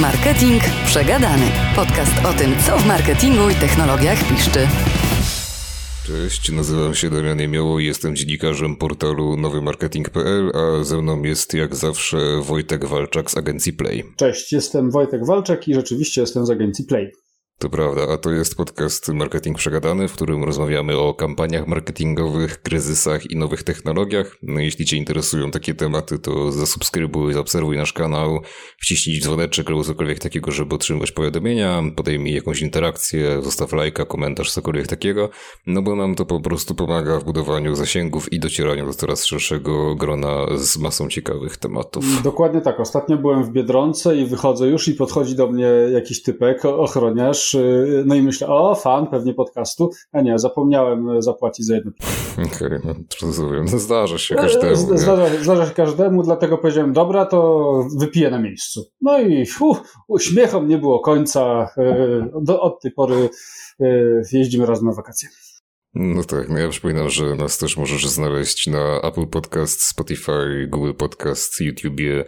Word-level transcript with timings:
Marketing 0.00 0.62
Przegadany. 0.86 1.46
Podcast 1.76 2.12
o 2.26 2.32
tym, 2.32 2.54
co 2.66 2.78
w 2.78 2.86
marketingu 2.86 3.50
i 3.50 3.54
technologiach 3.54 4.28
piszczy. 4.28 4.68
Cześć, 6.06 6.52
nazywam 6.52 6.94
się 6.94 7.10
Damian 7.10 7.40
Jemioło 7.40 7.80
i 7.80 7.84
jestem 7.84 8.16
dziennikarzem 8.16 8.76
portalu 8.76 9.36
nowymarketing.pl, 9.36 10.52
a 10.54 10.84
ze 10.84 11.02
mną 11.02 11.22
jest 11.22 11.54
jak 11.54 11.76
zawsze 11.76 12.16
Wojtek 12.42 12.84
Walczak 12.84 13.30
z 13.30 13.36
agencji 13.36 13.72
Play. 13.72 14.04
Cześć, 14.16 14.52
jestem 14.52 14.90
Wojtek 14.90 15.26
Walczak 15.26 15.68
i 15.68 15.74
rzeczywiście 15.74 16.20
jestem 16.20 16.46
z 16.46 16.50
agencji 16.50 16.84
Play. 16.84 17.12
To 17.58 17.70
prawda, 17.70 18.02
a 18.12 18.18
to 18.18 18.30
jest 18.30 18.56
podcast 18.56 19.08
Marketing 19.08 19.58
Przegadany, 19.58 20.08
w 20.08 20.12
którym 20.12 20.44
rozmawiamy 20.44 20.98
o 20.98 21.14
kampaniach 21.14 21.66
marketingowych, 21.66 22.62
kryzysach 22.62 23.30
i 23.30 23.36
nowych 23.36 23.62
technologiach. 23.62 24.36
No, 24.42 24.60
jeśli 24.60 24.84
Cię 24.84 24.96
interesują 24.96 25.50
takie 25.50 25.74
tematy, 25.74 26.18
to 26.18 26.52
zasubskrybuj, 26.52 27.32
zaobserwuj 27.34 27.76
nasz 27.76 27.92
kanał, 27.92 28.40
wciśnij 28.80 29.20
dzwoneczek 29.20 29.68
albo 29.68 29.84
cokolwiek 29.84 30.18
takiego, 30.18 30.50
żeby 30.50 30.74
otrzymywać 30.74 31.12
powiadomienia, 31.12 31.82
podejmij 31.96 32.34
jakąś 32.34 32.62
interakcję, 32.62 33.42
zostaw 33.42 33.72
lajka, 33.72 34.04
komentarz, 34.04 34.52
cokolwiek 34.52 34.86
takiego, 34.86 35.30
no 35.66 35.82
bo 35.82 35.96
nam 35.96 36.14
to 36.14 36.26
po 36.26 36.40
prostu 36.40 36.74
pomaga 36.74 37.18
w 37.18 37.24
budowaniu 37.24 37.74
zasięgów 37.74 38.32
i 38.32 38.40
docieraniu 38.40 38.86
do 38.86 38.94
coraz 38.94 39.24
szerszego 39.24 39.94
grona 39.94 40.46
z 40.56 40.76
masą 40.76 41.08
ciekawych 41.08 41.56
tematów. 41.56 42.22
Dokładnie 42.22 42.60
tak. 42.60 42.80
Ostatnio 42.80 43.16
byłem 43.16 43.44
w 43.44 43.50
Biedronce 43.50 44.16
i 44.16 44.26
wychodzę 44.26 44.66
już 44.66 44.88
i 44.88 44.94
podchodzi 44.94 45.36
do 45.36 45.46
mnie 45.46 45.68
jakiś 45.92 46.22
typek, 46.22 46.64
ochroniarz, 46.64 47.43
Y, 47.54 48.02
no 48.06 48.14
i 48.14 48.22
myślę, 48.22 48.48
o, 48.48 48.74
fan 48.74 49.06
pewnie 49.06 49.34
podcastu, 49.34 49.90
a 50.12 50.20
nie, 50.20 50.38
zapomniałem 50.38 51.22
zapłacić 51.22 51.66
za 51.66 51.74
jedno 51.74 51.92
Okej, 52.32 52.68
okay, 52.68 52.80
no 52.84 52.94
rozumiem. 53.22 53.64
No, 53.72 53.78
zdarza 53.78 54.18
się 54.18 54.34
każdemu. 54.34 54.76
Zdarza, 54.76 55.42
zdarza, 55.42 55.66
się 55.66 55.74
każdemu, 55.74 56.22
dlatego 56.22 56.58
powiedziałem, 56.58 56.92
dobra, 56.92 57.26
to 57.26 57.88
wypiję 57.98 58.30
na 58.30 58.38
miejscu. 58.38 58.84
No 59.00 59.20
i 59.20 59.46
uf, 59.60 59.78
uśmiechom 60.08 60.68
nie 60.68 60.78
było 60.78 61.00
końca. 61.00 61.70
Y, 61.78 62.42
do, 62.42 62.60
od 62.60 62.80
tej 62.80 62.92
pory 62.92 63.28
y, 63.80 64.22
jeździmy 64.32 64.66
razem 64.66 64.86
na 64.86 64.92
wakacje. 64.92 65.28
No 65.94 66.24
tak, 66.24 66.48
no 66.48 66.58
ja 66.58 66.68
przypominam, 66.68 67.10
że 67.10 67.34
nas 67.34 67.58
też 67.58 67.76
możesz 67.76 68.08
znaleźć 68.08 68.66
na 68.66 69.00
Apple 69.00 69.26
Podcast, 69.26 69.82
Spotify, 69.82 70.66
Google 70.68 70.92
Podcast, 70.92 71.60
YouTubie 71.60 72.24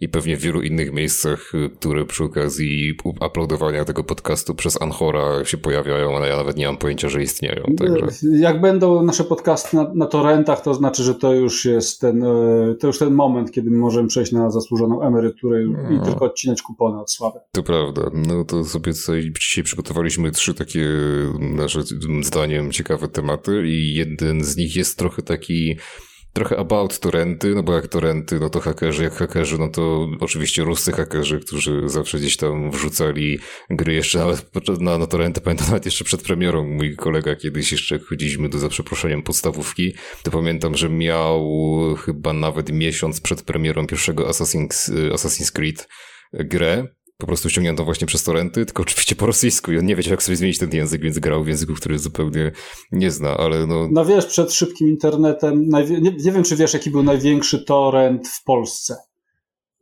i 0.00 0.08
pewnie 0.08 0.36
w 0.36 0.40
wielu 0.40 0.62
innych 0.62 0.92
miejscach, 0.92 1.54
y, 1.54 1.70
które 1.70 2.04
przy 2.04 2.24
okazji 2.24 2.92
uploadowania 3.20 3.84
tego 3.84 4.04
podcastu 4.04 4.54
przez 4.54 4.82
Anchora 4.82 5.44
się 5.44 5.56
pojawiają, 5.56 6.16
ale 6.16 6.28
ja 6.28 6.36
nawet 6.36 6.56
nie 6.56 6.66
mam 6.66 6.76
pojęcia, 6.76 7.08
że 7.08 7.22
istnieją. 7.22 7.64
Także. 7.78 8.06
Jak 8.38 8.60
będą 8.60 9.02
nasze 9.02 9.24
podcasty 9.24 9.76
na, 9.76 9.94
na 9.94 10.06
torrentach, 10.06 10.62
to 10.62 10.74
znaczy, 10.74 11.02
że 11.02 11.14
to 11.14 11.34
już 11.34 11.64
jest 11.64 12.00
ten, 12.00 12.22
e, 12.22 12.74
to 12.80 12.86
już 12.86 12.98
ten 12.98 13.14
moment, 13.14 13.52
kiedy 13.52 13.70
możemy 13.70 14.08
przejść 14.08 14.32
na 14.32 14.50
zasłużoną 14.50 15.02
emeryturę 15.02 15.64
no. 15.66 15.90
i 15.90 16.00
tylko 16.04 16.24
odcinać 16.24 16.62
kupony 16.62 17.00
od 17.00 17.12
sławy. 17.12 17.38
To 17.52 17.62
prawda. 17.62 18.02
No 18.12 18.44
to 18.44 18.64
sobie 18.64 18.92
dzisiaj 19.38 19.62
przygotowaliśmy 19.62 20.30
trzy 20.30 20.54
takie, 20.54 20.88
nasze 21.38 21.80
zdaniem, 22.22 22.72
ciekawe 22.72 23.08
tematy 23.08 23.62
i 23.66 23.94
jeden 23.94 24.44
z 24.44 24.56
nich 24.56 24.76
jest 24.76 24.98
trochę 24.98 25.22
taki 25.22 25.76
trochę 26.32 26.56
about 26.56 26.98
torenty, 26.98 27.54
no 27.54 27.62
bo 27.62 27.74
jak 27.74 27.88
torenty, 27.88 28.40
no 28.40 28.50
to 28.50 28.60
hakerzy, 28.60 29.02
jak 29.02 29.14
hakerzy, 29.14 29.58
no 29.58 29.68
to 29.68 30.08
oczywiście 30.20 30.64
ruscy 30.64 30.92
hakerzy, 30.92 31.40
którzy 31.40 31.88
zawsze 31.88 32.18
gdzieś 32.18 32.36
tam 32.36 32.70
wrzucali 32.70 33.38
gry 33.70 33.94
jeszcze 33.94 34.18
nawet 34.18 34.50
na, 34.80 34.98
na 34.98 35.06
torenty, 35.06 35.40
pamiętam 35.40 35.66
nawet 35.66 35.84
jeszcze 35.84 36.04
przed 36.04 36.22
premierą, 36.22 36.68
mój 36.68 36.96
kolega 36.96 37.36
kiedyś 37.36 37.72
jeszcze 37.72 37.98
chodziliśmy 37.98 38.48
do 38.48 38.58
za 38.58 38.68
przeproszeniem 38.68 39.22
podstawówki, 39.22 39.94
to 40.22 40.30
pamiętam, 40.30 40.76
że 40.76 40.88
miał 40.88 41.50
chyba 42.04 42.32
nawet 42.32 42.72
miesiąc 42.72 43.20
przed 43.20 43.42
premierą 43.42 43.86
pierwszego 43.86 44.28
Assassin's, 44.28 44.92
Assassin's 45.12 45.52
Creed 45.52 45.88
grę, 46.32 46.86
po 47.20 47.26
prostu 47.26 47.50
ściągnięto 47.50 47.84
właśnie 47.84 48.06
przez 48.06 48.24
torenty, 48.24 48.66
tylko 48.66 48.82
oczywiście 48.82 49.16
po 49.16 49.26
rosyjsku 49.26 49.72
i 49.72 49.78
on 49.78 49.86
nie 49.86 49.96
wiedział, 49.96 50.10
jak 50.10 50.22
sobie 50.22 50.36
zmienić 50.36 50.58
ten 50.58 50.70
język, 50.72 51.02
więc 51.02 51.18
grał 51.18 51.44
w 51.44 51.48
języku, 51.48 51.74
który 51.74 51.98
zupełnie 51.98 52.52
nie 52.92 53.10
zna, 53.10 53.36
ale 53.36 53.66
no... 53.66 53.88
No 53.92 54.04
wiesz, 54.04 54.26
przed 54.26 54.52
szybkim 54.52 54.88
internetem, 54.88 55.68
nie, 55.68 56.00
nie 56.00 56.32
wiem, 56.32 56.42
czy 56.42 56.56
wiesz, 56.56 56.74
jaki 56.74 56.90
był 56.90 57.02
największy 57.02 57.64
torrent 57.64 58.28
w 58.28 58.44
Polsce. 58.44 58.96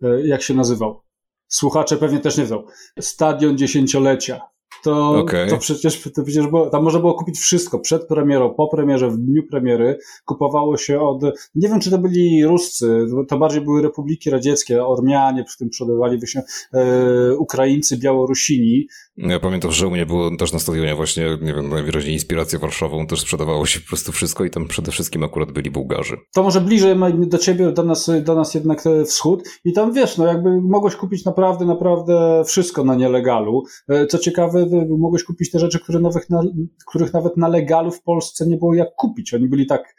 E, 0.03 0.27
jak 0.27 0.43
się 0.43 0.55
nazywał? 0.55 1.03
Słuchacze 1.49 1.97
pewnie 1.97 2.21
też 2.21 2.37
nie 2.37 2.43
wiedzą. 2.43 2.65
Stadion 3.01 3.59
dziesięciolecia 3.59 4.41
to, 4.83 5.11
okay. 5.11 5.47
to 5.47 5.59
przecież, 5.59 6.03
to 6.15 6.23
przecież 6.25 6.47
było, 6.47 6.71
tam 6.71 6.85
można 6.85 7.01
było 7.01 7.15
kupić 7.15 7.39
wszystko 7.39 7.79
przed 7.79 8.07
premierą, 8.07 8.55
po 8.55 8.69
premierze, 8.69 9.11
w 9.11 9.17
dniu 9.17 9.43
premiery. 9.51 9.99
Kupowało 10.25 10.77
się 10.77 11.01
od, 11.01 11.23
nie 11.55 11.69
wiem 11.69 11.81
czy 11.81 11.91
to 11.91 11.99
byli 11.99 12.45
Ruscy, 12.45 13.07
to 13.29 13.39
bardziej 13.39 13.61
były 13.61 13.83
republiki 13.83 14.31
radzieckie, 14.31 14.87
Ormianie 14.87 15.45
przy 15.45 15.59
tym 15.59 15.69
przodowali 15.69 16.21
się 16.27 16.43
e, 16.73 17.37
Ukraińcy, 17.37 17.99
Białorusini. 17.99 18.89
Ja 19.19 19.41
pamiętam, 19.41 19.71
że 19.71 19.87
u 19.87 19.91
mnie 19.91 20.07
było 20.07 20.37
też 20.37 20.53
na 20.53 20.59
stadionie 20.59 20.95
właśnie, 20.95 21.39
nie 21.43 21.55
wiem, 21.55 21.69
najwyraźniej 21.69 22.15
inspirację 22.15 22.59
warszawą, 22.59 23.07
też 23.07 23.21
sprzedawało 23.21 23.67
się 23.67 23.81
po 23.81 23.87
prostu 23.87 24.13
wszystko 24.13 24.45
i 24.45 24.51
tam 24.51 24.69
przede 24.69 24.93
wszystkim 24.93 25.25
akurat 25.25 25.53
byli 25.53 25.71
Bułgarzy. 25.71 26.17
To 26.35 26.43
może 26.43 26.61
bliżej 26.61 26.97
do 27.19 27.39
ciebie, 27.39 27.73
do 27.73 27.83
nas, 27.83 28.11
do 28.23 28.35
nas 28.35 28.55
jednak 28.55 28.83
wschód 29.07 29.49
i 29.65 29.73
tam 29.73 29.93
wiesz, 29.93 30.19
no 30.19 30.27
jakby 30.27 30.61
mogłeś 30.61 30.97
kupić 30.97 31.25
naprawdę, 31.25 31.65
naprawdę 31.65 32.43
wszystko 32.47 32.85
na 32.85 32.95
nielegalu. 32.95 33.65
E, 33.89 34.07
co 34.07 34.19
ciekawe, 34.19 34.67
mogłeś 34.99 35.25
kupić 35.25 35.51
te 35.51 35.59
rzeczy, 35.59 35.81
które 35.81 36.01
nowych 36.01 36.31
na, 36.31 36.43
których 36.87 37.13
nawet 37.13 37.37
na 37.37 37.49
legalu 37.49 37.91
w 37.91 38.03
Polsce 38.03 38.47
nie 38.47 38.57
było 38.57 38.75
jak 38.75 38.95
kupić. 38.95 39.35
Oni 39.35 39.49
byli 39.49 39.67
tak, 39.67 39.83
e, 39.83 39.95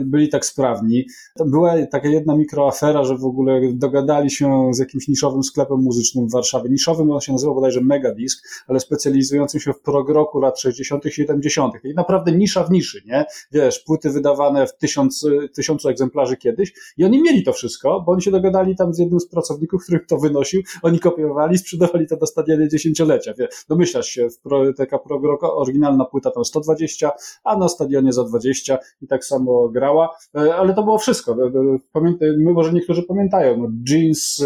byli 0.00 0.28
tak 0.28 0.46
sprawni. 0.46 1.06
Była 1.46 1.74
taka 1.86 2.08
jedna 2.08 2.36
mikroafera, 2.36 3.04
że 3.04 3.16
w 3.16 3.24
ogóle 3.24 3.60
dogadali 3.72 4.30
się 4.30 4.70
z 4.72 4.78
jakimś 4.78 5.08
niszowym 5.08 5.42
sklepem 5.42 5.78
muzycznym 5.78 6.28
w 6.28 6.32
Warszawie. 6.32 6.70
Niszowym 6.70 7.10
on 7.10 7.20
się 7.20 7.32
nazywał 7.32 7.54
bodajże 7.54 7.80
Megadisk, 7.80 8.48
ale 8.66 8.80
specjalizującym 8.80 9.60
się 9.60 9.72
w 9.72 9.80
progroku 9.80 10.40
lat 10.40 10.60
60., 10.60 11.04
70. 11.08 11.74
I 11.84 11.94
naprawdę 11.94 12.32
nisza 12.32 12.64
w 12.64 12.70
niszy, 12.70 13.02
nie? 13.06 13.24
Wiesz, 13.52 13.78
płyty 13.78 14.10
wydawane 14.10 14.66
w 14.66 14.76
tysiąc, 14.76 15.26
tysiącu 15.54 15.88
egzemplarzy 15.88 16.36
kiedyś 16.36 16.72
i 16.96 17.04
oni 17.04 17.22
mieli 17.22 17.44
to 17.44 17.52
wszystko, 17.52 18.00
bo 18.06 18.12
oni 18.12 18.22
się 18.22 18.30
dogadali 18.30 18.76
tam 18.76 18.94
z 18.94 18.98
jednym 18.98 19.20
z 19.20 19.28
pracowników, 19.28 19.84
który 19.84 20.00
to 20.00 20.18
wynosił, 20.18 20.62
oni 20.82 20.98
kopiowali, 20.98 21.58
sprzedawali 21.58 22.06
to 22.06 22.16
do 22.16 22.26
stadiony 22.26 22.68
dziesięciolecia. 22.68 23.32
Domyślasz 23.68 24.06
się, 24.06 24.30
w 24.30 24.38
pro, 24.40 24.72
taka 24.72 24.98
pro, 24.98 25.20
oryginalna 25.40 26.04
płyta 26.04 26.30
tam 26.30 26.44
120, 26.44 27.10
a 27.44 27.56
na 27.56 27.68
stadionie 27.68 28.12
za 28.12 28.24
20 28.24 28.78
i 29.02 29.06
tak 29.06 29.24
samo 29.24 29.57
grała, 29.68 30.16
e, 30.34 30.54
ale 30.54 30.74
to 30.74 30.82
było 30.82 30.98
wszystko. 30.98 31.32
E, 31.32 31.46
e, 31.46 31.78
pamiętaj, 31.92 32.28
może 32.54 32.72
niektórzy 32.72 33.02
pamiętają, 33.02 33.56
no, 33.56 33.68
jeans, 33.88 34.44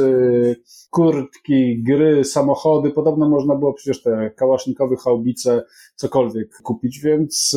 kurtki, 0.90 1.82
gry, 1.82 2.24
samochody, 2.24 2.90
podobno 2.90 3.28
można 3.28 3.54
było 3.54 3.72
przecież 3.72 4.02
te 4.02 4.30
kałasznikowe 4.36 4.96
haubice, 4.96 5.62
cokolwiek 5.94 6.48
kupić, 6.62 7.00
więc 7.00 7.56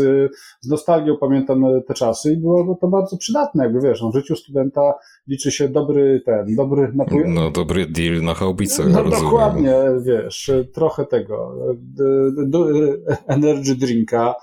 z 0.61 0.69
nostalgią 0.69 1.17
pamiętam 1.17 1.65
te 1.88 1.94
czasy 1.94 2.33
i 2.33 2.38
było 2.38 2.77
to 2.81 2.88
bardzo 2.88 3.17
przydatne, 3.17 3.63
jakby 3.63 3.81
wiesz, 3.81 4.01
no, 4.01 4.11
w 4.11 4.15
życiu 4.15 4.35
studenta 4.35 4.94
liczy 5.27 5.51
się 5.51 5.69
dobry 5.69 6.21
ten, 6.25 6.55
dobry 6.55 6.91
napój. 6.95 7.23
No, 7.27 7.51
dobry 7.51 7.85
deal 7.85 8.21
na 8.21 8.33
haubicę. 8.33 8.83
No, 8.85 9.03
rozumiem. 9.03 9.23
dokładnie, 9.23 9.75
wiesz, 10.01 10.51
trochę 10.73 11.05
tego, 11.05 11.55
energy 13.27 13.75
drinka, 13.75 14.35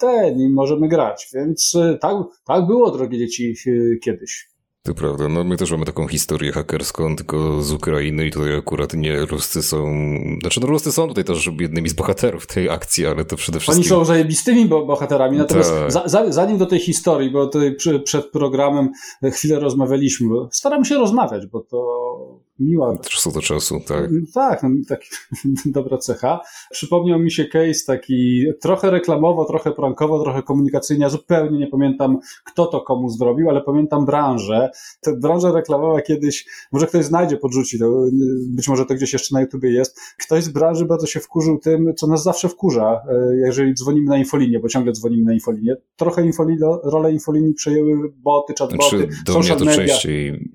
ten 0.00 0.40
i 0.40 0.48
możemy 0.48 0.88
grać. 0.88 1.28
Więc 1.34 1.74
y, 1.74 1.98
tak, 2.00 2.16
tak 2.46 2.66
było, 2.66 2.90
drogie 2.90 3.18
dzieci, 3.18 3.54
y, 3.66 3.98
kiedyś. 4.02 4.50
To 4.82 4.94
prawda, 4.94 5.28
no 5.28 5.44
my 5.44 5.56
też 5.56 5.70
mamy 5.70 5.84
taką 5.84 6.08
historię 6.08 6.52
hakerską, 6.52 7.16
tylko 7.16 7.62
z 7.62 7.72
Ukrainy 7.72 8.26
i 8.26 8.30
tutaj 8.30 8.56
akurat 8.56 8.94
nie 8.94 9.26
Ruscy 9.26 9.62
są, 9.62 9.94
znaczy 10.40 10.60
no 10.60 10.66
Ruscy 10.66 10.92
są 10.92 11.08
tutaj 11.08 11.24
też 11.24 11.50
jednymi 11.60 11.88
z 11.88 11.92
bohaterów 11.92 12.46
tej 12.46 12.70
akcji, 12.70 13.06
ale 13.06 13.24
to 13.24 13.36
przede 13.36 13.60
wszystkim... 13.60 13.82
Oni 13.82 13.88
są 13.88 14.04
zajebistymi 14.04 14.66
bohaterami, 14.66 15.38
natomiast 15.38 15.70
Ta... 15.70 15.90
za, 15.90 16.08
za, 16.08 16.32
zanim 16.32 16.58
do 16.58 16.66
tej 16.66 16.78
historii, 16.78 17.30
bo 17.30 17.46
tutaj 17.46 17.76
przed 18.04 18.30
programem 18.30 18.88
chwilę 19.32 19.60
rozmawialiśmy, 19.60 20.28
staramy 20.52 20.84
się 20.84 20.94
rozmawiać, 20.94 21.46
bo 21.46 21.60
to 21.60 22.40
miła. 22.60 22.98
Czasu 22.98 23.32
do 23.32 23.42
czasu, 23.42 23.80
tak. 23.86 24.10
Tak, 24.34 24.62
no, 24.62 24.68
tak, 24.88 25.00
dobra 25.66 25.98
cecha. 25.98 26.40
Przypomniał 26.70 27.18
mi 27.18 27.30
się 27.30 27.44
case 27.44 27.84
taki 27.86 28.44
trochę 28.60 28.90
reklamowo, 28.90 29.44
trochę 29.44 29.72
prankowo, 29.72 30.22
trochę 30.22 30.42
komunikacyjnie. 30.42 31.02
Ja 31.02 31.10
zupełnie 31.10 31.58
nie 31.58 31.66
pamiętam, 31.66 32.18
kto 32.44 32.66
to 32.66 32.80
komu 32.80 33.08
zrobił, 33.08 33.50
ale 33.50 33.60
pamiętam 33.60 34.06
branżę. 34.06 34.70
Ta 35.00 35.16
branża 35.16 35.52
reklamowa 35.52 36.02
kiedyś, 36.02 36.46
może 36.72 36.86
ktoś 36.86 37.04
znajdzie, 37.04 37.36
podrzuci 37.36 37.78
to, 37.78 38.04
być 38.48 38.68
może 38.68 38.86
to 38.86 38.94
gdzieś 38.94 39.12
jeszcze 39.12 39.34
na 39.34 39.40
YouTubie 39.40 39.70
jest. 39.72 40.00
Ktoś 40.18 40.44
z 40.44 40.48
branży 40.48 40.84
bardzo 40.84 41.06
się 41.06 41.20
wkurzył 41.20 41.58
tym, 41.58 41.94
co 41.96 42.06
nas 42.06 42.22
zawsze 42.22 42.48
wkurza, 42.48 43.02
e, 43.08 43.36
jeżeli 43.36 43.74
dzwonimy 43.74 44.08
na 44.08 44.18
infolinię, 44.18 44.60
bo 44.60 44.68
ciągle 44.68 44.92
dzwonimy 44.92 45.24
na 45.24 45.32
infolinię. 45.32 45.76
Trochę 45.96 46.26
infolini, 46.26 46.58
rolę 46.84 47.12
infolinii 47.12 47.54
przejęły 47.54 48.12
boty, 48.16 48.54
chatboty, 48.58 48.88
znaczy, 48.88 49.08
do 49.26 49.38
mnie 49.38 49.56
to 49.56 49.64
media. 49.64 49.86
częściej, 49.86 50.50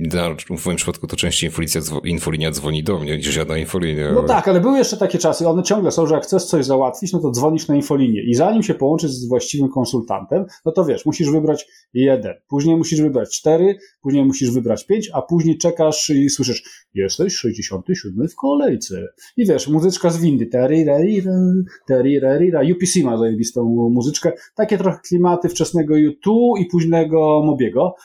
w 0.57 0.65
moim 0.65 0.77
przypadku 0.77 1.07
to 1.07 1.15
częściej 1.15 1.49
infolicja 1.49 1.81
dzwoni 1.81 1.94
infolinia 2.03 2.51
dzwoni 2.51 2.83
do 2.83 2.99
mnie, 2.99 3.17
niż 3.17 3.35
ja 3.35 3.45
na 3.45 3.57
infolinię. 3.57 4.11
No 4.15 4.23
tak, 4.23 4.47
ale 4.47 4.61
były 4.61 4.77
jeszcze 4.77 4.97
takie 4.97 5.17
czasy, 5.17 5.47
one 5.47 5.63
ciągle 5.63 5.91
są, 5.91 6.07
że 6.07 6.15
jak 6.15 6.23
chcesz 6.23 6.43
coś 6.43 6.65
załatwić, 6.65 7.13
no 7.13 7.19
to 7.19 7.31
dzwonisz 7.31 7.67
na 7.67 7.75
infolinię 7.75 8.23
i 8.23 8.35
zanim 8.35 8.63
się 8.63 8.73
połączysz 8.73 9.11
z 9.11 9.27
właściwym 9.27 9.69
konsultantem, 9.69 10.45
no 10.65 10.71
to 10.71 10.85
wiesz, 10.85 11.05
musisz 11.05 11.31
wybrać 11.31 11.67
jeden, 11.93 12.33
później 12.47 12.77
musisz 12.77 13.01
wybrać 13.01 13.39
cztery, 13.39 13.77
później 14.01 14.25
musisz 14.25 14.51
wybrać 14.51 14.85
pięć, 14.85 15.09
a 15.13 15.21
później 15.21 15.57
czekasz 15.57 16.09
i 16.09 16.29
słyszysz, 16.29 16.63
jesteś 16.93 17.33
67 17.35 18.27
w 18.27 18.35
kolejce. 18.35 19.07
I 19.37 19.45
wiesz, 19.45 19.67
muzyczka 19.67 20.09
z 20.09 20.17
windy, 20.17 20.45
teri, 20.45 20.83
reri, 20.83 21.21
teri, 21.87 22.19
reri, 22.19 22.51
UPC 22.73 23.03
ma 23.03 23.17
zajebistą 23.17 23.63
muzyczkę, 23.91 24.31
takie 24.55 24.77
trochę 24.77 24.99
klimaty 25.07 25.49
wczesnego 25.49 25.93
U2 25.93 26.59
i 26.59 26.65
późnego 26.65 27.43
Mobiego. 27.45 27.95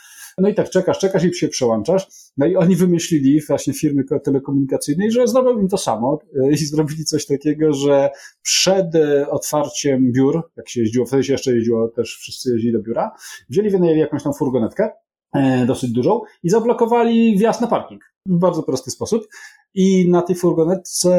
No 0.40 0.48
i 0.48 0.54
tak 0.54 0.70
czekasz, 0.70 0.98
czekasz 0.98 1.24
i 1.24 1.34
się 1.34 1.48
przełączasz. 1.48 2.06
No 2.36 2.46
i 2.46 2.56
oni 2.56 2.76
wymyślili 2.76 3.40
właśnie 3.40 3.72
firmy 3.72 4.04
telekomunikacyjnej, 4.24 5.10
że 5.10 5.26
zrobią 5.26 5.58
im 5.58 5.68
to 5.68 5.78
samo 5.78 6.18
e, 6.42 6.52
i 6.52 6.56
zrobili 6.56 7.04
coś 7.04 7.26
takiego, 7.26 7.72
że 7.72 8.10
przed 8.42 8.94
e, 8.94 9.30
otwarciem 9.30 10.12
biur, 10.12 10.42
jak 10.56 10.68
się 10.68 10.80
jeździło, 10.80 11.06
wtedy 11.06 11.24
się 11.24 11.32
jeszcze 11.32 11.54
jeździło, 11.54 11.88
też 11.88 12.16
wszyscy 12.16 12.52
jeździli 12.52 12.72
do 12.72 12.82
biura, 12.82 13.10
wzięli, 13.48 13.70
wynajęli 13.70 14.00
jakąś 14.00 14.22
tam 14.22 14.32
furgonetkę, 14.34 14.90
e, 15.34 15.66
dosyć 15.66 15.92
dużą 15.92 16.20
i 16.42 16.50
zablokowali 16.50 17.38
wjazd 17.38 17.60
na 17.60 17.66
parking 17.66 18.09
w 18.30 18.38
bardzo 18.38 18.62
prosty 18.62 18.90
sposób 18.90 19.28
i 19.74 20.10
na 20.10 20.22
tej 20.22 20.36
furgonetce 20.36 21.10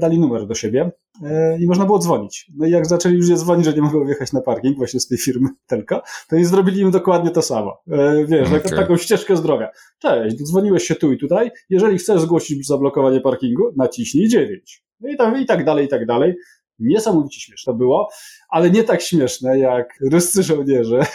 dali 0.00 0.18
numer 0.18 0.46
do 0.46 0.54
siebie 0.54 0.90
e, 1.24 1.58
i 1.58 1.66
można 1.66 1.84
było 1.84 1.98
dzwonić. 1.98 2.50
No 2.56 2.66
i 2.66 2.70
jak 2.70 2.86
zaczęli 2.86 3.16
ludzie 3.16 3.36
dzwonić, 3.36 3.64
że 3.64 3.72
nie 3.72 3.82
mogą 3.82 4.06
wjechać 4.06 4.32
na 4.32 4.40
parking 4.40 4.76
właśnie 4.76 5.00
z 5.00 5.08
tej 5.08 5.18
firmy 5.18 5.48
Telko, 5.66 6.02
to 6.28 6.36
i 6.36 6.44
zrobili 6.44 6.80
im 6.80 6.90
dokładnie 6.90 7.30
to 7.30 7.42
samo. 7.42 7.82
E, 7.90 8.24
wiesz, 8.24 8.48
okay. 8.48 8.60
taką 8.60 8.96
ścieżkę 8.96 9.36
zdrowia. 9.36 9.70
Cześć, 9.98 10.36
dzwoniłeś 10.36 10.82
się 10.82 10.94
tu 10.94 11.12
i 11.12 11.18
tutaj, 11.18 11.50
jeżeli 11.70 11.98
chcesz 11.98 12.20
zgłosić 12.20 12.66
zablokowanie 12.66 13.20
parkingu, 13.20 13.62
naciśnij 13.76 14.28
9. 14.28 14.84
No 15.00 15.08
i, 15.08 15.16
tam, 15.16 15.40
i 15.40 15.46
tak 15.46 15.64
dalej, 15.64 15.86
i 15.86 15.88
tak 15.88 16.06
dalej. 16.06 16.34
Niesamowicie 16.78 17.40
śmieszne 17.40 17.74
było, 17.74 18.08
ale 18.48 18.70
nie 18.70 18.84
tak 18.84 19.02
śmieszne 19.02 19.58
jak 19.58 19.88
ruscy 20.12 20.42
żołnierze, 20.42 21.06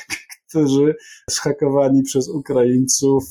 którzy 0.52 0.96
zhakowani 1.30 2.04
przez 2.04 2.30
Ukraińców 2.30 3.24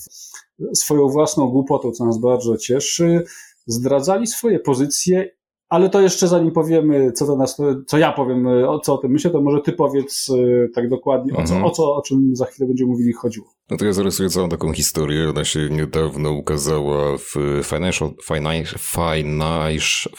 swoją 0.74 1.08
własną 1.08 1.48
głupotą, 1.48 1.92
co 1.92 2.04
nas 2.04 2.18
bardzo 2.18 2.56
cieszy, 2.56 3.24
zdradzali 3.66 4.26
swoje 4.26 4.58
pozycje, 4.58 5.30
ale 5.68 5.90
to 5.90 6.00
jeszcze 6.00 6.28
zanim 6.28 6.52
powiemy, 6.52 7.12
co 7.12 7.26
to 7.26 7.36
nas, 7.36 7.56
co 7.86 7.98
ja 7.98 8.12
powiem, 8.12 8.46
o 8.46 8.78
co 8.78 8.94
o 8.94 8.98
tym 8.98 9.10
myślę, 9.10 9.30
to 9.30 9.40
może 9.40 9.60
ty 9.60 9.72
powiedz 9.72 10.30
e, 10.30 10.68
tak 10.74 10.88
dokładnie, 10.88 11.32
o 11.32 11.36
co, 11.36 11.54
mhm. 11.54 11.64
o, 11.64 11.70
co 11.70 11.94
o 11.94 12.02
czym 12.02 12.36
za 12.36 12.44
chwilę 12.44 12.68
będziemy 12.68 12.90
mówili 12.90 13.12
chodziło. 13.12 13.46
No 13.70 13.76
to 13.76 13.84
ja 13.84 13.92
zarysuję 13.92 14.28
całą 14.28 14.48
taką 14.48 14.72
historię. 14.72 15.30
Ona 15.30 15.44
się 15.44 15.68
niedawno 15.70 16.32
ukazała 16.32 17.18
w 17.18 17.34
Financial, 17.64 18.10
Financial, 18.24 18.78
Financial, 18.78 20.12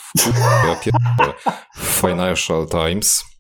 Financial 2.02 2.68
Times. 2.68 3.31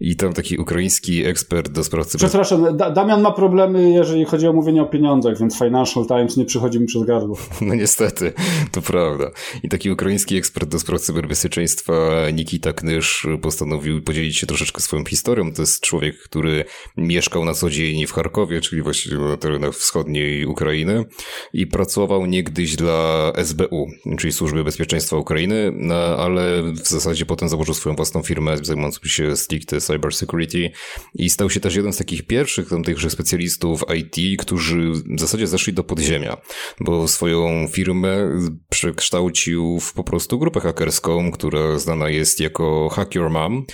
I 0.00 0.16
tam 0.16 0.32
taki 0.32 0.58
ukraiński 0.58 1.24
ekspert 1.24 1.68
do 1.68 1.84
spraw 1.84 2.06
cyber... 2.06 2.28
Przepraszam, 2.28 2.76
da 2.76 2.90
Damian 2.90 3.22
ma 3.22 3.32
problemy, 3.32 3.90
jeżeli 3.90 4.24
chodzi 4.24 4.48
o 4.48 4.52
mówienie 4.52 4.82
o 4.82 4.86
pieniądzach, 4.86 5.38
więc 5.38 5.58
Financial 5.58 6.06
Times 6.06 6.36
nie 6.36 6.44
przychodzi 6.44 6.80
mi 6.80 6.86
przez 6.86 7.04
gardło. 7.04 7.36
No 7.66 7.74
niestety, 7.74 8.32
to 8.72 8.82
prawda. 8.82 9.30
I 9.62 9.68
taki 9.68 9.90
ukraiński 9.90 10.36
ekspert 10.36 10.68
do 10.68 10.78
spraw 10.78 11.00
cyberbezpieczeństwa 11.00 11.92
Nikita 12.32 12.72
Knysz 12.72 13.26
postanowił 13.42 14.02
podzielić 14.02 14.38
się 14.38 14.46
troszeczkę 14.46 14.80
swoją 14.80 15.04
historią. 15.04 15.52
To 15.52 15.62
jest 15.62 15.80
człowiek, 15.80 16.18
który 16.18 16.64
mieszkał 16.96 17.44
na 17.44 17.54
co 17.54 17.70
dzień 17.70 18.06
w 18.06 18.12
Charkowie, 18.12 18.60
czyli 18.60 18.82
właściwie 18.82 19.18
na 19.18 19.36
terenach 19.36 19.74
wschodniej 19.74 20.46
Ukrainy 20.46 21.04
i 21.52 21.66
pracował 21.66 22.26
niegdyś 22.26 22.76
dla 22.76 23.32
SBU, 23.36 23.86
czyli 24.18 24.32
Służby 24.32 24.64
Bezpieczeństwa 24.64 25.16
Ukrainy, 25.16 25.72
no, 25.74 25.94
ale 25.94 26.62
w 26.62 26.88
zasadzie 26.88 27.26
potem 27.26 27.48
założył 27.48 27.74
swoją 27.74 27.96
własną 27.96 28.22
firmę 28.22 28.56
zajmującą 28.62 29.00
się 29.04 29.36
stricte 29.46 29.80
cybersecurity 29.80 30.70
i 31.14 31.30
stał 31.30 31.50
się 31.50 31.60
też 31.60 31.74
jeden 31.74 31.92
z 31.92 31.96
takich 31.96 32.26
pierwszych 32.26 32.68
tam 32.68 32.84
tychże 32.84 33.10
specjalistów 33.10 33.84
IT, 33.96 34.40
którzy 34.40 34.90
w 34.90 35.20
zasadzie 35.20 35.46
zeszli 35.46 35.72
do 35.72 35.84
podziemia, 35.84 36.36
bo 36.80 37.08
swoją 37.08 37.68
firmę 37.68 38.30
przekształcił 38.68 39.80
w 39.80 39.92
po 39.92 40.04
prostu 40.04 40.38
grupę 40.38 40.60
hakerską, 40.60 41.30
która 41.30 41.78
znana 41.78 42.08
jest 42.08 42.40
jako 42.40 42.88
Hack 42.88 43.14
Your 43.14 43.30
Mom 43.30 43.64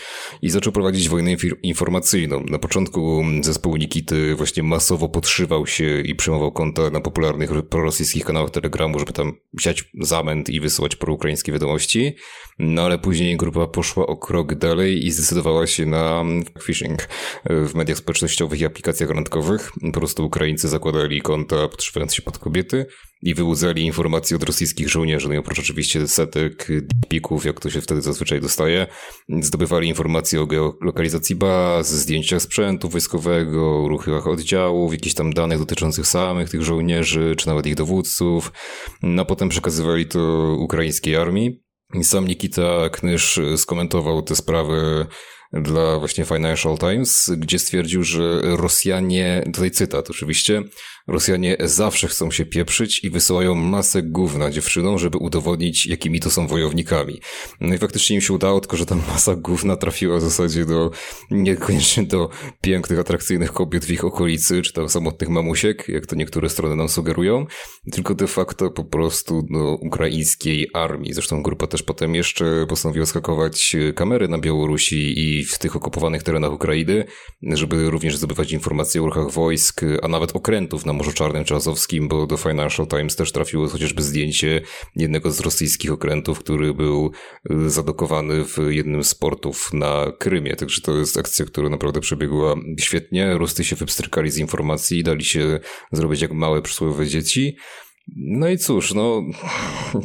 i 0.42 0.50
zaczął 0.50 0.72
prowadzić 0.72 1.08
wojnę 1.08 1.36
informacyjną. 1.62 2.44
Na 2.48 2.58
początku 2.58 3.24
zespół 3.40 3.76
Nikity 3.76 4.34
właśnie 4.34 4.62
masowo 4.62 5.08
podszywał 5.08 5.66
się 5.66 6.00
i 6.00 6.14
przyjmował 6.14 6.52
konta 6.52 6.90
na 6.90 7.00
popularnych 7.00 7.50
prorosyjskich 7.70 8.24
kanałach 8.24 8.50
Telegramu, 8.50 8.98
żeby 8.98 9.12
tam 9.12 9.32
siać 9.60 9.84
zamęt 10.00 10.50
i 10.50 10.60
wysyłać 10.60 10.96
proukraińskie 10.96 11.52
wiadomości, 11.52 12.16
no 12.58 12.82
ale 12.82 12.98
później 12.98 13.36
grupa 13.36 13.66
poszła 13.66 14.06
o 14.06 14.16
krok 14.16 14.54
dalej 14.54 15.06
i 15.06 15.10
zdecydowała 15.10 15.61
się 15.66 15.86
na 15.86 16.24
phishing 16.62 17.08
w 17.50 17.74
mediach 17.74 17.98
społecznościowych 17.98 18.60
i 18.60 18.64
aplikacjach 18.64 19.10
randkowych. 19.10 19.72
Po 19.92 20.00
prostu 20.00 20.26
Ukraińcy 20.26 20.68
zakładali 20.68 21.22
konta 21.22 21.68
podszywając 21.68 22.14
się 22.14 22.22
pod 22.22 22.38
kobiety 22.38 22.86
i 23.22 23.34
wyłudzali 23.34 23.82
informacje 23.82 24.36
od 24.36 24.42
rosyjskich 24.42 24.88
żołnierzy. 24.88 25.28
No 25.28 25.34
i 25.34 25.36
oprócz 25.36 25.58
oczywiście 25.58 26.08
setek 26.08 26.68
dickpików, 26.68 27.44
jak 27.44 27.60
to 27.60 27.70
się 27.70 27.80
wtedy 27.80 28.02
zazwyczaj 28.02 28.40
dostaje, 28.40 28.86
zdobywali 29.40 29.88
informacje 29.88 30.40
o 30.40 30.46
geolokalizacji 30.46 31.36
baz, 31.36 31.94
zdjęciach 31.94 32.42
sprzętu 32.42 32.88
wojskowego, 32.88 33.88
ruchach 33.88 34.26
oddziałów, 34.26 34.92
jakichś 34.92 35.14
tam 35.14 35.32
danych 35.32 35.58
dotyczących 35.58 36.06
samych 36.06 36.50
tych 36.50 36.62
żołnierzy, 36.62 37.34
czy 37.38 37.46
nawet 37.46 37.66
ich 37.66 37.74
dowódców. 37.74 38.52
No 39.02 39.22
a 39.22 39.24
potem 39.24 39.48
przekazywali 39.48 40.06
to 40.06 40.52
ukraińskiej 40.58 41.16
armii. 41.16 41.62
Sam 42.02 42.28
Nikita 42.28 42.88
Knysz 42.88 43.40
skomentował 43.56 44.22
te 44.22 44.36
sprawy 44.36 45.06
dla 45.52 45.98
właśnie 45.98 46.24
Financial 46.24 46.78
Times, 46.78 47.30
gdzie 47.36 47.58
stwierdził, 47.58 48.04
że 48.04 48.40
Rosjanie, 48.42 49.42
tutaj 49.52 49.70
cytat 49.70 50.10
oczywiście, 50.10 50.62
Rosjanie 51.08 51.56
zawsze 51.60 52.08
chcą 52.08 52.30
się 52.30 52.44
pieprzyć 52.46 53.04
i 53.04 53.10
wysyłają 53.10 53.54
masę 53.54 54.02
gówna 54.02 54.50
dziewczynom, 54.50 54.98
żeby 54.98 55.18
udowodnić, 55.18 55.86
jakimi 55.86 56.20
to 56.20 56.30
są 56.30 56.46
wojownikami. 56.46 57.20
No 57.60 57.74
i 57.74 57.78
faktycznie 57.78 58.16
im 58.16 58.22
się 58.22 58.32
udało, 58.32 58.60
tylko 58.60 58.76
że 58.76 58.86
ta 58.86 58.94
masa 58.94 59.36
gówna 59.36 59.76
trafiła 59.76 60.18
w 60.18 60.20
zasadzie 60.20 60.64
do, 60.64 60.90
niekoniecznie 61.30 62.02
do 62.02 62.30
pięknych, 62.60 62.98
atrakcyjnych 62.98 63.52
kobiet 63.52 63.84
w 63.84 63.90
ich 63.90 64.04
okolicy, 64.04 64.62
czy 64.62 64.72
tam 64.72 64.88
samotnych 64.88 65.28
mamusiek, 65.28 65.88
jak 65.88 66.06
to 66.06 66.16
niektóre 66.16 66.48
strony 66.48 66.76
nam 66.76 66.88
sugerują, 66.88 67.46
tylko 67.92 68.14
de 68.14 68.26
facto 68.26 68.70
po 68.70 68.84
prostu 68.84 69.42
do 69.50 69.76
ukraińskiej 69.76 70.68
armii. 70.74 71.12
Zresztą 71.12 71.42
grupa 71.42 71.66
też 71.66 71.82
potem 71.82 72.14
jeszcze 72.14 72.66
postanowiła 72.68 73.06
skakować 73.06 73.76
kamery 73.94 74.28
na 74.28 74.38
Białorusi 74.38 75.20
i 75.20 75.44
w 75.44 75.58
tych 75.58 75.76
okupowanych 75.76 76.22
terenach 76.22 76.52
Ukrainy, 76.52 77.04
żeby 77.42 77.90
również 77.90 78.16
zdobywać 78.16 78.52
informacje 78.52 79.02
o 79.02 79.06
ruchach 79.06 79.30
wojsk, 79.30 79.80
a 80.02 80.08
nawet 80.08 80.36
okrętów 80.36 80.86
na 80.86 80.91
na 80.92 80.98
Morzu 80.98 81.12
Czarnym 81.12 81.44
czy 81.44 81.54
Azowskim, 81.54 82.08
bo 82.08 82.26
do 82.26 82.36
Financial 82.36 82.86
Times 82.86 83.16
też 83.16 83.32
trafiło 83.32 83.68
chociażby 83.68 84.02
zdjęcie 84.02 84.60
jednego 84.96 85.32
z 85.32 85.40
rosyjskich 85.40 85.92
okrętów, 85.92 86.38
który 86.38 86.74
był 86.74 87.12
y, 87.50 87.70
zadokowany 87.70 88.44
w 88.44 88.58
jednym 88.68 89.04
z 89.04 89.14
portów 89.14 89.72
na 89.72 90.12
Krymie. 90.18 90.56
Także 90.56 90.80
to 90.80 90.96
jest 90.98 91.18
akcja, 91.18 91.44
która 91.44 91.68
naprawdę 91.68 92.00
przebiegła 92.00 92.54
świetnie. 92.80 93.34
Rusty 93.34 93.64
się 93.64 93.76
wypstrykali 93.76 94.30
z 94.30 94.38
informacji 94.38 95.02
dali 95.02 95.24
się 95.24 95.60
zrobić 95.92 96.22
jak 96.22 96.32
małe 96.32 96.62
przysłowiowe 96.62 97.06
dzieci. 97.06 97.56
No 98.16 98.48
i 98.48 98.58
cóż, 98.58 98.94
no 98.94 99.22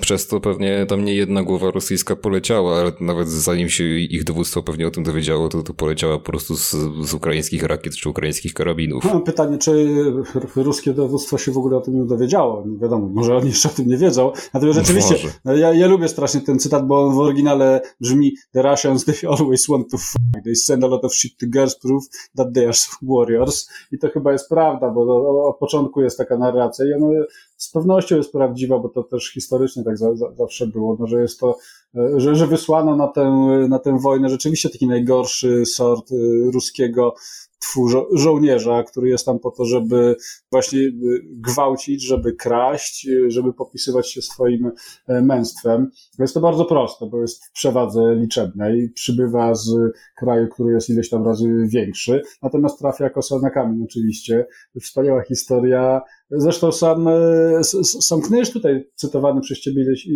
przez 0.01 0.27
to 0.27 0.39
pewnie 0.39 0.85
tam 0.85 1.05
nie 1.05 1.15
jedna 1.15 1.43
głowa 1.43 1.71
rosyjska 1.71 2.15
poleciała, 2.15 2.79
ale 2.79 2.91
nawet 3.01 3.29
zanim 3.29 3.69
się 3.69 3.83
ich 3.83 4.23
dowództwo 4.23 4.63
pewnie 4.63 4.87
o 4.87 4.91
tym 4.91 5.03
dowiedziało, 5.03 5.49
to, 5.49 5.63
to 5.63 5.73
poleciała 5.73 6.17
po 6.17 6.25
prostu 6.25 6.55
z, 6.55 6.75
z 7.01 7.13
ukraińskich 7.13 7.63
rakiet 7.63 7.95
czy 7.95 8.09
ukraińskich 8.09 8.53
karabinów. 8.53 9.03
No, 9.03 9.19
pytanie, 9.19 9.57
czy 9.57 9.95
ruskie 10.55 10.93
dowództwo 10.93 11.37
się 11.37 11.51
w 11.51 11.57
ogóle 11.57 11.77
o 11.77 11.81
tym 11.81 11.95
nie 11.95 12.05
dowiedziało? 12.05 12.63
Nie 12.67 12.77
wiadomo, 12.77 13.07
może 13.07 13.37
oni 13.37 13.47
jeszcze 13.47 13.69
o 13.69 13.71
tym 13.71 13.87
nie 13.87 13.97
wiedzą. 13.97 14.31
Natomiast 14.53 14.79
rzeczywiście, 14.79 15.15
no, 15.45 15.55
ja, 15.55 15.73
ja 15.73 15.87
lubię 15.87 16.07
strasznie 16.07 16.41
ten 16.41 16.59
cytat, 16.59 16.87
bo 16.87 17.05
on 17.05 17.15
w 17.15 17.19
oryginale 17.19 17.81
brzmi 18.01 18.35
The 18.51 18.61
Russians, 18.61 19.05
they 19.05 19.29
always 19.29 19.67
want 19.67 19.91
to 19.91 19.97
fight. 19.97 20.45
They 20.45 20.55
send 20.55 20.83
a 20.83 20.87
lot 20.87 21.05
of 21.05 21.15
shit 21.15 21.37
to 21.37 21.45
girls 21.49 21.79
prove 21.79 22.03
that 22.35 22.47
they 22.53 22.65
are 22.65 22.77
warriors. 23.01 23.69
I 23.91 23.97
to 23.97 24.09
chyba 24.09 24.31
jest 24.31 24.49
prawda, 24.49 24.89
bo 24.89 25.49
od 25.49 25.57
początku 25.57 26.01
jest 26.01 26.17
taka 26.17 26.37
narracja 26.37 26.85
i 26.85 26.93
ona 26.93 27.07
z 27.57 27.71
pewnością 27.71 28.17
jest 28.17 28.31
prawdziwa, 28.31 28.79
bo 28.79 28.89
to 28.89 29.03
też 29.03 29.31
historycznie 29.33 29.83
tak 29.83 29.97
za, 29.97 30.15
za, 30.15 30.33
zawsze 30.35 30.67
było, 30.67 30.97
no, 30.99 31.07
że 31.07 31.21
jest 31.21 31.39
to 31.39 31.57
że, 32.17 32.35
że 32.35 32.47
wysłano 32.47 32.95
na 32.95 33.07
tę, 33.07 33.31
na 33.69 33.79
tę 33.79 33.97
wojnę 33.99 34.29
rzeczywiście 34.29 34.69
taki 34.69 34.87
najgorszy 34.87 35.65
sort 35.65 36.09
ruskiego 36.53 37.13
twu 37.59 37.87
żo 37.87 38.07
żołnierza, 38.13 38.83
który 38.83 39.09
jest 39.09 39.25
tam 39.25 39.39
po 39.39 39.51
to, 39.51 39.65
żeby 39.65 40.15
właśnie 40.51 40.79
y, 40.79 40.93
gwałcić, 41.25 42.03
żeby 42.03 42.33
kraść, 42.33 43.07
żeby 43.27 43.53
popisywać 43.53 44.11
się 44.11 44.21
swoim 44.21 44.71
e, 45.07 45.21
męstwem. 45.21 45.91
Jest 46.19 46.33
to 46.33 46.41
bardzo 46.41 46.65
proste, 46.65 47.05
bo 47.05 47.21
jest 47.21 47.45
w 47.45 47.51
przewadze 47.51 48.15
liczebnej, 48.15 48.89
przybywa 48.89 49.55
z 49.55 49.69
kraju, 50.17 50.47
który 50.47 50.73
jest 50.73 50.89
ileś 50.89 51.09
tam 51.09 51.25
razy 51.25 51.67
większy, 51.67 52.21
natomiast 52.41 52.79
trafia 52.79 53.03
jako 53.03 53.21
sol 53.21 53.41
na 53.41 53.49
kamień 53.49 53.83
oczywiście. 53.83 54.45
Wspaniała 54.81 55.23
historia. 55.23 56.01
Zresztą 56.31 56.71
sam, 56.71 57.07
e, 57.07 57.63
sam 57.83 58.21
Knysz 58.21 58.51
tutaj 58.51 58.89
cytowany 58.95 59.41
przez 59.41 59.59
ciebie 59.59 59.81
ileś, 59.81 60.07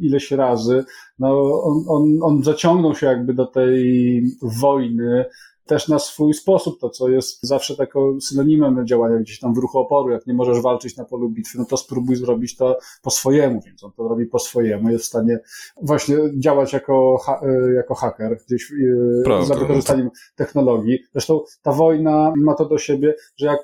ileś 0.00 0.30
razy, 0.30 0.84
no 1.22 1.62
on, 1.62 1.84
on, 1.88 2.18
on 2.22 2.42
zaciągnął 2.42 2.94
się 2.94 3.06
jakby 3.06 3.34
do 3.34 3.46
tej 3.46 4.22
wojny, 4.42 5.24
też 5.66 5.88
na 5.88 5.98
swój 5.98 6.34
sposób, 6.34 6.80
to 6.80 6.90
co 6.90 7.08
jest 7.08 7.38
zawsze 7.42 7.76
taką 7.76 8.20
synonimem 8.20 8.86
działania 8.86 9.18
gdzieś 9.18 9.40
tam 9.40 9.54
w 9.54 9.58
ruchu 9.58 9.78
oporu, 9.78 10.10
jak 10.10 10.26
nie 10.26 10.34
możesz 10.34 10.60
walczyć 10.60 10.96
na 10.96 11.04
polu 11.04 11.30
bitwy, 11.30 11.58
no 11.58 11.64
to 11.64 11.76
spróbuj 11.76 12.16
zrobić 12.16 12.56
to 12.56 12.78
po 13.02 13.10
swojemu, 13.10 13.60
więc 13.66 13.84
on 13.84 13.92
to 13.92 14.08
robi 14.08 14.26
po 14.26 14.38
swojemu, 14.38 14.90
jest 14.90 15.04
w 15.04 15.08
stanie 15.08 15.38
właśnie 15.82 16.16
działać 16.38 16.72
jako, 16.72 17.18
ha 17.24 17.40
e, 17.42 17.72
jako 17.72 17.94
haker, 17.94 18.38
gdzieś 18.46 18.72
e, 18.72 19.22
Prawda. 19.24 19.46
za 19.46 19.60
wykorzystaniem 19.60 20.10
technologii. 20.36 20.98
Zresztą 21.12 21.40
ta 21.62 21.72
wojna 21.72 22.32
ma 22.36 22.54
to 22.54 22.64
do 22.64 22.78
siebie, 22.78 23.14
że 23.36 23.46
jak 23.46 23.60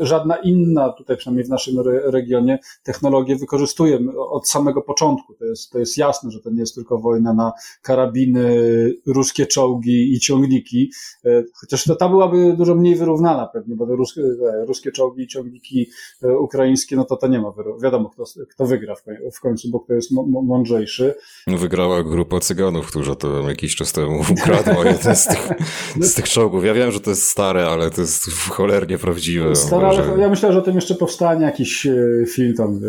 żadna 0.00 0.36
inna, 0.36 0.92
tutaj 0.92 1.16
przynajmniej 1.16 1.46
w 1.46 1.50
naszym 1.50 1.78
re 1.78 2.10
regionie, 2.10 2.58
technologię 2.82 3.36
wykorzystuje 3.36 3.98
od 4.16 4.48
samego 4.48 4.82
początku. 4.82 5.34
To 5.34 5.44
jest, 5.44 5.70
to 5.70 5.78
jest 5.78 5.98
jasne, 5.98 6.30
że 6.30 6.40
to 6.40 6.50
nie 6.50 6.60
jest 6.60 6.74
tylko 6.74 6.98
wojna 6.98 7.34
na 7.34 7.52
karabiny, 7.82 8.46
ruskie 9.06 9.46
czołgi 9.46 10.12
i 10.12 10.20
ciągniki, 10.20 10.90
e, 11.24 11.35
chociaż 11.60 11.84
to 11.84 11.96
ta 11.96 12.08
byłaby 12.08 12.54
dużo 12.58 12.74
mniej 12.74 12.96
wyrównana 12.96 13.46
pewnie, 13.46 13.76
bo 13.76 13.86
te 13.86 13.96
ruskie, 13.96 14.22
ruskie 14.66 14.92
czołgi 14.92 15.22
i 15.22 15.26
ciągniki 15.26 15.90
e, 16.22 16.38
ukraińskie, 16.38 16.96
no 16.96 17.04
to 17.04 17.16
to 17.16 17.26
nie 17.26 17.40
ma, 17.40 17.52
wiadomo 17.82 18.10
kto, 18.10 18.24
kto 18.50 18.66
wygra 18.66 18.94
w 19.34 19.40
końcu, 19.40 19.70
bo 19.70 19.80
kto 19.80 19.94
jest 19.94 20.10
mądrzejszy. 20.42 21.14
No 21.46 21.58
wygrała 21.58 22.02
grupa 22.02 22.40
cyganów, 22.40 22.86
która 22.86 23.14
to 23.14 23.48
jakiś 23.48 23.76
czas 23.76 23.92
temu 23.92 24.20
ukradła 24.40 24.84
jeden 24.84 25.16
z 25.16 25.26
tych, 25.26 25.48
z 26.00 26.14
tych 26.14 26.28
czołgów. 26.28 26.64
Ja 26.64 26.74
wiem, 26.74 26.90
że 26.90 27.00
to 27.00 27.10
jest 27.10 27.22
stare, 27.22 27.66
ale 27.66 27.90
to 27.90 28.00
jest 28.00 28.30
cholernie 28.50 28.98
prawdziwe. 28.98 29.56
Stare, 29.56 29.86
ale 29.86 30.20
ja 30.20 30.28
myślę, 30.28 30.52
że 30.52 30.58
o 30.58 30.62
tym 30.62 30.74
jeszcze 30.74 30.94
powstanie 30.94 31.44
jakiś 31.44 31.86
e, 31.86 31.94
film 32.26 32.54
tam. 32.54 32.80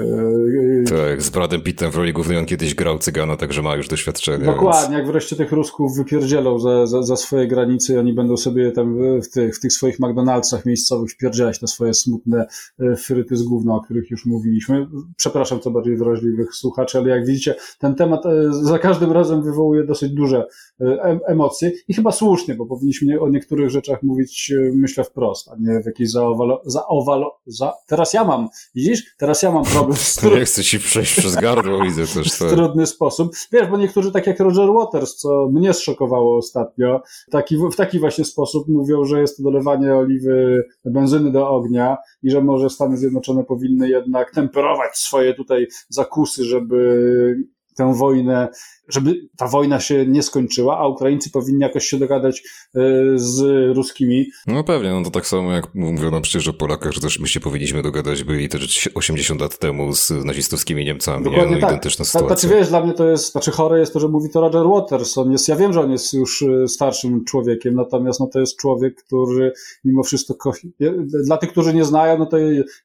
E, 0.82 0.90
tak, 0.90 1.22
z 1.22 1.30
Bradem 1.30 1.62
Pittem 1.62 1.92
w 1.92 1.96
roli 1.96 2.14
głównej 2.14 2.38
on 2.38 2.46
kiedyś 2.46 2.76
grał 2.76 3.00
cygana, 3.00 3.38
także 3.38 3.62
ma 3.62 3.76
już 3.76 3.88
doświadczenie. 3.88 4.46
Dokładnie, 4.46 4.82
więc... 4.82 4.94
jak 4.94 5.08
wreszcie 5.08 5.36
tych 5.36 5.52
Rusków 5.52 5.98
wypierdzielą 5.98 6.60
za, 6.60 6.88
za, 6.88 7.04
za 7.04 7.16
swoje 7.16 7.48
granice 7.48 7.94
i 7.94 7.98
oni 7.98 8.14
będą 8.14 8.37
sobie 8.38 8.72
tam 8.72 8.98
w 9.22 9.30
tych, 9.30 9.56
w 9.56 9.60
tych 9.60 9.74
swoich 9.74 10.00
McDonaldsach 10.00 10.66
miejscowych 10.66 11.12
wpierdzielać 11.12 11.60
te 11.60 11.68
swoje 11.68 11.94
smutne 11.94 12.46
e, 12.80 12.96
fryty 12.96 13.36
z 13.36 13.44
gówna, 13.44 13.76
o 13.76 13.82
których 13.82 14.12
już 14.12 14.26
mówiliśmy. 14.26 14.88
Przepraszam 15.18 15.60
co 15.60 15.72
bardziej 15.72 15.98
wrażliwych 15.98 16.56
słuchaczy, 16.56 16.98
ale 16.98 17.10
jak 17.10 17.26
widzicie, 17.26 17.56
ten 17.80 17.96
temat 17.96 18.26
e, 18.26 18.54
za 18.54 18.80
każdym 18.80 19.12
razem 19.12 19.44
wywołuje 19.44 19.84
dosyć 19.84 20.12
duże 20.12 20.46
e, 20.82 21.20
emocje 21.28 21.72
i 21.88 21.94
chyba 21.94 22.12
słusznie, 22.12 22.56
bo 22.56 22.66
powinniśmy 22.66 23.20
o 23.20 23.30
niektórych 23.30 23.70
rzeczach 23.70 24.04
mówić, 24.04 24.54
myślę, 24.74 25.04
wprost, 25.04 25.50
a 25.50 25.56
nie 25.60 25.82
w 25.82 25.86
jakiś 25.86 26.12
zaowalo, 26.12 26.62
zaowalo, 26.66 27.40
za... 27.46 27.74
Teraz 27.88 28.14
ja 28.14 28.24
mam, 28.24 28.48
widzisz? 28.76 29.04
Teraz 29.18 29.42
ja 29.42 29.52
mam 29.52 29.64
problem 29.64 29.98
z 29.98 30.16
trud... 30.16 30.34
Nie 30.34 30.46
chcę 30.46 30.64
ci 30.64 30.80
przejść 30.80 31.18
przez 31.18 31.36
gardło, 31.36 31.84
widzę 31.86 32.08
też 32.08 32.38
to. 32.38 32.46
W 32.46 32.52
trudny 32.52 32.88
sposób. 32.88 33.32
Wiesz, 33.52 33.68
bo 33.68 33.78
niektórzy, 33.78 34.12
tak 34.12 34.28
jak 34.28 34.40
Roger 34.40 34.70
Waters, 34.74 35.16
co 35.16 35.50
mnie 35.52 35.74
zszokowało 35.74 36.38
ostatnio, 36.38 37.02
taki, 37.32 37.58
w 37.58 37.76
taki 37.76 38.00
właśnie 38.00 38.26
sposób 38.28 38.68
mówią, 38.68 39.06
że 39.06 39.22
jest 39.22 39.38
to 39.38 39.44
dolewanie 39.44 39.96
oliwy, 39.96 40.64
benzyny 40.86 41.32
do 41.32 41.50
ognia 41.50 41.98
i 42.24 42.32
że 42.32 42.42
może 42.42 42.70
Stany 42.70 42.98
Zjednoczone 42.98 43.44
powinny 43.44 43.90
jednak 43.90 44.32
temperować 44.32 44.98
swoje 44.98 45.34
tutaj 45.34 45.68
zakusy, 45.90 46.44
żeby 46.44 47.48
tę 47.78 47.94
wojnę 47.94 48.48
żeby 48.90 49.28
ta 49.38 49.48
wojna 49.48 49.80
się 49.80 50.06
nie 50.06 50.24
skończyła, 50.24 50.78
a 50.80 50.88
Ukraińcy 50.88 51.32
powinni 51.32 51.62
jakoś 51.62 51.86
się 51.86 51.98
dogadać 51.98 52.44
e, 52.76 52.82
z 53.16 53.42
ruskimi. 53.76 54.26
No 54.48 54.64
pewnie, 54.64 54.90
no 54.90 55.04
to 55.04 55.12
tak 55.12 55.28
samo 55.28 55.52
jak 55.52 55.76
mówiono 55.76 56.22
przecież 56.22 56.48
o 56.48 56.54
Polakach, 56.54 56.92
że 56.92 57.02
też 57.02 57.20
my 57.20 57.28
się 57.28 57.40
powinniśmy 57.40 57.82
dogadać, 57.82 58.24
byli 58.24 58.50
też 58.50 58.90
80 58.96 59.42
lat 59.42 59.60
temu 59.60 59.94
z 59.94 60.10
nazistowskimi 60.10 60.86
Niemcami. 60.86 61.24
Dokładnie 61.24 61.50
nie? 61.50 61.56
No, 61.56 61.62
tak. 61.62 61.70
Identyczna 61.70 62.06
sytuacja. 62.06 62.28
Znaczy 62.28 62.56
wiesz, 62.56 62.70
dla 62.70 62.84
mnie 62.84 62.94
to 62.94 63.08
jest, 63.08 63.32
znaczy 63.32 63.52
chore 63.52 63.80
jest 63.80 63.94
to, 63.94 64.00
że 64.00 64.08
mówi 64.08 64.30
to 64.30 64.42
Roger 64.42 64.68
Waters. 64.68 65.18
On 65.18 65.32
jest, 65.32 65.48
ja 65.48 65.56
wiem, 65.56 65.74
że 65.74 65.82
on 65.82 65.92
jest 65.92 66.14
już 66.14 66.42
e, 66.42 66.68
starszym 66.68 67.26
człowiekiem, 67.26 67.76
natomiast 67.76 68.20
no 68.20 68.28
to 68.28 68.40
jest 68.40 68.58
człowiek, 68.58 69.04
który 69.04 69.54
mimo 69.86 70.04
wszystko, 70.04 70.52
dla 71.26 71.38
tych, 71.38 71.52
którzy 71.52 71.74
nie 71.74 71.86
znają, 71.86 72.18
no 72.18 72.26
to 72.26 72.38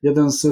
jeden 0.03 0.31
z 0.31 0.47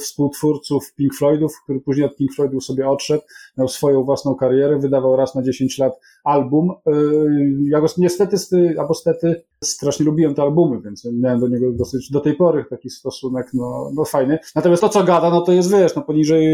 współtwórców 0.00 0.94
Pink 0.94 1.14
Floydów, 1.14 1.52
który 1.64 1.80
później 1.80 2.06
od 2.06 2.16
Pink 2.16 2.34
Floydów 2.34 2.64
sobie 2.64 2.88
odszedł, 2.88 3.22
miał 3.58 3.68
swoją 3.68 4.04
własną 4.04 4.34
karierę, 4.34 4.78
wydawał 4.78 5.16
raz 5.16 5.34
na 5.34 5.42
10 5.42 5.78
lat 5.78 6.00
album. 6.28 6.70
Y, 6.70 7.70
ja 7.70 7.80
go 7.80 7.86
niestety, 7.98 8.36
albo 8.78 8.94
stety, 8.94 9.44
strasznie 9.64 10.06
lubiłem 10.06 10.34
te 10.34 10.42
albumy, 10.42 10.80
więc 10.80 11.08
miałem 11.12 11.40
do 11.40 11.48
niego 11.48 11.72
dosyć 11.72 12.10
do 12.10 12.20
tej 12.20 12.36
pory 12.36 12.64
taki 12.70 12.90
stosunek, 12.90 13.50
no, 13.54 13.90
no 13.94 14.04
fajny. 14.04 14.38
Natomiast 14.54 14.82
to, 14.82 14.88
co 14.88 15.04
gada, 15.04 15.30
no 15.30 15.40
to 15.40 15.52
jest, 15.52 15.72
wiesz, 15.72 15.94
no 15.96 16.02
poniżej 16.02 16.46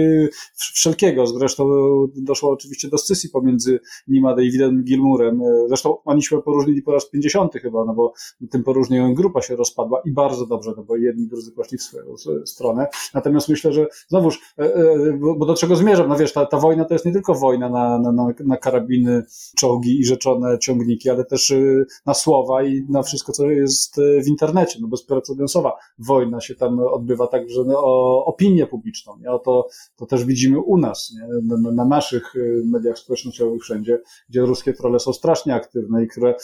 wszelkiego. 0.54 1.26
Zresztą 1.26 1.69
doszło 2.16 2.50
oczywiście 2.50 2.88
do 2.88 2.99
scysji 2.99 3.31
pomiędzy 3.31 3.81
nim 4.09 4.26
a 4.26 4.35
Davidem 4.35 4.85
Gilmurem. 4.85 5.40
Zresztą 5.69 5.97
oni 6.04 6.23
się 6.23 6.43
poróżnili 6.43 6.83
po 6.83 6.93
raz 6.93 7.11
50 7.11 7.52
chyba, 7.52 7.85
no 7.85 7.95
bo 7.95 8.12
tym 8.50 8.64
poróżnieniem 8.64 9.14
grupa 9.14 9.43
się 9.43 9.57
rozpadła 9.57 10.02
i 10.04 10.12
bardzo 10.12 10.47
dobrze, 10.47 10.73
no 10.76 10.83
bo 10.83 10.97
jedni 10.97 11.26
drudzy 11.26 11.52
poszli 11.52 11.78
w 11.78 11.83
swoją 11.83 12.16
stronę. 12.45 12.87
Natomiast 13.14 13.49
myślę, 13.49 13.73
że 13.73 13.87
znowuż, 14.09 14.40
e, 14.59 14.75
e, 14.75 15.19
bo 15.38 15.47
do 15.47 15.54
czego 15.54 15.76
zmierzam? 15.76 16.09
No 16.09 16.16
wiesz, 16.16 16.33
ta, 16.33 16.47
ta 16.47 16.59
wojna 16.59 16.85
to 16.85 16.95
jest 16.95 17.07
nie 17.07 17.12
tylko 17.12 17.35
wojna 17.35 17.69
na, 17.69 17.99
na, 17.99 18.12
na, 18.12 18.26
na 18.45 18.57
karabiny, 18.57 19.23
czołgi 19.64 20.00
i 20.00 20.04
rzeczone 20.04 20.59
ciągniki, 20.59 21.11
ale 21.11 21.25
też 21.25 21.50
y, 21.50 21.87
na 22.06 22.14
słowa 22.14 22.62
i 22.62 22.87
na 22.88 23.02
wszystko, 23.02 23.33
co 23.33 23.50
jest 23.50 23.99
y, 23.99 24.23
w 24.25 24.28
internecie. 24.28 24.78
No 24.83 24.88
bezprecedensowa 24.88 25.73
wojna 25.99 26.40
się 26.40 26.54
tam 26.54 26.78
odbywa 26.80 27.26
także 27.26 27.64
no, 27.66 27.75
o 27.76 28.25
opinię 28.25 28.66
publiczną. 28.66 29.16
Nie? 29.21 29.30
O 29.30 29.38
to, 29.38 29.68
to 29.97 30.06
też 30.06 30.25
widzimy 30.25 30.61
u 30.61 30.76
nas, 30.76 31.14
nie? 31.14 31.56
Na, 31.56 31.71
na 31.71 31.85
naszych 31.85 32.37
y, 32.37 32.62
mediach 32.64 32.99
społecznościowych 32.99 33.62
wszędzie, 33.62 34.00
gdzie 34.28 34.40
ruskie 34.40 34.73
trole 34.73 34.99
są 34.99 35.12
strasznie 35.12 35.54
aktywne 35.54 36.04
i 36.04 36.09
które 36.09 36.35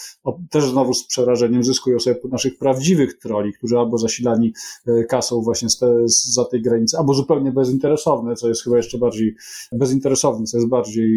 też 0.51 0.65
znowu 0.65 0.95
z 0.95 1.07
przerażeniem 1.07 1.65
zyskują 1.65 1.99
sobie 1.99 2.17
naszych 2.31 2.59
prawdziwych 2.59 3.19
troli, 3.19 3.53
którzy 3.53 3.79
albo 3.79 3.99
zasilani 3.99 4.53
kasą 5.09 5.43
właśnie 5.43 5.69
z 5.69 5.79
te, 5.79 5.87
za 6.07 6.45
tej 6.45 6.63
granicy, 6.63 6.97
albo 6.99 7.15
zupełnie 7.15 7.53
bezinteresowne, 7.53 8.35
co 8.35 8.49
jest 8.49 8.65
chyba 8.65 8.77
jeszcze 8.77 8.99
bardziej 8.99 9.35
bezinteresowne, 9.73 10.47
co 10.47 10.57
jest 10.57 10.69
bardziej, 10.69 11.11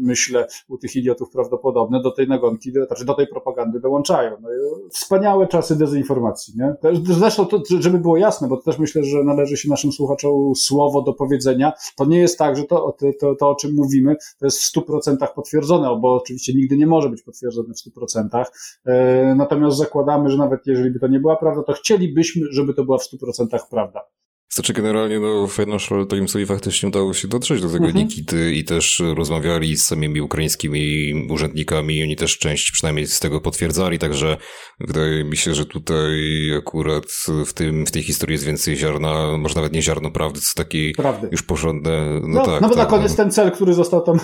myślę, 0.00 0.46
u 0.68 0.78
tych 0.78 0.96
idiotów 0.96 1.25
prawdopodobne 1.32 2.02
do 2.02 2.10
tej 2.10 2.28
nagonki, 2.28 2.72
do, 2.72 2.86
znaczy 2.86 3.04
do 3.04 3.14
tej 3.14 3.26
propagandy 3.26 3.80
dołączają. 3.80 4.36
No, 4.40 4.48
wspaniałe 4.90 5.46
czasy 5.46 5.76
dezinformacji, 5.76 6.54
nie? 6.56 6.74
Zresztą, 7.04 7.46
to, 7.46 7.62
żeby 7.80 7.98
było 7.98 8.16
jasne, 8.16 8.48
bo 8.48 8.56
też 8.56 8.78
myślę, 8.78 9.04
że 9.04 9.24
należy 9.24 9.56
się 9.56 9.68
naszym 9.68 9.92
słuchaczom 9.92 10.54
słowo 10.54 11.02
do 11.02 11.12
powiedzenia. 11.12 11.72
To 11.96 12.04
nie 12.04 12.18
jest 12.18 12.38
tak, 12.38 12.56
że 12.56 12.64
to, 12.64 12.96
to, 13.20 13.34
to 13.34 13.48
o 13.48 13.54
czym 13.54 13.74
mówimy, 13.74 14.16
to 14.38 14.46
jest 14.46 14.62
w 14.62 14.76
100% 14.76 15.16
potwierdzone, 15.34 15.98
bo 16.00 16.14
oczywiście 16.14 16.54
nigdy 16.54 16.76
nie 16.76 16.86
może 16.86 17.08
być 17.08 17.22
potwierdzone 17.22 17.74
w 17.74 17.98
100%. 17.98 18.44
E, 18.84 19.34
natomiast 19.34 19.76
zakładamy, 19.76 20.30
że 20.30 20.38
nawet 20.38 20.66
jeżeli 20.66 20.90
by 20.90 21.00
to 21.00 21.06
nie 21.06 21.20
była 21.20 21.36
prawda, 21.36 21.62
to 21.62 21.72
chcielibyśmy, 21.72 22.46
żeby 22.50 22.74
to 22.74 22.84
była 22.84 22.98
w 22.98 23.02
100% 23.02 23.58
prawda. 23.70 24.00
Znaczy 24.48 24.72
generalnie 24.72 25.20
no, 25.20 25.46
Financial 25.46 26.06
Timesowi 26.06 26.46
faktycznie 26.46 26.88
udało 26.88 27.14
się 27.14 27.28
dotrzeć 27.28 27.62
do 27.62 27.68
tego 27.68 27.86
mhm. 27.86 28.04
Nikity 28.04 28.52
i 28.52 28.64
też 28.64 29.02
rozmawiali 29.14 29.76
z 29.76 29.84
samymi 29.84 30.20
ukraińskimi 30.20 31.12
urzędnikami 31.30 31.96
i 31.96 32.02
oni 32.02 32.16
też 32.16 32.38
część 32.38 32.70
przynajmniej 32.70 33.06
z 33.06 33.20
tego 33.20 33.40
potwierdzali, 33.40 33.98
także 33.98 34.36
wydaje 34.80 35.24
mi 35.24 35.36
się, 35.36 35.54
że 35.54 35.66
tutaj 35.66 36.12
akurat 36.58 37.04
w, 37.46 37.52
tym, 37.52 37.86
w 37.86 37.90
tej 37.90 38.02
historii 38.02 38.34
jest 38.34 38.44
więcej 38.44 38.76
ziarna, 38.76 39.36
może 39.38 39.54
nawet 39.54 39.72
nie 39.72 39.82
ziarno 39.82 40.10
prawdy, 40.10 40.40
co 40.40 40.52
taki 40.56 40.92
prawdy. 40.92 41.28
już 41.32 41.42
porządne, 41.42 42.20
no, 42.22 42.28
no 42.28 42.46
tak. 42.46 42.60
Nawet 42.60 42.76
tak, 42.76 42.90
na 42.90 42.96
koniec 42.96 43.10
no. 43.10 43.16
ten 43.16 43.30
cel, 43.30 43.50
który 43.50 43.74
został 43.74 44.02
tam, 44.02 44.18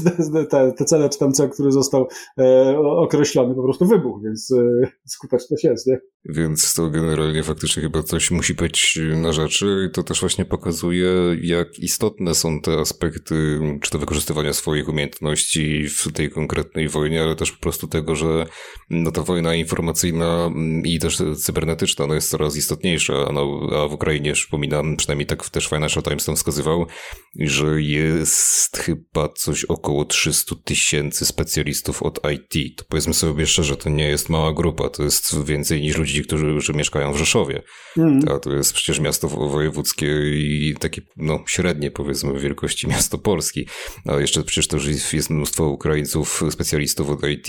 te, 0.50 0.72
te 0.72 0.84
cele 0.84 1.08
czy 1.08 1.18
ten 1.18 1.32
cel, 1.32 1.50
który 1.50 1.72
został 1.72 2.08
e, 2.38 2.78
określony 2.78 3.54
po 3.54 3.62
prostu 3.62 3.86
wybuchł, 3.86 4.20
więc 4.20 4.52
e, 4.52 4.90
skuteczność 5.06 5.64
jest, 5.64 5.86
nie? 5.86 5.98
Więc 6.28 6.74
to 6.74 6.90
generalnie 6.90 7.42
faktycznie 7.42 7.82
chyba 7.82 8.02
coś 8.02 8.30
musi 8.30 8.54
być 8.54 8.98
na 9.16 9.32
rzeczy. 9.32 9.48
rzeczy 9.48 9.90
to 9.92 10.02
też 10.02 10.20
właśnie 10.20 10.44
pokazuje, 10.44 11.10
jak 11.42 11.78
istotne 11.78 12.34
są 12.34 12.60
te 12.60 12.78
aspekty, 12.78 13.60
czy 13.82 13.90
to 13.90 13.98
wykorzystywania 13.98 14.52
swoich 14.52 14.88
umiejętności 14.88 15.88
w 15.88 16.12
tej 16.12 16.30
konkretnej 16.30 16.88
wojnie, 16.88 17.22
ale 17.22 17.36
też 17.36 17.52
po 17.52 17.60
prostu 17.60 17.86
tego, 17.86 18.16
że 18.16 18.46
no, 18.90 19.12
ta 19.12 19.22
wojna 19.22 19.54
informacyjna 19.54 20.50
i 20.84 20.98
też 20.98 21.18
cybernetyczna 21.36 22.06
no, 22.06 22.14
jest 22.14 22.30
coraz 22.30 22.56
istotniejsza, 22.56 23.12
no, 23.32 23.70
a 23.84 23.88
w 23.88 23.92
Ukrainie, 23.92 24.32
przypominam, 24.32 24.96
przynajmniej 24.96 25.26
tak 25.26 25.48
też 25.48 25.68
Financial 25.68 26.02
Times 26.02 26.24
tam 26.24 26.36
wskazywał, 26.36 26.86
że 27.38 27.82
jest 27.82 28.76
chyba 28.76 29.28
coś 29.28 29.64
około 29.64 30.04
300 30.04 30.54
tysięcy 30.64 31.26
specjalistów 31.26 32.02
od 32.02 32.20
IT. 32.34 32.76
To 32.78 32.84
powiedzmy 32.88 33.14
sobie 33.14 33.46
szczerze, 33.46 33.76
to 33.76 33.90
nie 33.90 34.08
jest 34.08 34.28
mała 34.28 34.52
grupa, 34.52 34.88
to 34.88 35.02
jest 35.02 35.44
więcej 35.44 35.80
niż 35.80 35.96
ludzi, 35.96 36.17
którzy, 36.22 36.50
którzy 36.50 36.72
mieszkają 36.72 37.12
w 37.12 37.16
Rzeszowie. 37.16 37.62
Mm. 37.96 38.20
A 38.28 38.38
to 38.38 38.52
jest 38.52 38.72
przecież 38.72 39.00
miasto 39.00 39.28
wojewódzkie 39.28 40.06
i 40.34 40.74
takie 40.80 41.02
no, 41.16 41.44
średnie 41.46 41.90
powiedzmy 41.90 42.40
wielkości 42.40 42.88
miasto 42.88 43.18
Polski. 43.18 43.66
A 44.04 44.20
jeszcze 44.20 44.42
przecież 44.42 44.68
też 44.68 45.12
jest 45.12 45.30
mnóstwo 45.30 45.68
Ukraińców, 45.68 46.42
specjalistów 46.50 47.10
od 47.10 47.20
IT 47.28 47.46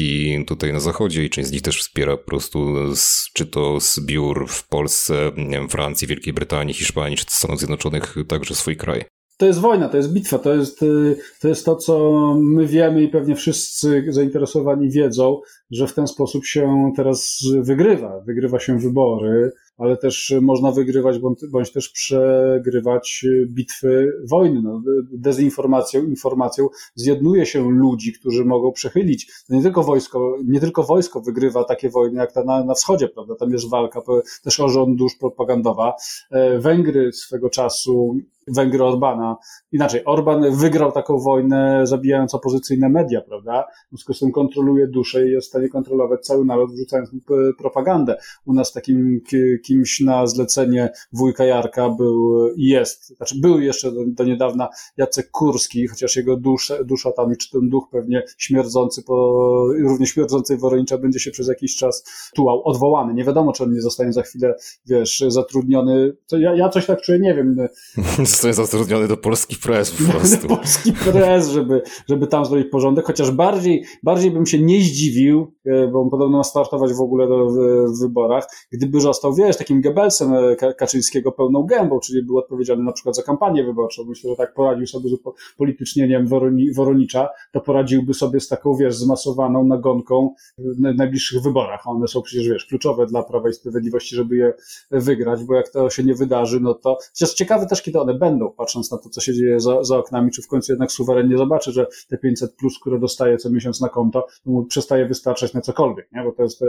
tutaj 0.47 0.73
na 0.73 0.79
zachodzie 0.79 1.23
i 1.23 1.29
część 1.29 1.49
z 1.49 1.51
nich 1.51 1.61
też 1.61 1.79
wspiera 1.79 2.17
po 2.17 2.23
prostu 2.23 2.75
z, 2.95 3.31
czy 3.33 3.45
to 3.45 3.79
z 3.79 3.99
biur 3.99 4.47
w 4.47 4.67
Polsce, 4.67 5.31
nie 5.37 5.49
wiem, 5.49 5.69
Francji, 5.69 6.07
Wielkiej 6.07 6.33
Brytanii, 6.33 6.73
Hiszpanii, 6.73 7.17
czy 7.17 7.25
Stanów 7.27 7.59
Zjednoczonych 7.59 8.15
także 8.27 8.55
swój 8.55 8.77
kraj 8.77 9.18
to 9.39 9.45
jest 9.45 9.59
wojna, 9.59 9.89
to 9.89 9.97
jest 9.97 10.13
bitwa, 10.13 10.39
to 10.39 10.55
jest, 10.55 10.83
y, 10.83 11.17
to 11.41 11.47
jest 11.47 11.65
to, 11.65 11.75
co 11.75 12.35
my 12.39 12.67
wiemy 12.67 13.03
i 13.03 13.07
pewnie 13.07 13.35
wszyscy 13.35 14.05
zainteresowani 14.09 14.89
wiedzą, 14.89 15.41
że 15.71 15.87
w 15.87 15.93
ten 15.93 16.07
sposób 16.07 16.45
się 16.45 16.91
teraz 16.95 17.43
wygrywa. 17.61 18.19
Wygrywa 18.19 18.59
się 18.59 18.79
wybory, 18.79 19.51
ale 19.77 19.97
też 19.97 20.33
można 20.41 20.71
wygrywać 20.71 21.19
bądź, 21.19 21.39
bądź 21.51 21.71
też 21.71 21.89
przegrywać 21.89 23.25
bitwy 23.45 24.13
wojny. 24.29 24.61
No, 24.63 24.81
dezinformacją, 25.11 26.05
informacją 26.05 26.67
zjednuje 26.95 27.45
się 27.45 27.71
ludzi, 27.71 28.13
którzy 28.13 28.45
mogą 28.45 28.71
przechylić. 28.71 29.31
To 29.47 29.55
nie 29.55 29.61
tylko 29.61 29.83
wojsko, 29.83 30.37
nie 30.45 30.59
tylko 30.59 30.83
wojsko 30.83 31.21
wygrywa 31.21 31.63
takie 31.63 31.89
wojny 31.89 32.19
jak 32.19 32.31
ta 32.31 32.43
na, 32.43 32.63
na 32.63 32.73
wschodzie, 32.73 33.07
prawda? 33.07 33.35
Tam 33.35 33.51
jest 33.51 33.69
walka 33.69 34.01
też 34.43 34.59
o 34.59 34.69
rząd 34.69 34.99
propagandowa. 35.19 35.93
E, 36.31 36.59
Węgry 36.59 37.13
swego 37.13 37.49
czasu 37.49 38.15
Węgry 38.55 38.83
Orbana. 38.83 39.37
Inaczej, 39.71 40.01
Orban 40.05 40.55
wygrał 40.55 40.91
taką 40.91 41.19
wojnę, 41.19 41.87
zabijając 41.87 42.35
opozycyjne 42.35 42.89
media, 42.89 43.21
prawda? 43.21 43.65
W 43.87 43.89
związku 43.89 44.13
z 44.13 44.19
tym 44.19 44.31
kontroluje 44.31 44.87
duszę 44.87 45.27
i 45.27 45.31
jest 45.31 45.47
w 45.47 45.49
stanie 45.49 45.69
kontrolować 45.69 46.25
cały 46.25 46.45
naród, 46.45 46.71
wrzucając 46.71 47.09
propagandę. 47.57 48.17
U 48.45 48.53
nas 48.53 48.73
takim 48.73 49.21
kimś 49.65 49.99
na 49.99 50.27
zlecenie 50.27 50.89
wujka 51.13 51.45
Jarka 51.45 51.89
był 51.89 52.47
i 52.55 52.65
jest, 52.65 53.07
znaczy 53.17 53.35
był 53.41 53.59
jeszcze 53.59 53.91
do, 53.91 54.01
do 54.07 54.23
niedawna 54.23 54.69
Jacek 54.97 55.31
Kurski, 55.31 55.87
chociaż 55.87 56.15
jego 56.15 56.37
dusza, 56.37 56.83
dusza 56.83 57.11
tam, 57.11 57.35
czy 57.35 57.51
ten 57.51 57.69
duch 57.69 57.83
pewnie 57.91 58.23
śmierdzący, 58.37 59.03
po, 59.03 59.35
równie 59.83 60.05
śmierdzącej 60.05 60.57
Woronicza 60.57 60.97
będzie 60.97 61.19
się 61.19 61.31
przez 61.31 61.47
jakiś 61.47 61.75
czas 61.75 62.03
tułał, 62.35 62.61
odwołany. 62.65 63.13
Nie 63.13 63.23
wiadomo, 63.23 63.53
czy 63.53 63.63
on 63.63 63.73
nie 63.73 63.81
zostanie 63.81 64.13
za 64.13 64.21
chwilę, 64.21 64.55
wiesz, 64.85 65.23
zatrudniony. 65.27 66.13
To 66.27 66.37
ja, 66.37 66.55
ja 66.55 66.69
coś 66.69 66.85
tak 66.85 67.01
czuję, 67.01 67.19
nie 67.19 67.35
wiem. 67.35 67.55
Zostanie 68.39 68.67
zatrudniony 68.67 69.07
do 69.07 69.17
Polski 69.17 69.55
Press 69.55 69.91
po 69.91 70.03
prostu. 70.11 70.47
do 70.47 70.55
Polski 70.55 70.93
Press, 70.93 71.49
żeby, 71.49 71.81
żeby 72.09 72.27
tam 72.27 72.45
zrobić 72.45 72.67
porządek, 72.71 73.05
chociaż 73.05 73.31
bardziej, 73.31 73.83
bardziej 74.03 74.31
bym 74.31 74.45
się 74.45 74.59
nie 74.61 74.81
zdziwił, 74.81 75.53
e, 75.65 75.87
bo 75.87 76.01
on 76.01 76.09
podobno 76.09 76.37
ma 76.37 76.43
startować 76.43 76.93
w 76.93 77.01
ogóle 77.01 77.27
do, 77.27 77.49
w, 77.49 77.55
w 77.97 78.01
wyborach, 78.01 78.47
gdyby 78.71 79.01
został, 79.01 79.33
wiesz, 79.33 79.57
takim 79.57 79.81
Goebbelsem 79.81 80.33
e, 80.33 80.73
Kaczyńskiego 80.73 81.31
pełną 81.31 81.63
gębą, 81.63 81.99
czyli 81.99 82.23
był 82.23 82.37
odpowiedzialny 82.37 82.83
na 82.83 82.91
przykład 82.91 83.15
za 83.15 83.23
kampanię 83.23 83.63
wyborczą. 83.63 84.03
Myślę, 84.05 84.29
że 84.29 84.35
tak 84.35 84.53
poradził 84.53 84.87
sobie 84.87 85.09
z 85.09 85.15
politycznieniem 85.57 86.27
Woroni, 86.27 86.73
Woronicza, 86.73 87.29
to 87.51 87.61
poradziłby 87.61 88.13
sobie 88.13 88.39
z 88.39 88.47
taką, 88.47 88.75
wiesz, 88.75 88.95
zmasowaną 88.95 89.63
nagonką 89.63 90.33
w 90.57 90.79
najbliższych 90.79 91.41
wyborach. 91.41 91.87
One 91.87 92.07
są 92.07 92.21
przecież, 92.21 92.47
wiesz, 92.47 92.65
kluczowe 92.65 93.05
dla 93.05 93.23
Prawa 93.23 93.49
i 93.49 93.53
Sprawiedliwości, 93.53 94.15
żeby 94.15 94.35
je 94.35 94.53
wygrać, 94.91 95.43
bo 95.43 95.55
jak 95.55 95.69
to 95.69 95.89
się 95.89 96.03
nie 96.03 96.15
wydarzy, 96.15 96.59
no 96.59 96.73
to... 96.73 96.97
Chociaż 97.09 97.33
ciekawe 97.33 97.65
też, 97.65 97.81
kiedy 97.81 97.99
one 97.99 98.13
będą, 98.13 98.28
patrząc 98.57 98.91
na 98.91 98.97
to, 98.97 99.09
co 99.09 99.21
się 99.21 99.33
dzieje 99.33 99.59
za, 99.59 99.83
za 99.83 99.97
oknami, 99.97 100.31
czy 100.31 100.41
w 100.41 100.47
końcu 100.47 100.71
jednak 100.71 100.91
suwerennie 100.91 101.37
zobaczy, 101.37 101.71
że 101.71 101.87
te 102.09 102.17
500 102.17 102.55
plus, 102.55 102.79
które 102.79 102.99
dostaje 102.99 103.37
co 103.37 103.49
miesiąc 103.49 103.81
na 103.81 103.89
konto, 103.89 104.27
to 104.43 104.51
mu 104.51 104.65
przestaje 104.65 105.05
wystarczać 105.05 105.53
na 105.53 105.61
cokolwiek, 105.61 106.11
nie? 106.11 106.23
Bo 106.23 106.31
to 106.31 106.43
jest 106.43 106.59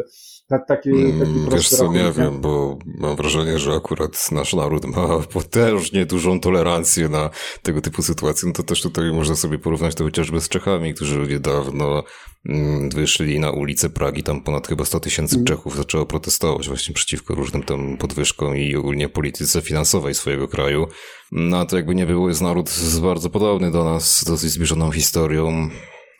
taki, 0.48 0.66
taki 0.66 0.90
mm, 0.90 1.48
Wiesz 1.52 1.68
co, 1.68 1.92
nie 1.92 2.12
wiem, 2.12 2.40
bo 2.40 2.78
mam 2.84 3.16
wrażenie, 3.16 3.58
że 3.58 3.72
akurat 3.72 4.32
nasz 4.32 4.54
naród 4.54 4.84
ma 4.84 5.08
potężnie 5.32 6.06
dużą 6.06 6.40
tolerancję 6.40 7.08
na 7.08 7.30
tego 7.62 7.80
typu 7.80 8.02
sytuacje, 8.02 8.48
no 8.48 8.54
to 8.54 8.62
też 8.62 8.82
tutaj 8.82 9.12
można 9.12 9.36
sobie 9.36 9.58
porównać 9.58 9.94
to 9.94 10.04
chociażby 10.04 10.40
z 10.40 10.48
Czechami, 10.48 10.94
którzy 10.94 11.18
niedawno 11.18 12.02
mm, 12.48 12.90
wyszli 12.90 13.40
na 13.40 13.50
ulicę 13.50 13.90
Pragi, 13.90 14.22
tam 14.22 14.40
ponad 14.40 14.68
chyba 14.68 14.84
100 14.84 15.00
tysięcy 15.00 15.34
mm. 15.34 15.46
Czechów 15.46 15.76
zaczęło 15.76 16.06
protestować 16.06 16.68
właśnie 16.68 16.94
przeciwko 16.94 17.34
różnym 17.34 17.62
tam 17.62 17.96
podwyżkom 17.96 18.56
i 18.56 18.76
ogólnie 18.76 19.08
polityce 19.08 19.60
finansowej 19.60 20.14
swojego 20.14 20.48
kraju. 20.48 20.86
No 21.32 21.66
to 21.66 21.76
jakby 21.76 21.94
nie 21.94 22.06
było, 22.06 22.28
jest 22.28 22.42
naród 22.42 22.70
bardzo 23.02 23.30
podobny 23.30 23.70
do 23.70 23.84
nas, 23.84 24.18
z 24.18 24.24
dosyć 24.24 24.50
zbliżoną 24.50 24.90
historią. 24.90 25.68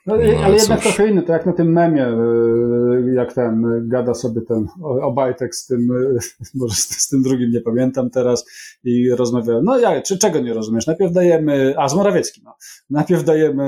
No, 0.06 0.16
no, 0.16 0.44
ale 0.44 0.56
jednak 0.56 0.82
trochę 0.82 1.08
inny, 1.08 1.22
to 1.22 1.32
jak 1.32 1.46
na 1.46 1.52
tym 1.52 1.72
memie, 1.72 2.08
y, 2.08 3.14
jak 3.14 3.32
ten 3.32 3.64
y, 3.64 3.88
gada 3.88 4.14
sobie 4.14 4.40
ten 4.40 4.66
Obajtek 4.82 5.54
z 5.54 5.66
tym, 5.66 5.90
y, 5.90 6.18
może 6.60 6.74
z, 6.74 7.08
tym 7.08 7.22
drugim 7.22 7.50
nie 7.50 7.60
pamiętam 7.60 8.10
teraz 8.10 8.44
i 8.84 9.10
rozmawia, 9.10 9.60
no 9.62 9.78
ja, 9.78 10.02
czy 10.02 10.18
czego 10.18 10.40
nie 10.40 10.54
rozumiesz? 10.54 10.86
Najpierw 10.86 11.12
dajemy, 11.12 11.74
a 11.78 11.88
z 11.88 11.94
Morawieckim, 11.94 12.44
no, 12.44 12.54
najpierw 12.90 13.24
dajemy 13.24 13.66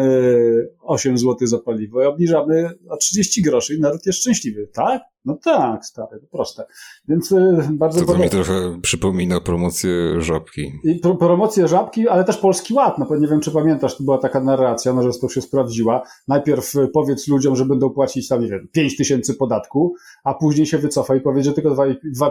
8 0.80 1.18
zł 1.18 1.48
za 1.48 1.58
paliwo 1.58 2.02
i 2.02 2.06
obniżamy 2.06 2.70
o 2.88 2.96
30 2.96 3.42
groszy 3.42 3.74
i 3.74 3.80
naród 3.80 4.06
jest 4.06 4.18
szczęśliwy, 4.18 4.68
tak? 4.74 5.02
No 5.24 5.38
tak, 5.44 5.86
stary, 5.86 6.20
to 6.20 6.26
proste. 6.26 6.66
Więc 7.08 7.32
y, 7.32 7.68
bardzo 7.72 8.00
To, 8.00 8.12
to 8.12 8.18
mi 8.18 8.30
trochę 8.30 8.80
przypomina 8.80 9.40
promocję 9.40 10.20
żabki. 10.20 10.72
I 10.84 10.94
pro, 10.94 11.14
promocję 11.14 11.68
żabki, 11.68 12.08
ale 12.08 12.24
też 12.24 12.36
Polski 12.36 12.74
Ład. 12.74 12.98
No 12.98 13.16
nie 13.16 13.28
wiem, 13.28 13.40
czy 13.40 13.50
pamiętasz, 13.50 13.96
to 13.96 14.04
była 14.04 14.18
taka 14.18 14.40
narracja, 14.40 14.92
no, 14.92 15.02
że 15.12 15.18
to 15.18 15.28
się 15.28 15.42
sprawdziła. 15.42 16.02
Najpierw 16.28 16.76
y, 16.76 16.88
powiedz 16.88 17.28
ludziom, 17.28 17.56
że 17.56 17.64
będą 17.64 17.90
płacić 17.90 18.28
tam, 18.28 18.42
nie 18.42 18.48
wiem, 18.48 18.68
5 18.72 18.96
tysięcy 18.96 19.34
podatku, 19.34 19.94
a 20.24 20.34
później 20.34 20.66
się 20.66 20.78
wycofa 20.78 21.14
i 21.14 21.20
powie, 21.20 21.42
że 21.42 21.52
tylko 21.52 21.76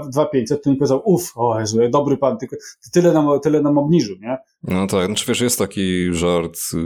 2,500, 0.03 0.63
to 0.63 0.69
mi 0.69 0.75
powiedział, 0.75 1.01
uff, 1.05 1.33
o 1.35 1.59
Jezu, 1.59 1.77
dobry 1.89 2.17
pan, 2.17 2.37
tylko 2.37 2.55
tyle 2.91 3.13
nam, 3.13 3.39
tyle 3.39 3.61
nam 3.61 3.77
obniżył, 3.77 4.15
nie? 4.21 4.37
No 4.63 4.87
tak, 4.87 5.05
znaczy 5.05 5.25
wiesz, 5.27 5.41
jest 5.41 5.59
taki 5.59 6.13
żart 6.13 6.57
y, 6.57 6.77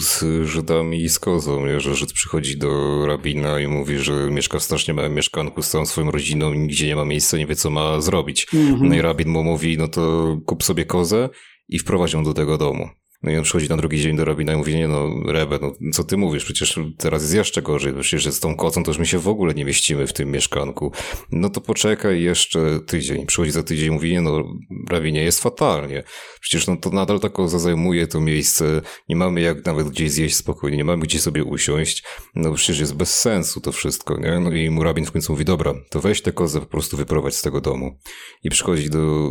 z 0.00 0.24
Żydami 0.46 1.02
i 1.02 1.08
z 1.08 1.18
kozą, 1.18 1.66
nie? 1.66 1.80
że 1.80 1.94
Żyd 1.94 2.12
przychodzi 2.12 2.58
do 2.58 3.02
rabina 3.06 3.60
i 3.60 3.66
mówi, 3.66 3.98
że 3.98 4.30
mieszka 4.30 4.58
w 4.58 4.62
strasznie 4.62 4.94
małym 4.94 5.14
mieszkanku 5.14 5.62
z 5.62 5.70
całą 5.70 5.86
swoją 5.86 6.10
rodziną 6.10 6.52
i 6.52 6.58
nigdzie 6.58 6.86
nie 6.86 6.96
ma 6.96 7.04
miejsca, 7.04 7.36
nie 7.36 7.46
wie 7.46 7.56
co 7.56 7.70
ma 7.70 8.00
zrobić. 8.00 8.46
Mm 8.54 8.74
-hmm. 8.74 8.88
No 8.88 8.94
i 8.94 9.00
rabin 9.00 9.28
mu 9.28 9.44
mówi, 9.44 9.78
no 9.78 9.88
to 9.88 10.36
kup 10.46 10.64
sobie 10.64 10.84
kozę 10.84 11.28
i 11.68 11.78
wprowadź 11.78 12.12
ją 12.12 12.24
do 12.24 12.34
tego 12.34 12.58
domu. 12.58 12.88
No 13.22 13.30
i 13.30 13.36
on 13.36 13.44
przychodzi 13.44 13.68
na 13.68 13.76
drugi 13.76 14.00
dzień 14.00 14.16
do 14.16 14.24
rabina 14.24 14.52
i 14.52 14.56
mówi, 14.56 14.74
nie 14.74 14.88
no, 14.88 15.10
Rebe, 15.26 15.58
no 15.60 15.90
co 15.92 16.04
ty 16.04 16.16
mówisz, 16.16 16.44
przecież 16.44 16.80
teraz 16.98 17.22
jest 17.22 17.34
jeszcze 17.34 17.62
gorzej, 17.62 17.92
przecież 18.00 18.34
z 18.34 18.40
tą 18.40 18.56
kocą 18.56 18.84
to 18.84 18.90
już 18.90 18.98
my 18.98 19.06
się 19.06 19.18
w 19.18 19.28
ogóle 19.28 19.54
nie 19.54 19.64
mieścimy 19.64 20.06
w 20.06 20.12
tym 20.12 20.30
mieszkanku. 20.30 20.92
No 21.32 21.50
to 21.50 21.60
poczekaj 21.60 22.22
jeszcze 22.22 22.80
tydzień. 22.86 23.26
Przychodzi 23.26 23.50
za 23.50 23.62
tydzień 23.62 23.88
i 23.88 23.90
mówi, 23.90 24.12
nie 24.12 24.20
no, 24.20 24.44
rabinie, 24.90 25.22
jest 25.22 25.42
fatalnie. 25.42 26.02
Przecież 26.40 26.66
no 26.66 26.76
to 26.76 26.90
nadal 26.90 27.20
tak 27.20 27.32
zajmuje 27.46 28.06
to 28.06 28.20
miejsce, 28.20 28.80
nie 29.08 29.16
mamy 29.16 29.40
jak 29.40 29.66
nawet 29.66 29.88
gdzieś 29.88 30.10
zjeść 30.10 30.36
spokojnie, 30.36 30.76
nie 30.76 30.84
mamy 30.84 31.02
gdzie 31.02 31.18
sobie 31.18 31.44
usiąść, 31.44 32.04
no 32.34 32.52
przecież 32.52 32.80
jest 32.80 32.94
bez 32.94 33.20
sensu 33.20 33.60
to 33.60 33.72
wszystko, 33.72 34.20
nie? 34.20 34.40
No 34.40 34.52
i 34.52 34.70
mu 34.70 34.82
rabin 34.82 35.06
w 35.06 35.12
końcu 35.12 35.32
mówi, 35.32 35.44
dobra, 35.44 35.74
to 35.90 36.00
weź 36.00 36.22
tę 36.22 36.32
kozę 36.32 36.60
po 36.60 36.66
prostu 36.66 36.96
wyprowadź 36.96 37.34
z 37.34 37.42
tego 37.42 37.60
domu. 37.60 37.98
I 38.44 38.50
przychodzi 38.50 38.90
do, 38.90 39.30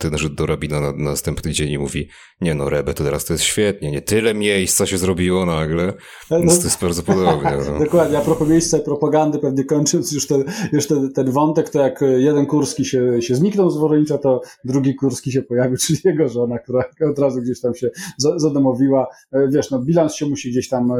ten 0.00 0.18
Żyd 0.18 0.34
do 0.34 0.46
rabina 0.46 0.80
na, 0.80 0.92
na 0.92 1.12
następny 1.22 1.52
dzień 1.52 1.70
i 1.70 1.78
mówi, 1.78 2.08
nie 2.40 2.54
no, 2.54 2.70
Rebe, 2.70 2.94
to 2.94 3.04
teraz 3.04 3.24
to 3.24 3.31
jest 3.32 3.44
świetnie, 3.44 3.90
nie 3.90 4.02
tyle 4.02 4.34
miejsca 4.34 4.86
się 4.86 4.98
zrobiło 4.98 5.46
nagle, 5.46 5.92
no, 6.30 6.38
więc 6.38 6.58
to 6.58 6.64
jest 6.64 6.80
bardzo 6.80 7.02
podobnie. 7.02 7.50
No. 7.70 7.78
Dokładnie, 7.84 8.18
a 8.18 8.20
propos 8.20 8.48
miejsca 8.48 8.78
i 8.78 8.80
propagandy, 8.80 9.38
pewnie 9.38 9.64
kończąc 9.64 10.12
już, 10.12 10.26
ten, 10.26 10.44
już 10.72 10.86
ten, 10.86 11.12
ten 11.12 11.30
wątek, 11.30 11.70
to 11.70 11.78
jak 11.78 12.00
jeden 12.16 12.46
Kurski 12.46 12.84
się, 12.84 13.22
się 13.22 13.34
zniknął 13.34 13.70
z 13.70 13.76
Woronicza, 13.76 14.18
to 14.18 14.40
drugi 14.64 14.94
Kurski 14.94 15.32
się 15.32 15.42
pojawił, 15.42 15.76
czyli 15.86 15.98
jego 16.04 16.28
żona, 16.28 16.58
która 16.58 16.84
od 17.10 17.18
razu 17.18 17.40
gdzieś 17.40 17.60
tam 17.60 17.74
się 17.74 17.90
zadomowiła. 18.18 19.06
E, 19.32 19.48
wiesz, 19.48 19.70
no 19.70 19.78
bilans 19.78 20.14
się 20.14 20.26
musi 20.26 20.50
gdzieś 20.50 20.68
tam 20.68 20.92
e, 20.92 20.96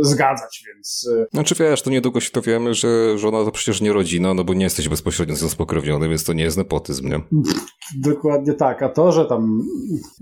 zgadzać, 0.00 0.64
więc... 0.74 1.08
E, 1.20 1.26
znaczy 1.32 1.54
wiesz, 1.54 1.82
to 1.82 1.90
niedługo 1.90 2.20
się 2.20 2.30
to 2.30 2.42
wiemy, 2.42 2.74
że 2.74 3.18
żona 3.18 3.44
to 3.44 3.50
przecież 3.50 3.80
nie 3.80 3.92
rodzina, 3.92 4.34
no 4.34 4.44
bo 4.44 4.54
nie 4.54 4.64
jesteś 4.64 4.88
bezpośrednio 4.88 5.36
z 5.36 5.42
nią 5.42 5.48
spokrewniony, 5.48 6.08
więc 6.08 6.24
to 6.24 6.32
nie 6.32 6.44
jest 6.44 6.56
nepotyzm, 6.56 7.08
nie? 7.08 7.20
Dokładnie 8.10 8.52
tak, 8.52 8.82
a 8.82 8.88
to, 8.88 9.12
że 9.12 9.24
tam, 9.24 9.62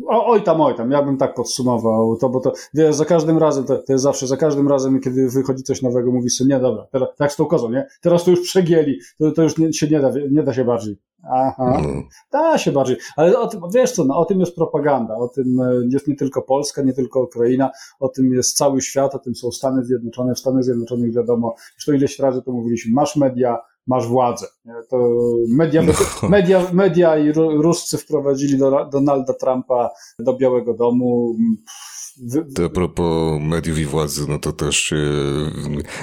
o, 0.07 0.27
oj 0.27 0.42
tam, 0.42 0.61
oj 0.61 0.74
tam, 0.74 0.90
ja 0.90 1.03
bym 1.03 1.16
tak 1.16 1.27
podsumował 1.28 2.16
to, 2.16 2.28
bo 2.28 2.40
to, 2.40 2.52
wiesz, 2.74 2.94
za 2.94 3.04
każdym 3.04 3.38
razem, 3.38 3.64
to, 3.64 3.78
to 3.78 3.92
jest 3.92 4.02
zawsze, 4.02 4.26
za 4.26 4.36
każdym 4.36 4.68
razem, 4.68 5.00
kiedy 5.00 5.28
wychodzi 5.28 5.62
coś 5.62 5.82
nowego, 5.82 6.12
mówisz 6.12 6.36
sobie, 6.36 6.54
nie, 6.54 6.60
dobra, 6.60 6.86
teraz, 6.92 7.08
tak 7.16 7.32
z 7.32 7.36
tą 7.36 7.44
kozą, 7.44 7.70
nie, 7.70 7.86
teraz 8.00 8.24
to 8.24 8.30
już 8.30 8.40
przegięli, 8.40 8.98
to, 9.18 9.30
to 9.32 9.42
już 9.42 9.58
nie, 9.58 9.72
się 9.72 9.88
nie 9.88 10.00
da, 10.00 10.12
nie 10.30 10.42
da 10.42 10.54
się 10.54 10.64
bardziej. 10.64 10.98
Aha, 11.32 11.78
mm. 11.78 12.02
da 12.32 12.58
się 12.58 12.72
bardziej, 12.72 12.96
ale 13.16 13.38
o 13.38 13.46
tym, 13.46 13.60
wiesz 13.74 13.92
co, 13.92 14.04
no, 14.04 14.18
o 14.18 14.24
tym 14.24 14.40
jest 14.40 14.54
propaganda, 14.54 15.16
o 15.16 15.28
tym 15.28 15.60
e, 15.60 15.72
jest 15.90 16.08
nie 16.08 16.16
tylko 16.16 16.42
Polska, 16.42 16.82
nie 16.82 16.92
tylko 16.92 17.22
Ukraina, 17.22 17.70
o 18.00 18.08
tym 18.08 18.32
jest 18.32 18.56
cały 18.56 18.82
świat, 18.82 19.14
o 19.14 19.18
tym 19.18 19.34
są 19.34 19.52
Stany 19.52 19.84
Zjednoczone, 19.84 20.34
w 20.34 20.38
Stanach 20.38 20.64
Zjednoczonych 20.64 21.14
wiadomo, 21.14 21.54
zresztą 21.76 21.92
ileś 21.92 22.18
razy 22.18 22.42
to 22.42 22.52
mówiliśmy, 22.52 22.94
masz 22.94 23.16
media, 23.16 23.58
masz 23.88 24.07
władzę. 24.07 24.46
To 24.90 25.11
media, 25.48 25.83
no. 25.83 26.29
media, 26.29 26.66
media 26.72 27.18
i 27.18 27.33
Ruscy 27.33 27.98
wprowadzili 27.98 28.59
do, 28.59 28.85
Donalda 28.85 29.35
Trumpa 29.35 29.90
do 30.18 30.35
Białego 30.35 30.74
Domu. 30.74 31.37
To 32.54 32.64
a 32.64 32.68
propos 32.68 33.40
mediów 33.42 33.78
i 33.78 33.85
władzy, 33.85 34.26
no 34.28 34.38
to 34.38 34.52
też 34.52 34.94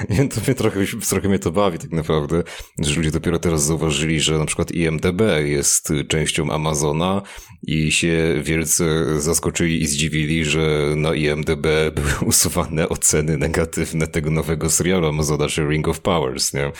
yy, 0.09 0.27
to 0.29 0.41
mnie 0.41 0.55
trochę, 0.55 0.79
trochę 1.09 1.29
mnie 1.29 1.39
to 1.39 1.51
bawi 1.51 1.79
tak 1.79 1.91
naprawdę, 1.91 2.43
że 2.79 2.95
ludzie 2.95 3.11
dopiero 3.11 3.39
teraz 3.39 3.63
zauważyli, 3.63 4.19
że 4.19 4.37
na 4.37 4.45
przykład 4.45 4.71
IMDB 4.71 5.21
jest 5.43 5.93
częścią 6.07 6.51
Amazona 6.51 7.21
i 7.63 7.91
się 7.91 8.41
wielce 8.43 8.85
zaskoczyli 9.21 9.81
i 9.81 9.87
zdziwili, 9.87 10.45
że 10.45 10.93
na 10.95 11.15
IMDB 11.15 11.67
były 11.95 12.11
usuwane 12.27 12.89
oceny 12.89 13.37
negatywne 13.37 14.07
tego 14.07 14.31
nowego 14.31 14.69
serialu 14.69 15.07
Amazona, 15.07 15.47
czy 15.47 15.67
Ring 15.67 15.87
of 15.87 16.01
Powers, 16.01 16.53
nie? 16.53 16.71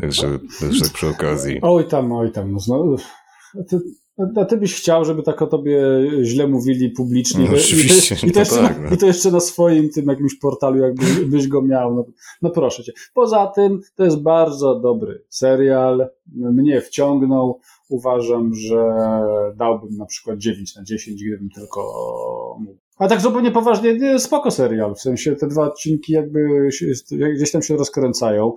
Także, 0.00 0.38
także 0.60 0.84
przy 0.94 1.08
okazji. 1.08 1.58
Oj 1.62 1.88
tam, 1.88 2.12
oj 2.12 2.32
tam, 2.32 2.52
no 2.52 2.60
znowu. 2.60 2.96
A 4.36 4.44
ty 4.44 4.56
byś 4.56 4.74
chciał, 4.74 5.04
żeby 5.04 5.22
tak 5.22 5.42
o 5.42 5.46
tobie 5.46 5.80
źle 6.22 6.46
mówili 6.46 6.90
publicznie. 6.90 7.44
No, 7.44 7.56
oczywiście, 7.56 8.14
I, 8.14 8.18
to, 8.18 8.26
i, 8.26 8.32
to 8.32 8.40
jeszcze, 8.40 8.56
tak, 8.56 8.80
no. 8.82 8.94
I 8.94 8.98
to 8.98 9.06
jeszcze 9.06 9.30
na 9.30 9.40
swoim 9.40 9.90
tym 9.90 10.06
jakimś 10.06 10.34
portalu, 10.34 10.78
jakbyś 10.78 11.48
go 11.48 11.62
miał. 11.62 11.94
No, 11.94 12.04
no 12.42 12.50
proszę 12.50 12.84
cię. 12.84 12.92
Poza 13.14 13.46
tym, 13.46 13.80
to 13.94 14.04
jest 14.04 14.22
bardzo 14.22 14.80
dobry 14.80 15.24
serial. 15.28 16.08
Mnie 16.36 16.80
wciągnął. 16.80 17.60
Uważam, 17.88 18.54
że 18.54 18.94
dałbym 19.56 19.96
na 19.96 20.06
przykład 20.06 20.38
9 20.38 20.76
na 20.76 20.84
10, 20.84 21.24
gdybym 21.24 21.50
tylko 21.50 21.80
mógł. 22.60 22.83
A 22.98 23.08
tak 23.08 23.20
zupełnie 23.20 23.50
poważnie, 23.50 24.18
spoko 24.18 24.50
serial, 24.50 24.94
w 24.94 25.00
sensie 25.00 25.36
te 25.36 25.46
dwa 25.46 25.62
odcinki 25.62 26.12
jakby 26.12 26.68
gdzieś 27.34 27.52
tam 27.52 27.62
się 27.62 27.76
rozkręcają. 27.76 28.52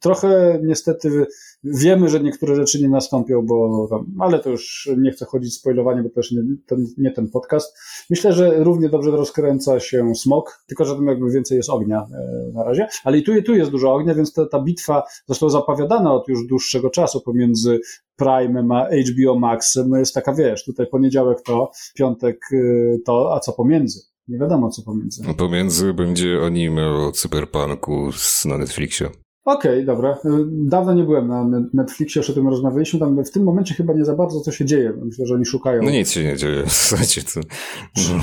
Trochę 0.00 0.60
niestety 0.62 1.26
wiemy, 1.64 2.08
że 2.08 2.20
niektóre 2.20 2.54
rzeczy 2.54 2.82
nie 2.82 2.88
nastąpią, 2.88 3.42
bo 3.42 3.86
tam, 3.90 4.06
ale 4.20 4.38
to 4.38 4.50
już 4.50 4.90
nie 4.98 5.10
chcę 5.10 5.24
chodzić 5.24 5.54
spoilowanie, 5.54 6.02
bo 6.02 6.10
też 6.10 6.32
nie, 6.32 6.42
to 6.66 6.76
nie 6.98 7.10
ten 7.10 7.30
podcast. 7.30 7.78
Myślę, 8.10 8.32
że 8.32 8.64
równie 8.64 8.88
dobrze 8.88 9.10
rozkręca 9.10 9.80
się 9.80 10.14
smok, 10.14 10.64
tylko 10.66 10.84
że 10.84 10.94
tam 10.94 11.06
jakby 11.06 11.30
więcej 11.30 11.56
jest 11.56 11.70
ognia 11.70 12.06
e, 12.14 12.52
na 12.52 12.64
razie, 12.64 12.86
ale 13.04 13.18
i 13.18 13.22
tu, 13.22 13.36
i 13.36 13.42
tu 13.42 13.54
jest 13.54 13.70
dużo 13.70 13.94
ognia, 13.94 14.14
więc 14.14 14.32
ta, 14.32 14.46
ta 14.46 14.62
bitwa 14.62 15.02
została 15.26 15.52
zapowiadana 15.52 16.14
od 16.14 16.28
już 16.28 16.46
dłuższego 16.46 16.90
czasu 16.90 17.20
pomiędzy 17.20 17.80
Prime 18.22 18.74
a 18.74 18.86
HBO 18.86 19.38
Max, 19.38 19.78
no 19.88 19.98
jest 19.98 20.14
taka, 20.14 20.34
wiesz, 20.34 20.64
tutaj 20.64 20.86
poniedziałek 20.86 21.38
to, 21.42 21.70
piątek 21.94 22.38
y, 22.52 23.00
to, 23.06 23.34
a 23.34 23.40
co 23.40 23.52
pomiędzy? 23.52 24.00
Nie 24.28 24.38
wiadomo, 24.38 24.70
co 24.70 24.82
pomiędzy. 24.82 25.22
No 25.26 25.34
pomiędzy 25.34 25.94
będzie 25.94 26.40
anime 26.46 26.88
o 26.88 27.12
cyberpunku 27.12 28.10
na 28.44 28.58
Netflixie. 28.58 29.06
Okej, 29.44 29.72
okay, 29.72 29.84
dobra. 29.84 30.12
Y, 30.12 30.18
dawno 30.48 30.94
nie 30.94 31.04
byłem 31.04 31.28
na 31.28 31.48
Netflixie, 31.74 32.20
już 32.20 32.30
o 32.30 32.32
tym 32.32 32.48
rozmawialiśmy. 32.48 33.00
Tam 33.00 33.24
w 33.24 33.30
tym 33.30 33.44
momencie 33.44 33.74
chyba 33.74 33.94
nie 33.94 34.04
za 34.04 34.16
bardzo 34.16 34.40
co 34.40 34.52
się 34.52 34.64
dzieje. 34.64 34.92
Myślę, 35.04 35.26
że 35.26 35.34
oni 35.34 35.44
szukają. 35.44 35.82
No 35.82 35.90
nic 35.90 36.10
się 36.10 36.24
nie 36.24 36.36
dzieje. 36.36 36.64
Słuchajcie, 36.88 37.22
to... 37.22 37.40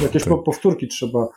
Jakieś 0.04 0.24
powtórki 0.46 0.88
trzeba 0.88 1.28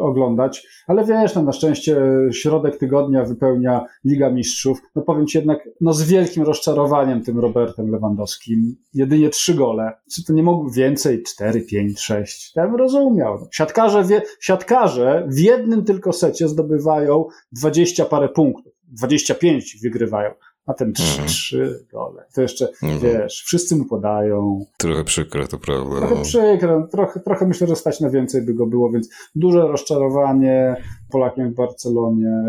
oglądać, 0.00 0.66
ale 0.86 1.04
wiesz, 1.04 1.34
no 1.34 1.42
na 1.42 1.52
szczęście 1.52 1.96
środek 2.32 2.76
tygodnia 2.76 3.24
wypełnia 3.24 3.86
Liga 4.04 4.30
Mistrzów. 4.30 4.82
No 4.96 5.02
powiem 5.02 5.26
Ci 5.26 5.38
jednak, 5.38 5.68
no 5.80 5.92
z 5.92 6.02
wielkim 6.02 6.42
rozczarowaniem 6.42 7.22
tym 7.22 7.38
Robertem 7.38 7.90
Lewandowskim. 7.90 8.76
Jedynie 8.94 9.28
trzy 9.28 9.54
gole. 9.54 9.92
Czy 10.12 10.24
to 10.24 10.32
nie 10.32 10.42
mógł 10.42 10.70
więcej? 10.70 11.22
Cztery, 11.22 11.60
pięć, 11.60 12.00
sześć. 12.00 12.52
Ja 12.56 12.66
bym 12.66 12.76
rozumiał. 12.76 13.48
Siatkarze, 13.52 14.04
wie, 14.04 14.22
siatkarze 14.40 15.28
w 15.28 15.38
jednym 15.38 15.84
tylko 15.84 16.12
secie 16.12 16.48
zdobywają 16.48 17.24
dwadzieścia 17.52 18.04
parę 18.04 18.28
punktów. 18.28 18.72
25 18.92 19.78
wygrywają 19.82 20.30
a 20.66 20.74
ten 20.74 20.92
trzy, 20.92 21.10
mhm. 21.10 21.28
trzy 21.28 21.86
gole. 21.92 22.24
To 22.34 22.42
jeszcze, 22.42 22.68
mhm. 22.82 23.00
wiesz, 23.00 23.42
wszyscy 23.46 23.76
mu 23.76 23.84
podają. 23.84 24.64
Trochę 24.76 25.04
przykre, 25.04 25.48
to 25.48 25.58
prawda. 25.58 25.96
Trochę 25.96 26.14
no. 26.14 26.22
przykre, 26.22 26.86
trochę, 26.90 27.20
trochę 27.20 27.46
myślę, 27.46 27.66
że 27.66 27.76
stać 27.76 28.00
na 28.00 28.10
więcej 28.10 28.42
by 28.42 28.54
go 28.54 28.66
było, 28.66 28.90
więc 28.90 29.08
duże 29.34 29.60
rozczarowanie 29.60 30.76
Polakiem 31.10 31.50
w 31.52 31.54
Barcelonie. 31.54 32.42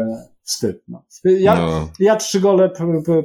Wstyd. 0.46 0.84
No. 0.88 1.04
Ja, 1.24 1.56
no. 1.56 1.90
ja 2.00 2.16
trzy 2.16 2.40
gole 2.40 2.72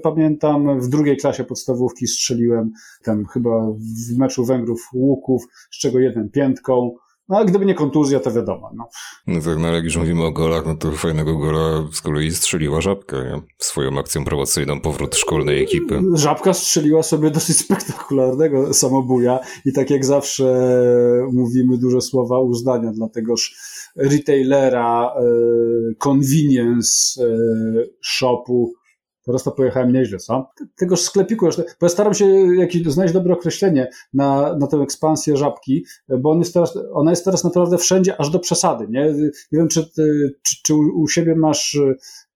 pamiętam 0.02 0.80
w 0.80 0.88
drugiej 0.88 1.16
klasie 1.16 1.44
podstawówki 1.44 2.06
strzeliłem 2.06 2.72
tam 3.04 3.26
chyba 3.26 3.70
w 3.70 4.18
meczu 4.18 4.44
Węgrów 4.44 4.88
Łuków, 4.94 5.42
z 5.70 5.78
czego 5.78 5.98
jeden 5.98 6.30
piętką. 6.30 6.96
No 7.28 7.38
a 7.38 7.44
gdyby 7.44 7.66
nie 7.66 7.74
kontuzja, 7.74 8.20
to 8.20 8.32
wiadomo. 8.32 8.70
No, 8.76 8.88
no 9.26 9.40
tak, 9.40 9.58
no 9.58 9.68
jak 9.68 9.84
już 9.84 9.96
mówimy 9.96 10.24
o 10.24 10.32
golach, 10.32 10.66
no 10.66 10.76
to 10.76 10.92
fajnego 10.92 11.38
gola 11.38 11.88
z 11.92 12.00
kolei 12.00 12.30
strzeliła 12.30 12.80
Żabka, 12.80 13.16
nie? 13.16 13.42
Swoją 13.58 13.98
akcją 13.98 14.24
promocyjną 14.24 14.80
powrót 14.80 15.16
szkolnej 15.16 15.62
ekipy. 15.62 16.02
Żabka 16.14 16.54
strzeliła 16.54 17.02
sobie 17.02 17.30
dosyć 17.30 17.56
spektakularnego 17.56 18.74
samobuja 18.74 19.40
i 19.64 19.72
tak 19.72 19.90
jak 19.90 20.04
zawsze 20.04 20.44
mówimy 21.32 21.78
duże 21.78 22.00
słowa 22.00 22.40
uznania 22.40 22.92
dla 22.92 23.08
tegoż 23.08 23.56
retailera, 23.96 25.12
e, 25.16 25.22
convenience 25.98 27.22
e, 27.24 27.26
shopu, 28.02 28.72
Teraz 29.28 29.42
to 29.42 29.52
pojechałem 29.52 29.92
nieźle, 29.92 30.18
co? 30.18 30.50
Tego 30.76 30.96
sklepiku 30.96 31.48
bo 31.80 31.88
staram 31.88 32.14
się 32.14 32.26
jakieś, 32.56 32.82
znaleźć 32.82 33.14
dobre 33.14 33.34
określenie 33.34 33.90
na, 34.12 34.56
na 34.56 34.66
tę 34.66 34.76
ekspansję 34.76 35.36
żabki, 35.36 35.84
bo 36.18 36.30
on 36.30 36.38
jest 36.38 36.54
teraz, 36.54 36.78
ona 36.92 37.10
jest 37.10 37.24
teraz 37.24 37.44
naprawdę 37.44 37.78
wszędzie, 37.78 38.20
aż 38.20 38.30
do 38.30 38.38
przesady, 38.38 38.86
nie? 38.90 39.12
Nie 39.52 39.58
wiem, 39.58 39.68
czy, 39.68 39.84
czy, 40.42 40.56
czy 40.62 40.74
u 40.74 41.08
siebie 41.08 41.34
masz 41.36 41.78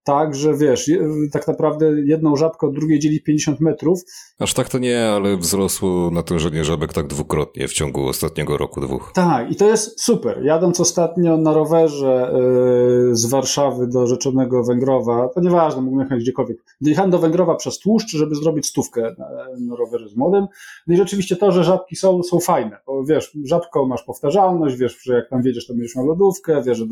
tak, 0.03 0.35
że 0.35 0.57
wiesz, 0.57 0.91
tak 1.31 1.47
naprawdę 1.47 1.91
jedną 2.05 2.35
żabkę 2.35 2.67
od 2.67 2.75
drugiej 2.75 2.99
dzieli 2.99 3.21
50 3.21 3.59
metrów. 3.59 3.99
Aż 4.39 4.53
tak 4.53 4.69
to 4.69 4.77
nie, 4.77 5.05
ale 5.05 5.37
wzrosło 5.37 6.11
natężenie 6.11 6.63
żabek 6.63 6.93
tak 6.93 7.07
dwukrotnie 7.07 7.67
w 7.67 7.73
ciągu 7.73 8.07
ostatniego 8.07 8.57
roku, 8.57 8.81
dwóch. 8.81 9.11
Tak, 9.15 9.51
i 9.51 9.55
to 9.55 9.67
jest 9.67 10.01
super. 10.01 10.43
Jadąc 10.43 10.79
ostatnio 10.79 11.37
na 11.37 11.53
rowerze 11.53 12.33
yy, 13.07 13.15
z 13.15 13.25
Warszawy 13.25 13.87
do 13.87 14.07
Rzeczonego 14.07 14.63
Węgrowa, 14.63 15.29
to 15.35 15.41
nieważne, 15.41 15.81
mógłbym 15.81 16.03
jechać 16.03 16.19
gdziekolwiek. 16.19 16.57
Dojechałem 16.81 17.11
do 17.11 17.19
Węgrowa 17.19 17.55
przez 17.55 17.79
Tłuszcz, 17.79 18.11
żeby 18.11 18.35
zrobić 18.35 18.65
stówkę 18.65 19.15
na, 19.17 19.27
na 19.59 19.75
rowerze 19.75 20.09
z 20.09 20.15
młodym. 20.15 20.47
No 20.87 20.93
i 20.93 20.97
rzeczywiście 20.97 21.35
to, 21.35 21.51
że 21.51 21.63
żabki 21.63 21.95
są, 21.95 22.23
są 22.23 22.39
fajne, 22.39 22.77
bo 22.87 23.03
wiesz, 23.05 23.37
żabką 23.43 23.87
masz 23.87 24.03
powtarzalność, 24.03 24.75
wiesz, 24.75 24.99
że 25.01 25.13
jak 25.13 25.29
tam 25.29 25.41
wiedziesz, 25.41 25.67
to 25.67 25.73
będziesz 25.73 25.95
miał 25.95 26.05
lodówkę, 26.05 26.61
wiesz, 26.65 26.77
że 26.77 26.85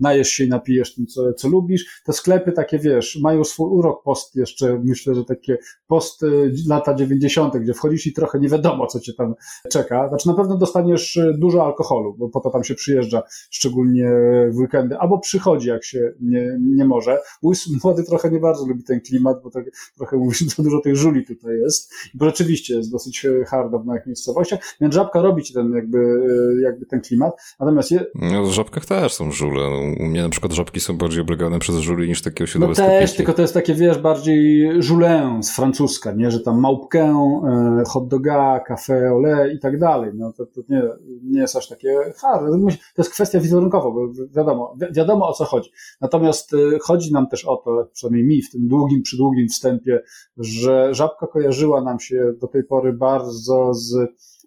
najesz 0.00 0.28
się 0.28 0.44
i 0.44 0.48
napijesz 0.48 0.94
tym, 0.94 1.06
co, 1.06 1.32
co 1.32 1.48
lubisz. 1.48 2.02
Te 2.04 2.12
sklepy 2.12 2.39
sklepy 2.40 2.52
takie, 2.52 2.78
wiesz, 2.78 3.18
mają 3.22 3.44
swój 3.44 3.70
urok 3.70 4.02
post 4.02 4.36
jeszcze, 4.36 4.80
myślę, 4.84 5.14
że 5.14 5.24
takie 5.24 5.58
post 5.86 6.24
lata 6.68 6.94
90., 6.94 7.56
gdzie 7.56 7.74
wchodzisz 7.74 8.06
i 8.06 8.12
trochę 8.12 8.40
nie 8.40 8.48
wiadomo, 8.48 8.86
co 8.86 9.00
cię 9.00 9.12
tam 9.14 9.34
czeka. 9.72 10.08
Znaczy 10.08 10.28
na 10.28 10.34
pewno 10.34 10.56
dostaniesz 10.56 11.16
y, 11.16 11.34
dużo 11.38 11.64
alkoholu, 11.64 12.14
bo 12.18 12.28
po 12.28 12.40
to 12.40 12.50
tam 12.50 12.64
się 12.64 12.74
przyjeżdża, 12.74 13.22
szczególnie 13.50 14.10
w 14.50 14.56
weekendy, 14.56 14.98
albo 14.98 15.18
przychodzi, 15.18 15.68
jak 15.68 15.84
się 15.84 16.12
nie, 16.20 16.58
nie 16.60 16.84
może. 16.84 17.18
Mój 17.42 17.54
młody 17.84 18.04
trochę 18.04 18.30
nie 18.30 18.40
bardzo 18.40 18.66
lubi 18.66 18.84
ten 18.84 19.00
klimat, 19.00 19.42
bo 19.42 19.50
tak, 19.50 19.64
trochę 19.96 20.16
mówi, 20.16 20.36
że 20.56 20.62
dużo 20.62 20.80
tych 20.80 20.96
żuli 20.96 21.26
tutaj 21.26 21.58
jest. 21.58 21.92
Bo 22.14 22.24
rzeczywiście 22.24 22.74
jest 22.76 22.90
dosyć 22.90 23.24
e, 23.24 23.44
hardo 23.44 23.78
w 23.78 23.86
moich 23.86 24.06
miejscowościach, 24.06 24.60
więc 24.80 24.94
żabka 24.94 25.22
robi 25.22 25.42
ci 25.42 25.54
ten 25.54 25.72
jakby, 25.72 25.98
e, 25.98 26.62
jakby 26.62 26.86
ten 26.86 27.00
klimat. 27.00 27.32
Natomiast 27.60 27.90
je... 27.90 28.04
No, 28.14 28.44
w 28.44 28.52
żabkach 28.52 28.86
też 28.86 29.14
są 29.14 29.32
żule. 29.32 29.62
U 30.00 30.06
mnie 30.06 30.22
na 30.22 30.28
przykład 30.28 30.52
żabki 30.52 30.80
są 30.80 30.98
bardziej 30.98 31.20
oblegane 31.20 31.58
przez 31.58 31.76
żuli 31.76 32.08
niż 32.08 32.22
takie 32.30 32.44
osiedlowe 32.44 32.74
No 32.78 32.86
też, 32.86 33.16
tylko 33.16 33.32
to 33.32 33.42
jest 33.42 33.54
takie, 33.54 33.74
wiesz, 33.74 33.98
bardziej 33.98 34.68
Joulin 34.80 35.42
z 35.42 35.56
francuska, 35.56 36.12
nie? 36.12 36.30
Że 36.30 36.40
tam 36.40 36.60
małpkę, 36.60 37.00
e, 37.00 37.82
hot 37.86 38.08
doga, 38.08 38.60
café 38.68 39.12
ole 39.16 39.52
i 39.52 39.58
tak 39.58 39.78
dalej. 39.78 40.10
No 40.14 40.32
to, 40.32 40.46
to 40.46 40.60
nie, 40.68 40.82
nie 41.22 41.40
jest 41.40 41.56
aż 41.56 41.68
takie 41.68 41.94
hard. 42.16 42.42
To 42.94 43.02
jest 43.02 43.10
kwestia 43.10 43.40
wizerunkowa, 43.40 43.90
bo 43.90 44.08
wiadomo, 44.36 44.74
wi 44.80 44.86
wiadomo 44.92 45.28
o 45.28 45.32
co 45.32 45.44
chodzi. 45.44 45.70
Natomiast 46.00 46.54
e, 46.54 46.78
chodzi 46.82 47.12
nam 47.12 47.26
też 47.26 47.44
o 47.44 47.56
to, 47.56 47.88
przynajmniej 47.92 48.26
mi 48.26 48.42
w 48.42 48.50
tym 48.50 48.68
długim, 48.68 49.02
przydługim 49.02 49.48
wstępie, 49.48 50.00
że 50.36 50.94
żabka 50.94 51.26
kojarzyła 51.26 51.80
nam 51.80 52.00
się 52.00 52.32
do 52.40 52.46
tej 52.46 52.64
pory 52.64 52.92
bardzo 52.92 53.74
z 53.74 53.94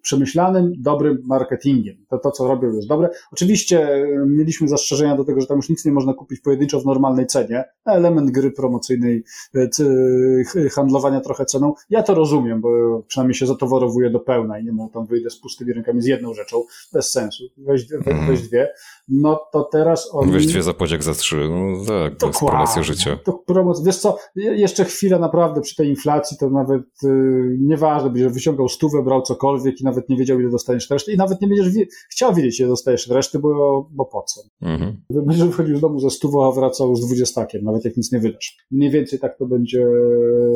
przemyślanym, 0.04 0.72
dobrym 0.78 1.18
marketingiem. 1.24 1.96
To, 2.10 2.18
to, 2.18 2.30
co 2.30 2.48
robią, 2.48 2.72
jest 2.72 2.88
dobre. 2.88 3.08
Oczywiście 3.32 3.88
e, 3.88 4.06
mieliśmy 4.26 4.68
zastrzeżenia 4.68 5.16
do 5.16 5.24
tego, 5.24 5.40
że 5.40 5.46
tam 5.46 5.56
już 5.56 5.68
nic 5.68 5.84
nie 5.84 5.92
można 5.92 6.14
kupić 6.14 6.40
pojedynczo 6.40 6.80
w 6.80 6.86
normalnej 6.86 7.26
cenie. 7.26 7.64
Element 7.84 8.30
gry 8.30 8.50
promocyjnej, 8.50 9.24
e, 9.54 10.68
handlowania 10.68 11.20
trochę 11.20 11.44
ceną. 11.44 11.74
Ja 11.90 12.02
to 12.02 12.14
rozumiem, 12.14 12.60
bo 12.60 12.68
przynajmniej 13.06 13.34
się 13.34 13.46
zatowarowuje 13.46 14.10
do 14.10 14.20
pełna 14.20 14.58
i 14.58 14.64
nie 14.64 14.72
mam 14.72 14.90
tam 14.90 15.06
wyjdę 15.06 15.30
z 15.30 15.40
pustymi 15.40 15.72
rękami 15.72 16.02
z 16.02 16.06
jedną 16.06 16.34
rzeczą. 16.34 16.62
Bez 16.92 17.10
sensu. 17.10 17.44
Weź, 17.56 17.92
mhm. 17.92 18.26
weź 18.26 18.48
dwie. 18.48 18.68
No 19.08 19.40
to 19.52 19.64
teraz 19.72 20.08
oni... 20.12 20.32
Weź 20.32 20.46
dwie 20.46 20.62
za 20.62 20.74
podziak 20.74 21.02
za 21.02 21.14
trzy. 21.14 21.48
No 21.50 21.84
tak, 21.86 22.16
to 22.18 22.26
jest 22.26 22.38
promocja 22.38 22.82
życia. 22.82 23.18
To 23.24 23.32
promoc... 23.32 23.84
Wiesz 23.84 23.98
co, 23.98 24.18
jeszcze 24.36 24.84
chwilę 24.84 25.18
naprawdę 25.18 25.60
przy 25.60 25.76
tej 25.76 25.88
inflacji 25.88 26.36
to 26.36 26.50
nawet 26.50 26.82
yy, 27.02 27.56
nieważne, 27.60 28.10
byś 28.10 28.22
wyciągał 28.22 28.68
stówę, 28.68 29.02
brał 29.02 29.22
cokolwiek 29.22 29.80
i 29.80 29.84
nawet 29.84 29.93
nie 30.08 30.16
wiedział, 30.16 30.40
ile 30.40 30.50
dostaniesz 30.50 30.90
reszty 30.90 31.12
i 31.12 31.16
nawet 31.16 31.40
nie 31.40 31.48
będziesz 31.48 31.70
wie... 31.70 31.86
chciał 32.10 32.34
wiedzieć, 32.34 32.60
ile 32.60 32.68
dostajesz 32.68 33.08
reszty, 33.08 33.38
bo, 33.38 33.88
bo 33.92 34.04
po 34.04 34.22
co. 34.22 34.40
Mhm. 34.62 34.96
Będziesz 35.10 35.46
wychodził 35.46 35.76
z 35.76 35.80
domu 35.80 36.00
ze 36.00 36.10
stówą, 36.10 36.46
a 36.46 36.52
wracał 36.52 36.96
z 36.96 37.06
dwudziestakiem, 37.06 37.64
nawet 37.64 37.84
jak 37.84 37.96
nic 37.96 38.12
nie 38.12 38.20
wydasz. 38.20 38.56
Mniej 38.70 38.90
więcej 38.90 39.18
tak 39.18 39.38
to 39.38 39.46
będzie 39.46 39.86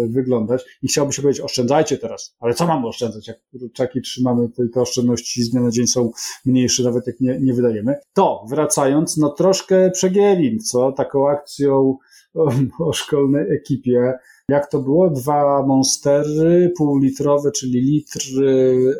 wyglądać 0.09 0.64
i 0.83 0.88
chciałbym 0.88 1.12
się 1.12 1.22
powiedzieć, 1.22 1.44
oszczędzajcie 1.44 1.98
teraz, 1.98 2.37
ale 2.40 2.55
co 2.55 2.66
mamy 2.66 2.87
oszczędzać, 2.87 3.29
jak 3.29 3.38
czaki 3.72 4.01
trzymamy, 4.01 4.48
te, 4.48 4.68
te 4.74 4.81
oszczędności 4.81 5.42
z 5.42 5.51
dnia 5.51 5.61
na 5.61 5.70
dzień 5.70 5.87
są 5.87 6.11
mniejsze, 6.46 6.83
nawet 6.83 7.07
jak 7.07 7.20
nie, 7.20 7.38
nie 7.40 7.55
wydajemy. 7.55 7.94
To, 8.14 8.44
wracając, 8.51 9.16
no 9.16 9.31
troszkę 9.31 9.90
przegielin, 9.90 10.59
co, 10.59 10.92
taką 10.92 11.29
akcją 11.29 11.98
o, 12.35 12.51
o 12.88 12.92
szkolnej 12.92 13.53
ekipie 13.53 14.18
jak 14.51 14.71
to 14.71 14.79
było? 14.79 15.11
Dwa 15.11 15.63
monstery, 15.67 16.73
półlitrowe, 16.77 17.53
czyli 17.53 17.81
litr 17.81 18.21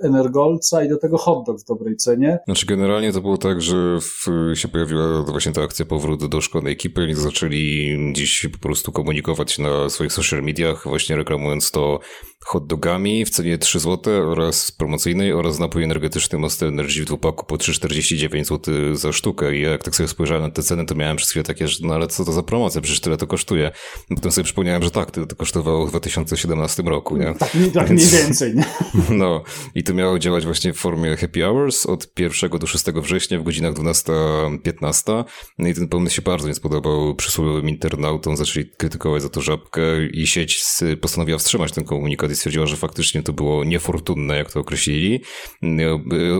energolca 0.03 0.85
i 0.85 0.89
do 0.89 0.99
tego 0.99 1.19
hot 1.19 1.47
dog 1.47 1.61
w 1.61 1.65
dobrej 1.65 1.97
cenie. 1.97 2.39
Znaczy 2.47 2.67
generalnie 2.67 3.13
to 3.13 3.21
było 3.21 3.39
tak, 3.39 3.63
że 3.63 3.99
w, 4.01 4.27
się 4.55 4.69
pojawiła 4.69 5.23
właśnie 5.23 5.53
ta 5.53 5.63
akcja 5.63 5.85
powrót 5.85 6.27
do 6.27 6.41
szkolnej 6.41 6.73
ekipy 6.73 7.07
i 7.07 7.15
zaczęli 7.15 7.97
gdzieś 8.13 8.47
po 8.53 8.59
prostu 8.59 8.93
komunikować 8.93 9.59
na 9.59 9.89
swoich 9.89 10.13
social 10.13 10.43
mediach, 10.43 10.85
właśnie 10.85 11.17
reklamując 11.17 11.71
to 11.71 12.01
hot 12.47 12.67
dogami 12.67 13.25
w 13.25 13.31
cenie 13.31 13.59
3 13.59 13.81
zł 13.81 14.31
oraz 14.31 14.73
promocyjnej 14.73 15.33
oraz 15.33 15.59
napój 15.59 15.85
energetyczny 15.85 16.39
Monster 16.39 16.69
Energy 16.69 17.03
w 17.03 17.05
dwupaku 17.05 17.47
po 17.47 17.57
3,49 17.57 18.45
zł 18.45 18.75
za 18.97 19.13
sztukę 19.13 19.57
i 19.57 19.61
jak 19.61 19.83
tak 19.83 19.97
sobie 19.97 20.09
spojrzałem 20.09 20.43
na 20.43 20.51
te 20.51 20.63
ceny, 20.63 20.87
to 20.87 20.95
miałem 20.95 21.17
przez 21.17 21.31
chwilę 21.31 21.45
takie, 21.45 21.69
że 21.69 21.87
no 21.87 21.95
ale 21.95 22.07
co 22.07 22.25
to 22.25 22.33
za 22.33 22.43
promocja, 22.43 22.81
przecież 22.81 23.01
tyle 23.01 23.17
to 23.17 23.27
kosztuje. 23.27 23.71
Potem 24.09 24.33
sobie 24.33 24.45
przypomniałem, 24.45 24.83
że 24.83 24.91
tak, 24.91 25.11
kosztowało 25.39 25.87
w 25.87 25.91
2017 25.91 26.83
roku, 26.83 27.17
nie? 27.17 27.35
Tak, 27.35 27.51
tak 27.75 27.91
mniej 27.91 28.07
więcej, 28.07 28.55
nie? 28.55 28.65
No 29.11 29.43
i 29.75 29.83
to 29.83 29.95
miało 29.95 30.19
działać 30.19 30.45
właśnie 30.45 30.73
w 30.73 30.77
formie 30.77 31.17
happy 31.17 31.41
hours 31.41 31.87
od 31.87 32.19
1 32.19 32.51
do 32.51 32.67
6 32.67 32.85
września 32.85 33.39
w 33.39 33.43
godzinach 33.43 33.75
12-15 33.75 35.25
no 35.59 35.69
i 35.69 35.75
ten 35.75 35.89
pomysł 35.89 36.17
się 36.17 36.23
bardzo 36.23 36.49
nie 36.49 36.55
spodobał 36.55 37.15
przysłowiowym 37.15 37.69
internautom, 37.69 38.37
zaczęli 38.37 38.67
krytykować 38.77 39.23
za 39.23 39.29
to 39.29 39.41
żabkę 39.41 40.07
i 40.13 40.27
sieć 40.27 40.65
postanowiła 41.01 41.39
wstrzymać 41.39 41.73
ten 41.73 41.85
komunikat 41.85 42.31
i 42.31 42.37
stwierdziła, 42.37 42.67
że 42.67 42.77
faktycznie 42.77 43.23
to 43.23 43.33
było 43.33 43.65
niefortunne, 43.65 44.37
jak 44.37 44.53
to 44.53 44.61
określili. 44.61 45.23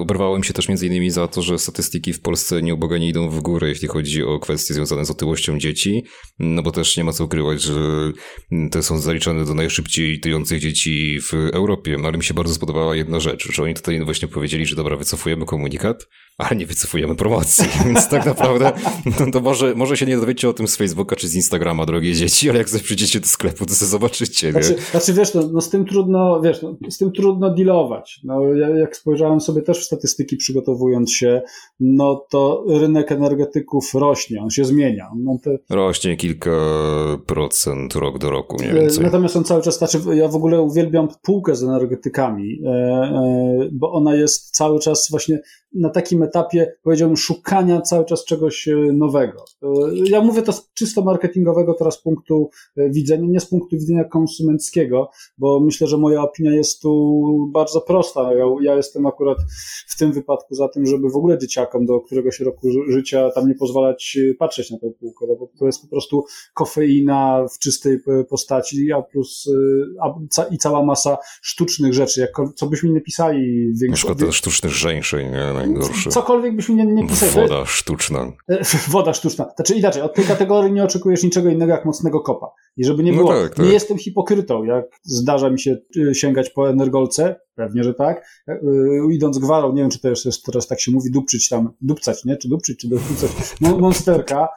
Oberwało 0.01 0.37
im 0.37 0.45
się 0.45 0.53
też 0.53 0.69
między 0.69 0.87
innymi 0.87 1.11
za 1.11 1.29
to, 1.29 1.43
że 1.43 1.59
statystyki 1.59 2.13
w 2.13 2.21
Polsce 2.21 2.63
nieubłaganie 2.63 3.09
idą 3.09 3.29
w 3.29 3.41
górę, 3.41 3.69
jeśli 3.69 3.89
chodzi 3.89 4.25
o 4.25 4.39
kwestie 4.39 4.75
związane 4.75 5.05
z 5.05 5.11
otyłością 5.11 5.59
dzieci, 5.59 6.05
no 6.39 6.63
bo 6.63 6.71
też 6.71 6.97
nie 6.97 7.05
ma 7.05 7.13
co 7.13 7.25
ukrywać, 7.25 7.63
że 7.63 7.75
te 8.71 8.83
są 8.89 8.99
zaliczane 8.99 9.45
do 9.45 9.55
najszybciej 9.55 10.21
tyjących 10.21 10.61
dzieci 10.61 11.21
w 11.21 11.35
Europie. 11.35 11.97
No 11.99 12.09
ale 12.09 12.19
mi 12.19 12.25
się 12.25 12.35
bardzo 12.35 12.55
spodobała 12.55 12.97
jedna 12.97 13.21
rzecz, 13.21 13.53
że 13.53 13.63
oni 13.63 13.75
tutaj 13.75 14.05
właśnie 14.05 14.29
powiedzieli, 14.29 14.67
że 14.67 14.77
dobra, 14.77 14.97
wycofujemy 14.97 15.47
komunikat, 15.47 16.09
ale 16.39 16.57
nie 16.57 16.67
wycofujemy 16.67 17.15
promocji, 17.15 17.65
więc 17.87 18.09
tak 18.09 18.27
naprawdę 18.27 18.73
no 19.21 19.31
to 19.33 19.41
może, 19.41 19.75
może 19.75 19.97
się 19.97 20.07
nie 20.07 20.17
dowiecie 20.17 20.49
o 20.49 20.53
tym 20.53 20.69
z 20.69 20.77
Facebooka 20.77 21.17
czy 21.17 21.29
z 21.29 21.35
Instagrama, 21.35 21.87
drogie 21.87 22.15
dzieci, 22.15 22.51
ale 22.51 22.59
jak 22.59 22.67
przyjdziecie 22.67 23.21
do 23.21 23.27
sklepu, 23.27 23.67
to 23.67 23.75
sobie 23.75 23.89
zobaczycie. 23.89 24.53
Znaczy, 24.53 24.77
znaczy 24.91 25.13
wiesz, 25.13 25.35
no, 25.35 25.43
no, 25.53 25.61
z 25.61 25.71
tym 25.71 25.85
trudno, 25.85 26.41
wiesz, 26.41 26.63
no, 26.63 26.77
z 26.91 26.99
tym 26.99 27.13
trudno 27.13 27.55
dealować. 27.55 28.21
No, 28.25 28.55
ja, 28.55 28.69
jak 28.69 28.97
spojrzałem 28.97 29.41
sobie 29.41 29.63
też 29.63 29.81
w 29.81 29.85
statystyki 29.85 30.37
przygotowując 30.37 31.13
się, 31.13 31.43
no 31.81 32.27
to 32.31 32.65
rynek 32.69 33.13
energetyków 33.13 33.95
rośnie, 33.95 34.43
on 34.43 34.51
się 34.51 34.65
zmienia. 34.65 35.11
No, 35.17 35.39
te... 35.43 35.59
Rośnie 35.71 36.17
kilka 36.17 36.51
procent 37.27 37.95
rok 37.95 38.19
do 38.19 38.31
roku 38.31 38.57
mniej 38.61 38.75
więcej. 38.75 39.05
Natomiast 39.05 39.37
on 39.37 39.45
cały 39.45 39.63
czas, 39.63 39.79
znaczy 39.79 40.01
ja 40.15 40.29
w 40.29 40.37
ogóle 40.37 40.61
uwielbiam 40.61 41.09
półkę 41.23 41.57
z 41.57 41.63
energetykami, 41.63 42.61
e, 42.67 42.69
e, 42.69 43.69
bo 43.73 43.93
ona 43.93 44.15
jest 44.15 44.51
cały 44.51 44.81
czas 44.81 45.09
właśnie 45.11 45.41
na 45.75 45.91
takim 45.91 46.23
etapie, 46.23 46.73
powiedziałbym, 46.83 47.17
szukania 47.17 47.81
cały 47.81 48.05
czas 48.05 48.25
czegoś 48.25 48.69
e, 48.69 48.77
nowego. 48.77 49.45
E, 49.63 49.67
ja 50.05 50.21
mówię 50.21 50.43
to 50.43 50.53
z 50.53 50.73
czysto 50.75 51.03
marketingowego 51.03 51.75
teraz 51.75 52.03
punktu 52.03 52.51
e, 52.77 52.91
widzenia, 52.91 53.27
nie 53.29 53.41
z 53.41 53.47
punktu 53.47 53.77
widzenia 53.77 54.05
konsumenckiego, 54.05 55.11
bo 55.39 55.61
myślę, 55.61 55.87
że 55.87 55.97
moja 55.97 56.23
opinia 56.23 56.55
jest 56.55 56.83
tu 56.83 57.51
bardzo 57.53 57.81
prosta. 57.81 58.35
Ja, 58.35 58.45
ja 58.63 58.75
jestem 58.75 59.07
akurat 59.07 59.39
w 59.89 59.99
tym 59.99 60.13
wypadku 60.13 60.55
za 60.55 60.69
tym, 60.69 60.87
żeby 60.87 61.11
w 61.11 61.17
ogóle 61.17 61.39
dzieciakom 61.39 61.87
do 61.87 62.01
któregoś 62.01 62.41
roku 62.41 62.69
życia 62.89 63.31
tam 63.31 63.49
nie 63.49 63.55
pozwalać 63.55 64.19
patrzeć 64.39 64.71
na 64.71 64.79
tę 64.79 64.91
półkę, 65.01 65.27
no 65.29 65.37
bo 65.37 65.51
to 65.59 65.67
jest 65.67 65.83
po 65.83 65.89
prostu 65.89 66.25
kofeina 66.55 67.47
w 67.55 67.59
czystej 67.59 67.99
postaci, 68.31 68.93
a 68.93 69.03
plus 69.03 69.51
a, 70.03 70.15
i 70.51 70.59
cała 70.59 70.85
masa 70.85 71.17
sztucznych 71.43 71.95
rzeczy, 71.95 72.21
jak, 72.21 72.31
co 72.57 72.67
byśmy 72.67 72.91
nie 72.91 73.01
pisali. 73.01 73.73
Na 73.89 73.97
przykład 73.97 74.19
sztucznych 74.31 74.73
żeńszeń, 74.73 75.31
nie? 75.31 75.58
Najgorszy. 75.59 76.11
Cokolwiek 76.11 76.57
byśmy 76.57 76.75
nie, 76.75 76.87
nie 76.87 77.07
pisali. 77.07 77.49
Woda 77.49 77.67
sztuczna. 77.67 78.33
Woda 78.89 79.15
sztuczna. 79.15 79.53
Znaczy 79.57 79.75
inaczej, 79.75 80.03
od 80.03 80.15
tej 80.15 80.25
kategorii 80.25 80.73
nie 80.73 80.85
oczekujesz 80.85 81.23
niczego 81.23 81.49
innego 81.49 81.73
jak 81.73 81.85
mocnego 81.85 82.21
kopa. 82.21 82.47
I 82.77 82.85
żeby 82.85 83.03
nie 83.03 83.13
no 83.13 83.19
było, 83.19 83.33
no 83.33 83.43
tak, 83.43 83.55
tak. 83.55 83.67
nie 83.67 83.73
jestem 83.73 83.99
hipokrytą, 83.99 84.65
jak 84.65 84.85
zdarza 85.03 85.51
mi 85.51 85.61
się 85.61 85.77
y, 85.97 86.15
sięgać 86.15 86.51
po 86.51 86.71
energolce, 86.71 87.41
Pewnie, 87.59 87.85
że 87.85 87.95
tak. 87.95 88.27
E, 88.49 88.59
idąc 89.13 89.39
gwarą, 89.39 89.73
nie 89.73 89.83
wiem, 89.83 89.91
czy 89.91 90.01
to 90.01 90.09
jest 90.09 90.45
teraz 90.45 90.67
tak 90.67 90.81
się 90.81 90.93
mówi, 90.93 91.11
dupczyć 91.11 91.49
tam, 91.49 91.71
dupcać, 91.81 92.25
nie? 92.25 92.37
Czy 92.37 92.49
dupczyć, 92.49 92.81
czy 92.81 92.89
dupcać. 92.89 93.31
Monsterka. 93.61 94.49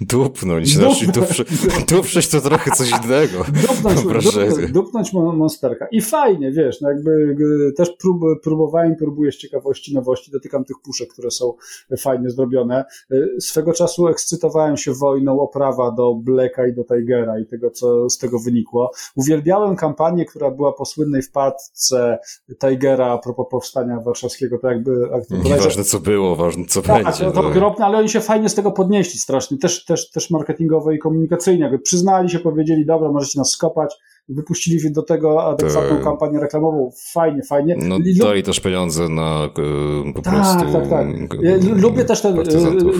Dupnąć, 0.00 0.74
znaczy 0.74 1.06
duprzy, 1.06 1.44
duprzeć 1.88 2.28
to 2.28 2.40
trochę 2.40 2.70
coś 2.70 2.90
innego. 3.04 3.44
Dupnąć, 3.68 4.02
dupnąć, 4.02 4.72
dupnąć 4.72 5.12
monsterka. 5.12 5.86
I 5.90 6.00
fajnie, 6.00 6.52
wiesz, 6.52 6.80
no 6.80 6.88
jakby 6.88 7.36
też 7.76 7.90
prób, 7.90 8.22
próbowałem, 8.42 8.96
próbuję 8.96 9.32
z 9.32 9.36
ciekawości 9.36 9.94
nowości, 9.94 10.30
dotykam 10.30 10.64
tych 10.64 10.76
puszek, 10.84 11.12
które 11.12 11.30
są 11.30 11.54
fajnie 11.98 12.30
zrobione. 12.30 12.84
E, 13.10 13.16
swego 13.40 13.72
czasu 13.72 14.08
ekscytowałem 14.08 14.76
się 14.76 14.92
wojną 14.92 15.40
oprawa 15.40 15.90
do 15.90 16.14
Blacka 16.14 16.66
i 16.66 16.74
do 16.74 16.84
Tigera 16.84 17.38
i 17.38 17.46
tego, 17.46 17.70
co 17.70 18.10
z 18.10 18.18
tego 18.18 18.38
wynikło. 18.38 18.90
Uwielbiałem 19.14 19.76
kampanię, 19.76 20.24
która 20.24 20.50
była 20.50 20.72
po 20.72 20.84
słynnej 20.84 21.22
wpadce 21.22 22.18
Tigera 22.60 23.12
a 23.12 23.18
propos 23.18 23.46
powstania 23.50 24.00
warszawskiego, 24.00 24.58
to 24.58 24.68
jakby... 24.68 25.10
Nieważne 25.44 25.84
co 25.84 26.00
było, 26.00 26.36
ważne 26.36 26.64
co 26.64 26.82
tak, 26.82 27.04
będzie. 27.04 27.24
To, 27.24 27.30
to 27.30 27.42
tak. 27.42 27.50
okropne, 27.50 27.84
ale 27.84 27.98
oni 27.98 28.08
się 28.08 28.20
fajnie 28.20 28.48
z 28.48 28.54
tego 28.54 28.72
podnieśli 28.72 29.18
strasznie, 29.18 29.58
też, 29.58 29.84
też, 29.84 30.10
też 30.10 30.30
marketingowo 30.30 30.92
i 30.92 30.98
komunikacyjnie, 30.98 31.62
jakby 31.62 31.78
przyznali 31.78 32.30
się, 32.30 32.38
powiedzieli, 32.38 32.86
dobra, 32.86 33.12
możecie 33.12 33.38
nas 33.38 33.50
skopać, 33.50 33.94
wypuścili 34.34 34.92
do 34.92 35.02
tego 35.02 35.44
adekwatną 35.44 35.96
to... 35.96 36.04
kampanię 36.04 36.40
reklamową. 36.40 36.90
Fajnie, 37.12 37.42
fajnie. 37.42 37.76
No 37.78 37.98
dali 38.20 38.42
też 38.42 38.60
pieniądze 38.60 39.08
na 39.08 39.44
e, 39.44 40.12
po 40.12 40.22
tak, 40.22 40.34
prostu 40.34 40.72
Tak, 40.72 40.88
tak, 40.90 41.42
ja 41.42 41.56
lubię 41.74 42.04
też 42.04 42.22
ten, 42.22 42.36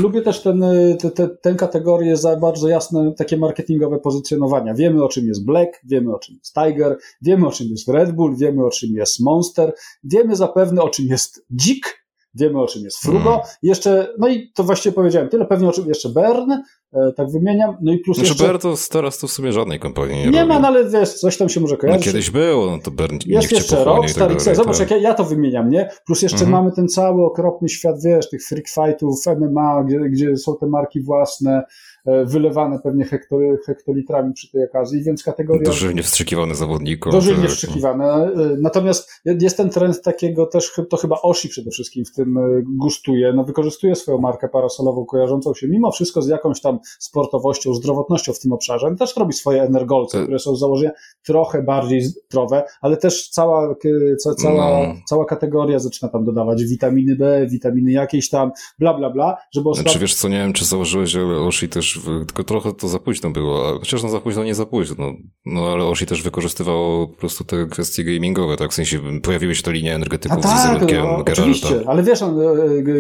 lubię 0.03 0.23
też 0.23 0.43
ten, 0.43 0.65
te, 1.01 1.11
te, 1.11 1.29
tę 1.29 1.55
kategorię 1.55 2.17
za 2.17 2.37
bardzo 2.37 2.69
jasne 2.69 3.13
takie 3.17 3.37
marketingowe 3.37 3.99
pozycjonowania. 3.99 4.75
Wiemy 4.75 5.05
o 5.05 5.09
czym 5.09 5.27
jest 5.27 5.45
Black, 5.45 5.81
wiemy 5.85 6.15
o 6.15 6.19
czym 6.19 6.35
jest 6.35 6.55
Tiger, 6.55 6.99
wiemy 7.23 7.47
o 7.47 7.51
czym 7.51 7.67
jest 7.71 7.89
Red 7.89 8.13
Bull, 8.13 8.37
wiemy 8.37 8.67
o 8.67 8.71
czym 8.71 8.91
jest 8.95 9.21
Monster, 9.21 9.75
wiemy 10.05 10.37
zapewne 10.37 10.83
o 10.83 10.89
czym 10.89 11.07
jest 11.07 11.47
Dzik, 11.57 12.07
wiemy 12.35 12.61
o 12.61 12.67
czym 12.67 12.85
jest 12.85 12.99
Frugo, 12.99 13.31
hmm. 13.31 13.47
jeszcze, 13.63 14.15
no 14.19 14.29
i 14.29 14.53
to 14.55 14.65
właściwie 14.65 14.93
powiedziałem 14.93 15.29
tyle, 15.29 15.47
pewnie 15.47 15.69
o 15.69 15.73
czym 15.73 15.89
jeszcze 15.89 16.09
Bern, 16.09 16.53
E, 16.53 16.63
tak 17.17 17.31
wymieniam. 17.31 17.77
No 17.81 17.93
i 17.93 17.99
plus 17.99 18.17
znaczy 18.17 18.31
jeszcze... 18.31 18.47
Bern 18.47 18.59
to 18.59 18.75
teraz 18.91 19.19
to 19.19 19.27
w 19.27 19.31
sumie 19.31 19.53
żadnej 19.53 19.79
kompanii 19.79 20.19
nie 20.19 20.31
Nie 20.31 20.41
robi. 20.41 20.49
ma, 20.53 20.61
no 20.61 20.69
ale 20.69 20.91
wiesz, 20.91 21.15
coś 21.15 21.37
tam 21.37 21.49
się 21.49 21.61
może 21.61 21.75
no 21.75 21.81
kojarzyć. 21.81 22.07
No 22.07 22.13
kiedyś 22.13 22.31
było, 22.31 22.71
no 22.71 22.79
to 22.79 22.91
Bern 22.91 23.19
Jest 23.27 23.53
jeszcze 23.53 23.85
Rockstar, 23.85 24.37
tak. 24.45 24.57
Zobacz, 24.57 24.79
tak. 24.79 24.91
jak 24.91 25.03
ja, 25.03 25.09
ja, 25.09 25.15
to 25.15 25.25
wymieniam, 25.25 25.71
nie? 25.71 25.91
Plus 26.07 26.23
jeszcze 26.23 26.45
mhm. 26.45 26.51
mamy 26.51 26.73
ten 26.73 26.89
cały 26.89 27.25
okropny 27.25 27.69
świat, 27.69 28.03
wiesz, 28.05 28.31
tych 28.31 28.43
freak 28.45 28.69
fightów, 28.69 29.27
MMA, 29.41 29.85
gdzie, 29.85 29.99
gdzie 29.99 30.37
są 30.37 30.57
te 30.57 30.67
marki 30.67 31.01
własne, 31.01 31.51
E, 31.51 31.65
wylewane 32.25 32.79
pewnie 32.79 33.05
hektory, 33.05 33.59
hektolitrami 33.67 34.33
przy 34.33 34.51
tej 34.51 34.65
okazji, 34.65 35.03
więc 35.03 35.23
kategoria... 35.23 35.63
Dożylnie 35.63 36.03
wstrzykiwane 36.03 36.55
zawodnikom. 36.55 37.13
Dożylnie 37.13 37.49
wstrzykiwane. 37.49 38.05
E, 38.05 38.31
natomiast 38.61 39.11
jest 39.25 39.57
ten 39.57 39.71
trend 39.71 40.03
takiego 40.03 40.47
też, 40.47 40.73
to 40.91 40.97
chyba 40.97 41.17
Oshi 41.23 41.49
przede 41.49 41.71
wszystkim 41.71 42.05
w 42.05 42.13
tym 42.13 42.39
e, 42.39 42.63
gustuje, 42.63 43.33
no 43.33 43.45
wykorzystuje 43.45 43.95
swoją 43.95 44.19
markę 44.19 44.49
parasolową 44.49 45.05
kojarzącą 45.05 45.55
się 45.55 45.69
mimo 45.69 45.93
wszystko 45.93 46.23
z 46.23 46.29
jakąś 46.29 46.61
tam 46.61 46.79
sportowością, 46.99 47.75
zdrowotnością 47.75 48.33
w 48.33 48.41
tym 48.41 48.53
obszarze. 48.53 48.87
On 48.87 48.97
też 48.97 49.17
robi 49.17 49.33
swoje 49.33 49.63
energolce, 49.63 50.23
które 50.23 50.39
są 50.39 50.57
z 50.57 50.61
założenia 50.61 50.91
trochę 51.25 51.63
bardziej 51.63 52.03
zdrowe, 52.03 52.63
ale 52.81 52.97
też 52.97 53.29
cała, 53.29 53.75
ca, 54.19 54.35
cała, 54.35 54.87
no. 54.87 54.95
cała 55.09 55.25
kategoria 55.25 55.79
zaczyna 55.79 56.09
tam 56.09 56.25
dodawać 56.25 56.65
witaminy 56.65 57.17
B, 57.17 57.47
witaminy 57.51 57.93
jakieś 57.93 58.29
tam, 58.29 58.51
bla, 58.79 58.95
bla, 58.95 59.11
bla, 59.11 59.37
żeby 59.53 59.69
ostatnio... 59.69 59.91
Znaczy 59.91 59.99
wiesz 59.99 60.15
co, 60.15 60.29
nie 60.29 60.39
wiem, 60.39 60.53
czy 60.53 60.65
założyłeś, 60.65 61.17
ale 61.17 61.39
Oshi 61.39 61.69
też, 61.69 61.90
tylko 62.27 62.45
trochę 62.45 62.73
to 62.73 62.89
za 62.89 62.99
późno 62.99 63.31
było, 63.31 63.79
chociaż 63.79 64.03
no 64.03 64.09
za 64.09 64.21
późno, 64.21 64.45
nie 64.45 64.55
za 64.55 64.67
późno, 64.67 64.97
no, 64.99 65.13
no 65.47 65.73
ale 65.73 65.85
Oshi 65.85 66.07
też 66.07 66.23
wykorzystywało 66.23 67.09
po 67.09 67.17
prostu 67.17 67.45
te 67.45 67.67
kwestie 67.67 68.05
gamingowe, 68.05 68.57
tak, 68.57 68.71
w 68.71 68.75
sensie 68.75 69.01
pojawiły 69.23 69.55
się 69.55 69.63
to 69.63 69.71
linie 69.71 69.95
energetyków 69.95 70.39
A 70.39 70.43
tak, 70.43 70.59
z 70.59 70.63
wizerunkiem 70.63 71.03
no, 71.03 71.19
Oczywiście, 71.19 71.83
ale 71.87 72.03
wiesz, 72.03 72.23
e, 72.23 72.29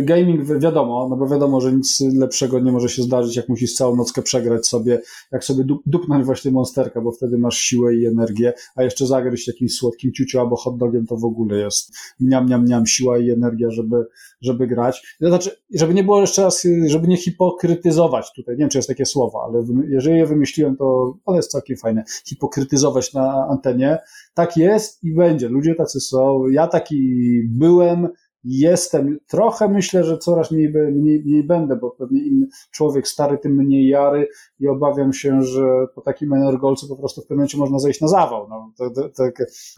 gaming 0.03 0.61
wiadomo, 0.61 1.09
no 1.11 1.17
bo 1.17 1.29
wiadomo, 1.29 1.61
że 1.61 1.73
nic 1.73 2.01
lepszego 2.01 2.61
nie 2.61 2.73
może 2.73 2.89
się 2.89 3.03
zdarzyć, 3.03 3.37
jak 3.37 3.49
musisz 3.49 3.75
całą 3.75 3.97
nockę 3.97 4.23
przegrać 4.23 4.67
sobie, 4.67 5.01
jak 5.33 5.45
sobie 5.45 5.65
dupnąć 5.87 6.25
właśnie 6.25 6.51
monsterka, 6.51 7.01
bo 7.01 7.13
wtedy 7.13 7.39
masz 7.39 7.59
siłę 7.59 7.95
i 7.95 8.07
energię, 8.07 8.53
a 8.77 8.83
jeszcze 8.83 9.07
zagryźć 9.07 9.49
jakimś 9.49 9.73
słodkim 9.73 10.13
ciuciu 10.13 10.41
albo 10.41 10.57
hot 10.57 10.77
dogiem, 10.77 11.07
to 11.07 11.17
w 11.17 11.25
ogóle 11.25 11.59
jest 11.59 11.97
miam, 12.21 12.49
miam, 12.49 12.65
miam, 12.69 12.87
siła 12.87 13.19
i 13.19 13.31
energia, 13.31 13.71
żeby, 13.71 13.97
żeby 14.41 14.67
grać. 14.67 15.17
Znaczy, 15.21 15.51
żeby 15.75 15.95
nie 15.95 16.05
było 16.05 16.21
jeszcze 16.21 16.43
raz, 16.43 16.67
żeby 16.87 17.09
nie 17.09 17.17
hipokrytyzować 17.17 18.33
tutaj, 18.37 18.55
nie 18.55 18.59
wiem, 18.59 18.69
czy 18.69 18.79
jest 18.79 18.89
takie 18.89 19.07
słowo, 19.07 19.45
ale 19.45 19.65
jeżeli 19.89 20.19
je 20.19 20.27
wymyśliłem, 20.27 20.77
to 20.77 21.15
ono 21.25 21.37
jest 21.37 21.51
całkiem 21.51 21.77
fajne, 21.77 22.05
hipokrytyzować 22.27 23.15
na 23.15 23.47
antenie. 23.51 23.99
Tak 24.35 24.57
jest 24.57 25.05
i 25.05 25.15
będzie. 25.15 25.49
Ludzie 25.49 25.75
tacy 25.75 26.01
są. 26.01 26.49
Ja 26.49 26.67
taki 26.67 27.11
byłem, 27.49 28.09
jestem, 28.45 29.19
trochę 29.29 29.69
myślę, 29.69 30.05
że 30.05 30.19
coraz 30.19 30.51
mniej, 30.51 30.73
mniej, 30.93 31.23
mniej 31.25 31.45
będę, 31.45 31.77
bo 31.77 31.91
pewnie 31.91 32.23
im 32.27 32.47
człowiek 32.71 33.09
stary, 33.09 33.39
tym 33.39 33.53
mniej 33.53 33.89
jary 33.89 34.29
i 34.61 34.69
obawiam 34.69 35.13
się, 35.13 35.43
że 35.43 35.87
po 35.95 36.01
takim 36.01 36.33
energolcu 36.33 36.89
po 36.89 36.97
prostu 36.97 37.21
w 37.21 37.25
pewnym 37.25 37.39
momencie 37.39 37.59
można 37.59 37.79
zejść 37.79 38.01
na 38.01 38.09
zawał. 38.09 38.49
No, 38.49 38.73
to, 38.79 38.91
to, 38.91 39.25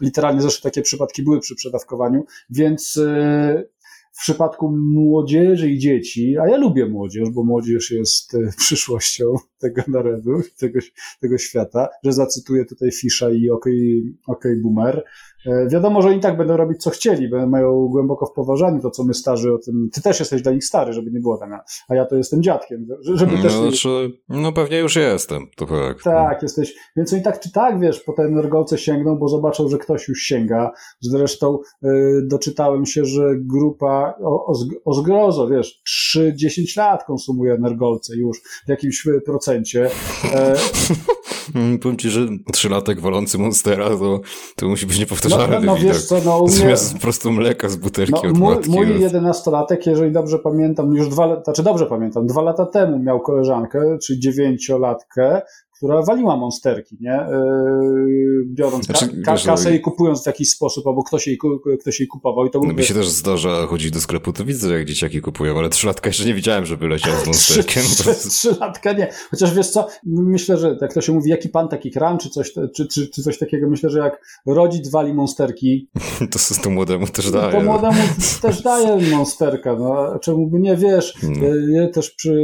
literalnie 0.01 0.41
zresztą 0.41 0.69
takie 0.69 0.81
przypadki 0.81 1.23
były 1.23 1.39
przy 1.39 1.55
przedawkowaniu, 1.55 2.25
więc 2.49 2.95
yy, 2.95 3.69
w 4.13 4.21
przypadku 4.21 4.71
młodzieży 4.77 5.69
i 5.69 5.79
dzieci, 5.79 6.37
a 6.37 6.47
ja 6.47 6.57
lubię 6.57 6.85
młodzież, 6.85 7.29
bo 7.29 7.43
młodzież 7.43 7.91
jest 7.91 8.35
e, 8.35 8.37
przyszłością 8.57 9.25
tego 9.59 9.81
narodu, 9.87 10.41
tego, 10.57 10.79
tego 11.19 11.37
świata, 11.37 11.89
że 12.03 12.13
zacytuję 12.13 12.65
tutaj 12.65 12.91
Fisza 12.91 13.29
i 13.31 13.49
OK, 13.49 13.65
okay 14.27 14.59
Boomer, 14.63 15.03
wiadomo, 15.71 16.01
że 16.01 16.09
oni 16.09 16.19
tak 16.19 16.37
będą 16.37 16.57
robić, 16.57 16.83
co 16.83 16.89
chcieli, 16.89 17.29
bo 17.29 17.47
mają 17.47 17.87
głęboko 17.87 18.25
w 18.25 18.33
poważaniu 18.33 18.81
to, 18.81 18.91
co 18.91 19.03
my 19.03 19.13
starzy 19.13 19.53
o 19.53 19.57
tym. 19.57 19.89
Ty 19.93 20.01
też 20.01 20.19
jesteś 20.19 20.41
dla 20.41 20.51
nich 20.51 20.65
stary, 20.65 20.93
żeby 20.93 21.11
nie 21.11 21.19
było 21.19 21.37
tam, 21.37 21.53
a 21.89 21.95
ja 21.95 22.05
to 22.05 22.15
jestem 22.15 22.43
dziadkiem. 22.43 22.87
Żeby 23.01 23.35
no, 23.35 23.41
też... 23.43 23.53
znaczy, 23.53 24.11
no 24.29 24.51
pewnie 24.51 24.79
już 24.79 24.95
jestem, 24.95 25.47
to 25.55 25.65
tak. 25.65 26.03
Tak, 26.03 26.41
jesteś. 26.41 26.75
Więc 26.95 27.13
oni 27.13 27.21
tak 27.21 27.39
czy 27.39 27.51
tak, 27.51 27.79
wiesz, 27.79 27.99
po 27.99 28.13
te 28.13 28.23
energolce 28.23 28.77
sięgną, 28.77 29.15
bo 29.15 29.27
zobaczą, 29.27 29.69
że 29.69 29.77
ktoś 29.77 30.07
już 30.07 30.19
sięga. 30.19 30.71
Zresztą 30.99 31.59
y, 31.83 31.89
doczytałem 32.27 32.85
się, 32.85 33.05
że 33.05 33.35
grupa 33.35 34.13
o, 34.23 34.45
o, 34.45 34.53
o 34.85 34.93
zgrozo, 34.93 35.47
wiesz, 35.47 35.81
3-10 36.17 36.77
lat 36.77 37.03
konsumuje 37.03 37.53
energolce 37.53 38.15
już 38.15 38.41
w 38.65 38.69
jakimś 38.69 39.07
procencie. 39.25 39.89
E, 40.33 40.55
Powiem 41.81 41.97
ci, 41.97 42.09
że 42.09 42.27
trzylatek 42.53 42.99
walący 42.99 43.37
Monstera 43.37 43.89
to, 43.89 44.19
to 44.55 44.67
musi 44.67 44.85
być 44.85 44.99
niepowtarzalny 44.99 45.59
no, 45.59 45.59
no, 45.59 45.65
no 45.65 45.75
wiesz 45.75 46.05
co, 46.05 46.21
no 46.25 46.39
u 46.39 46.47
mnie... 46.47 46.51
Zamiast 46.51 46.93
po 46.93 46.99
prostu 46.99 47.31
mleka 47.31 47.69
z 47.69 47.75
butelki 47.75 48.13
no, 48.13 48.21
od 48.21 48.37
mój, 48.37 48.55
matki. 48.55 48.69
Mój 48.69 48.99
jedenastolatek, 48.99 49.87
jeżeli 49.87 50.11
dobrze 50.11 50.39
pamiętam, 50.39 50.93
już 50.93 51.09
dwa, 51.09 51.43
znaczy 51.43 51.63
dobrze 51.63 51.85
pamiętam, 51.85 52.27
dwa 52.27 52.41
lata 52.41 52.65
temu 52.65 52.99
miał 52.99 53.19
koleżankę, 53.19 53.97
czyli 54.03 54.19
dziewięciolatkę, 54.19 55.41
która 55.83 56.01
waliła 56.01 56.37
monsterki, 56.37 56.97
nie? 57.01 57.25
Yy, 57.31 58.45
biorąc 58.45 58.85
znaczy, 58.85 59.21
ka 59.25 59.35
kasę 59.45 59.75
i 59.75 59.81
kupując 59.81 60.23
w 60.23 60.25
jakiś 60.25 60.49
sposób, 60.49 60.87
albo 60.87 61.03
ktoś 61.03 61.27
jej, 61.27 61.37
ktoś 61.81 61.99
jej 61.99 62.07
kupował. 62.07 62.45
I 62.45 62.51
to 62.51 62.59
no 62.59 62.73
mi 62.73 62.83
się 62.83 62.93
też 62.93 63.09
zdarza 63.09 63.67
chodzić 63.67 63.91
do 63.91 63.99
sklepu, 63.99 64.33
to 64.33 64.45
widzę, 64.45 64.73
jak 64.77 64.85
dzieciaki 64.85 65.21
kupują, 65.21 65.57
ale 65.57 65.69
trzylatka 65.69 66.09
jeszcze 66.09 66.25
nie 66.25 66.33
widziałem, 66.33 66.65
żeby 66.65 66.87
leciał 66.87 67.13
z 67.23 67.25
monsterkiem. 67.27 67.83
Trzylatka 68.29 68.93
nie. 68.93 69.07
Chociaż 69.31 69.55
wiesz 69.55 69.69
co, 69.69 69.87
myślę, 70.05 70.57
że 70.57 70.77
jak 70.81 70.93
to 70.93 71.01
się 71.01 71.13
mówi, 71.13 71.29
jaki 71.29 71.49
pan, 71.49 71.67
taki 71.67 71.91
kran, 71.91 72.17
czy 72.17 72.29
coś, 72.29 72.53
czy, 72.75 72.87
czy, 72.87 73.07
czy 73.07 73.21
coś 73.21 73.37
takiego, 73.37 73.69
myślę, 73.69 73.89
że 73.89 73.99
jak 73.99 74.41
rodzic 74.45 74.89
wali 74.89 75.13
monsterki... 75.13 75.89
to, 76.31 76.39
to 76.63 76.69
młodemu 76.69 77.07
też 77.07 77.31
daje. 77.31 77.51
To 77.51 77.61
młodemu 77.61 78.01
też 78.41 78.61
daje 78.71 79.11
monsterka, 79.11 79.75
no. 79.75 80.19
Czemu 80.19 80.47
by 80.47 80.59
nie, 80.59 80.77
wiesz, 80.77 81.13
no. 81.23 81.79
ja 81.81 81.87
też 81.87 82.11
przy, 82.11 82.35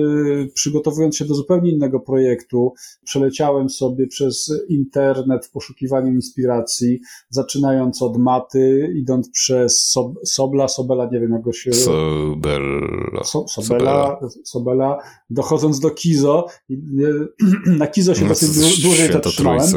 przygotowując 0.54 1.18
się 1.18 1.26
do 1.26 1.36
zupełnie 1.36 1.72
innego 1.72 2.00
projektu, 2.00 2.74
przeleciałem 3.04 3.29
sobie 3.70 4.08
przez 4.08 4.54
internet 4.70 5.46
w 5.46 5.52
poszukiwaniu 5.52 6.14
inspiracji, 6.14 7.00
zaczynając 7.30 8.02
od 8.02 8.18
maty, 8.18 8.94
idąc 8.96 9.30
przez 9.32 9.90
Sob 9.90 10.14
Sobla, 10.26 10.68
Sobela, 10.68 11.10
nie 11.12 11.20
wiem 11.20 11.32
jak 11.32 11.42
go 11.42 11.54
się... 11.54 11.74
Sobella. 11.74 13.24
So 13.24 13.48
Sobela, 13.48 14.20
Sobela, 14.44 14.98
dochodząc 15.30 15.80
do 15.80 15.90
Kizo. 15.90 16.46
Na 17.80 17.88
Kizo 17.88 18.16
się 18.16 18.24
no, 18.24 18.30
dosyć 18.30 18.84
dłużej 18.84 19.12
zatrzymałem. 19.12 19.74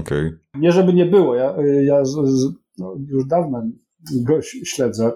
Okay. 0.00 0.38
Nie 0.54 0.72
żeby 0.72 0.94
nie 0.94 1.06
było, 1.06 1.34
ja, 1.34 1.56
ja 1.84 2.04
z, 2.04 2.10
z, 2.10 2.52
no, 2.78 2.96
już 3.08 3.26
dawno 3.26 3.62
go 4.12 4.42
śledzę. 4.42 5.12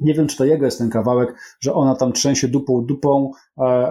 Nie 0.00 0.14
wiem, 0.14 0.26
czy 0.26 0.36
to 0.36 0.44
jego 0.44 0.64
jest 0.64 0.78
ten 0.78 0.90
kawałek, 0.90 1.34
że 1.60 1.74
ona 1.74 1.94
tam 1.94 2.12
trzęsie 2.12 2.48
dupą 2.48 2.84
dupą, 2.86 3.30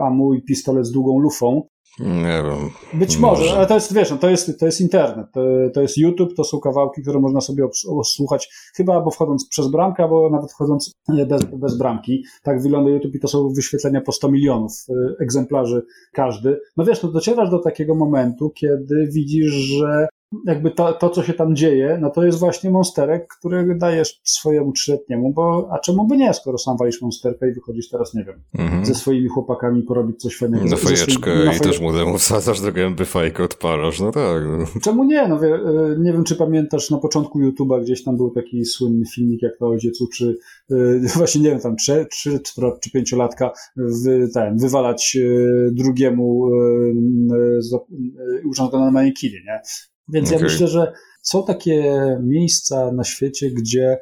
a 0.01 0.09
mój 0.09 0.43
pistolet 0.43 0.85
z 0.85 0.91
długą 0.91 1.19
lufą. 1.19 1.67
Nie 1.99 2.43
wiem. 2.43 2.69
Być 2.93 3.17
może, 3.17 3.41
może, 3.43 3.57
ale 3.57 3.67
to 3.67 3.73
jest, 3.73 3.93
wiesz, 3.93 4.11
no, 4.11 4.17
to 4.17 4.29
jest, 4.29 4.59
to 4.59 4.65
jest 4.65 4.81
internet, 4.81 5.27
to, 5.31 5.41
to 5.73 5.81
jest 5.81 5.97
YouTube, 5.97 6.35
to 6.35 6.43
są 6.43 6.59
kawałki, 6.59 7.01
które 7.01 7.19
można 7.19 7.41
sobie 7.41 7.67
słuchać 8.03 8.49
chyba 8.75 8.95
albo 8.95 9.11
wchodząc 9.11 9.47
przez 9.47 9.67
bramkę, 9.67 10.03
albo 10.03 10.29
nawet 10.29 10.51
wchodząc 10.51 10.93
bez, 11.27 11.43
bez 11.43 11.77
bramki. 11.77 12.23
Tak 12.43 12.61
wygląda 12.61 12.89
YouTube 12.89 13.15
i 13.15 13.19
to 13.19 13.27
są 13.27 13.49
wyświetlenia 13.49 14.01
po 14.01 14.11
100 14.11 14.31
milionów 14.31 14.71
y, 14.89 14.93
egzemplarzy 15.19 15.85
każdy. 16.13 16.59
No 16.77 16.85
wiesz, 16.85 17.03
no 17.03 17.11
docierasz 17.11 17.49
do 17.49 17.59
takiego 17.59 17.95
momentu, 17.95 18.49
kiedy 18.49 19.07
widzisz, 19.11 19.51
że 19.51 20.07
jakby 20.45 20.71
to, 20.71 20.93
to, 20.93 21.09
co 21.09 21.23
się 21.23 21.33
tam 21.33 21.55
dzieje, 21.55 21.97
no 22.01 22.09
to 22.09 22.25
jest 22.25 22.39
właśnie 22.39 22.69
monsterek, 22.69 23.27
który 23.39 23.75
dajesz 23.75 24.21
swojemu 24.23 24.71
trzyletniemu, 24.71 25.33
bo 25.33 25.69
a 25.71 25.79
czemu 25.79 26.07
by 26.07 26.17
nie, 26.17 26.33
skoro 26.33 26.57
sam 26.57 26.77
walisz 26.77 27.01
monsterkę 27.01 27.49
i 27.49 27.53
wychodzisz 27.53 27.89
teraz, 27.89 28.13
nie 28.13 28.23
wiem, 28.23 28.41
-hmm. 28.57 28.85
ze 28.85 28.95
swoimi 28.95 29.29
chłopakami 29.29 29.83
porobić 29.83 30.21
coś 30.21 30.37
fajnego. 30.37 30.65
Na 30.65 30.77
fajeczkę 30.77 31.55
i 31.57 31.59
też 31.59 31.79
młodemu 31.79 32.17
wsadzasz 32.17 32.61
do 32.61 32.71
gęby 32.71 33.05
fajkę, 33.05 33.43
odpalasz, 33.43 33.99
no 33.99 34.11
tak. 34.11 34.43
No. 34.45 34.81
Czemu 34.81 35.03
nie? 35.03 35.27
No 35.27 35.39
wie, 35.39 35.55
e, 35.55 35.95
nie 35.99 36.13
wiem, 36.13 36.23
czy 36.23 36.35
pamiętasz 36.35 36.89
na 36.89 36.97
początku 36.97 37.39
YouTube'a 37.39 37.81
gdzieś 37.81 38.03
tam 38.03 38.17
był 38.17 38.31
taki 38.31 38.65
słynny 38.65 39.05
filmik, 39.15 39.41
jak 39.41 39.57
to 39.59 39.67
ojciec 39.67 40.01
uczy, 40.01 40.37
yy, 40.69 41.01
właśnie 41.17 41.41
nie 41.41 41.49
wiem, 41.49 41.59
tam 41.59 41.75
trzy, 41.75 42.07
trzy 42.11 42.39
czy 42.81 42.91
pięciolatka 42.91 43.51
wy, 43.75 44.29
ten, 44.33 44.57
wywalać 44.57 45.15
yy, 45.15 45.69
drugiemu 45.71 46.49
go 48.71 48.79
na 48.79 48.91
manikiny, 48.91 49.37
nie? 49.45 49.61
Więc 50.07 50.27
okay. 50.27 50.39
ja 50.39 50.43
myślę, 50.43 50.67
że 50.67 50.93
są 51.21 51.45
takie 51.45 51.97
miejsca 52.23 52.91
na 52.91 53.03
świecie, 53.03 53.49
gdzie 53.51 53.99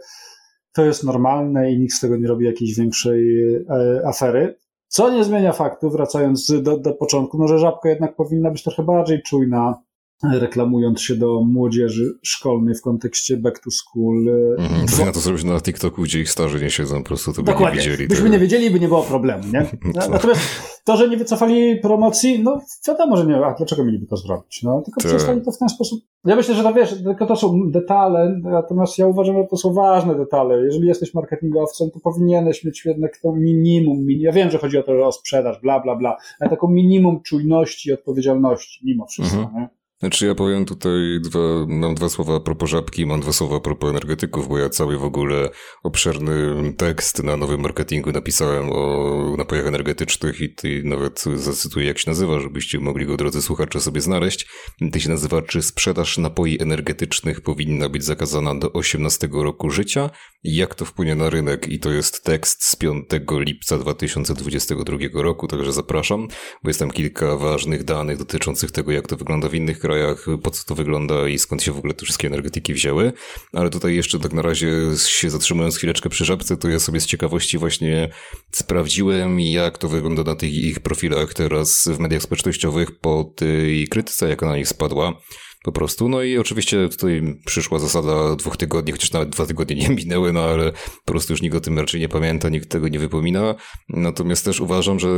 to 0.74 0.86
jest 0.86 1.04
normalne 1.04 1.72
i 1.72 1.80
nikt 1.80 1.94
z 1.94 2.00
tego 2.00 2.18
nie 2.18 2.28
robi 2.28 2.46
jakiejś 2.46 2.76
większej 2.76 3.44
e, 3.70 4.02
afery. 4.08 4.58
Co 4.88 5.10
nie 5.14 5.24
zmienia 5.24 5.52
faktu, 5.52 5.90
wracając 5.90 6.62
do, 6.62 6.78
do 6.78 6.94
początku, 6.94 7.38
no, 7.38 7.48
że 7.48 7.60
żabka 7.60 7.90
jednak 7.90 8.16
powinna 8.16 8.52
być 8.52 8.64
trochę 8.64 8.84
bardziej 8.84 9.22
czujna 9.22 9.82
reklamując 10.24 11.02
się 11.02 11.16
do 11.16 11.42
młodzieży 11.44 12.14
szkolnej 12.24 12.76
w 12.76 12.82
kontekście 12.82 13.38
back 13.38 13.64
to 13.64 13.72
school. 13.72 14.28
E, 14.30 14.62
mhm, 14.64 14.86
powinno 14.92 15.12
to 15.12 15.20
zrobić 15.20 15.44
na 15.44 15.62
TikToku, 15.62 16.02
gdzie 16.02 16.20
ich 16.20 16.30
starzy 16.30 16.64
nie 16.64 16.70
siedzą, 16.70 17.04
po 17.04 17.08
prostu 17.08 17.34
to 17.34 17.44
by 17.44 17.52
Dokładnie. 17.52 17.82
nie 17.82 17.90
widzieli. 17.90 18.08
Byśmy 18.08 18.24
tego. 18.24 18.34
nie 18.34 18.40
wiedzieli, 18.40 18.72
by 18.72 18.80
nie 18.80 18.88
było 18.88 19.04
problemu, 19.04 19.44
nie? 19.54 19.66
Natomiast 20.10 20.42
to, 20.84 20.98
że 20.98 21.10
nie 21.10 21.18
wycofali 21.18 21.80
promocji, 21.80 22.44
no 22.44 22.62
wiadomo, 22.88 23.18
że 23.18 23.26
nie, 23.26 23.46
a 23.46 23.54
dlaczego 23.54 23.84
mieliby 23.84 24.08
to 24.08 24.18
zrobić? 24.18 24.64
No, 24.64 24.82
tylko 24.82 25.00
przestali 25.00 25.42
to 25.42 25.52
w 25.52 25.58
ten 25.58 25.70
sposób. 25.70 26.04
Ja 26.26 26.36
myślę, 26.36 26.56
że 26.56 26.64
to 26.64 26.74
wiesz, 26.74 27.04
tylko 27.04 27.26
to 27.26 27.36
są 27.36 27.72
detale, 27.72 28.40
natomiast 28.44 28.98
ja 28.98 29.08
uważam, 29.08 29.36
że 29.36 29.48
to 29.50 29.58
są 29.58 29.74
ważne 29.74 30.16
detale. 30.16 30.66
Jeżeli 30.66 30.88
jesteś 30.88 31.14
marketingowcem, 31.14 31.92
to 31.92 32.00
powinieneś 32.00 32.64
mieć 32.64 32.86
jednak 32.86 33.18
to 33.18 33.34
minimum, 33.36 34.06
ja 34.10 34.32
wiem, 34.32 34.52
że 34.52 34.58
chodzi 34.58 34.78
o 34.78 34.84
to, 34.84 34.96
że 34.96 35.06
o 35.06 35.12
sprzedaż, 35.12 35.62
bla, 35.62 35.80
bla, 35.80 35.96
bla, 35.96 36.18
ale 36.40 36.50
taką 36.50 36.68
minimum 36.68 37.22
czujności 37.22 37.90
i 37.90 37.94
odpowiedzialności 37.94 38.86
mimo 38.86 39.06
wszystko, 39.06 39.38
mhm. 39.38 39.56
nie? 39.56 39.81
Znaczy 40.02 40.26
ja 40.26 40.36
powiem 40.36 40.66
tutaj 40.66 41.20
dwa, 41.24 41.40
mam 41.68 41.96
dwa 41.96 42.10
słowa 42.10 42.36
a 42.36 42.40
propos 42.40 42.70
żabki, 42.70 43.06
mam 43.06 43.22
dwa 43.22 43.34
słowa 43.34 43.58
a 43.58 43.60
propos 43.60 43.90
energetyków, 43.90 44.48
bo 44.48 44.58
ja 44.58 44.70
cały 44.70 44.98
w 44.98 45.04
ogóle 45.04 45.50
obszerny 45.84 46.74
tekst 46.78 47.24
na 47.24 47.38
nowym 47.38 47.62
marketingu 47.62 48.12
napisałem 48.12 48.70
o 48.72 49.36
napojach 49.38 49.68
energetycznych 49.68 50.42
i 50.42 50.56
ty 50.56 50.82
nawet 50.86 51.24
zacytuję 51.36 51.88
jak 51.88 52.00
się 52.00 52.10
nazywa, 52.10 52.40
żebyście 52.40 52.80
mogli 52.80 53.06
go 53.06 53.18
drodzy 53.18 53.42
słuchacze 53.42 53.80
sobie 53.80 54.02
znaleźć. 54.02 54.48
To 54.92 55.00
się 55.00 55.10
nazywa 55.10 55.42
Czy 55.42 55.62
sprzedaż 55.62 56.18
napoi 56.18 56.58
energetycznych 56.62 57.42
powinna 57.42 57.90
być 57.90 58.04
zakazana 58.04 58.56
do 58.56 58.74
18 58.74 59.30
roku 59.32 59.70
życia? 59.70 60.10
Jak 60.44 60.76
to 60.76 60.86
wpłynie 60.86 61.16
na 61.16 61.30
rynek? 61.30 61.68
I 61.68 61.80
to 61.80 61.92
jest 61.92 62.24
tekst 62.24 62.64
z 62.64 62.76
5 62.76 63.06
lipca 63.32 63.78
2022 63.78 64.98
roku, 65.14 65.48
także 65.48 65.74
zapraszam, 65.74 66.28
bo 66.64 66.70
jest 66.70 66.80
tam 66.80 66.92
kilka 66.92 67.38
ważnych 67.38 67.84
danych 67.84 68.18
dotyczących 68.18 68.72
tego, 68.72 68.92
jak 68.92 69.08
to 69.08 69.18
wygląda 69.18 69.50
w 69.50 69.56
innych 69.56 69.80
krajach 69.80 69.91
krajach, 69.92 70.26
po 70.44 70.52
co 70.52 70.66
to 70.66 70.76
wygląda 70.76 71.28
i 71.28 71.40
skąd 71.40 71.64
się 71.64 71.72
w 71.72 71.78
ogóle 71.78 71.94
te 71.94 72.06
wszystkie 72.06 72.28
energetyki 72.28 72.74
wzięły. 72.74 73.14
Ale 73.54 73.70
tutaj 73.70 73.96
jeszcze 73.96 74.20
tak 74.20 74.34
na 74.34 74.42
razie 74.42 74.72
się 75.08 75.30
zatrzymując 75.30 75.78
chwileczkę 75.78 76.10
przy 76.10 76.26
żabce, 76.26 76.58
to 76.58 76.70
ja 76.70 76.80
sobie 76.80 77.00
z 77.00 77.06
ciekawości 77.06 77.58
właśnie 77.58 78.10
sprawdziłem, 78.52 79.40
jak 79.40 79.78
to 79.78 79.88
wygląda 79.88 80.24
na 80.24 80.36
tych 80.36 80.54
ich 80.54 80.80
profilach 80.80 81.34
teraz 81.34 81.88
w 81.88 82.00
mediach 82.00 82.22
społecznościowych 82.22 83.00
po 83.00 83.34
tej 83.36 83.88
krytyce, 83.88 84.30
jaka 84.30 84.46
na 84.46 84.58
nich 84.58 84.68
spadła 84.68 85.22
po 85.64 85.72
prostu. 85.72 86.10
No 86.10 86.22
i 86.22 86.38
oczywiście 86.38 86.90
tutaj 86.90 87.40
przyszła 87.46 87.80
zasada 87.80 88.36
dwóch 88.36 88.58
tygodni, 88.58 88.92
chociaż 88.92 89.12
nawet 89.12 89.30
dwa 89.30 89.46
tygodnie 89.46 89.76
nie 89.76 89.90
minęły, 89.90 90.34
no 90.34 90.42
ale 90.42 90.72
po 91.06 91.12
prostu 91.12 91.34
już 91.34 91.42
nikt 91.42 91.56
o 91.56 91.60
tym 91.60 91.80
raczej 91.80 92.00
nie 92.00 92.10
pamięta, 92.10 92.50
nikt 92.50 92.70
tego 92.70 92.88
nie 92.88 93.00
wypomina. 93.00 93.56
Natomiast 93.90 94.46
też 94.46 94.60
uważam, 94.60 95.00
że 95.00 95.10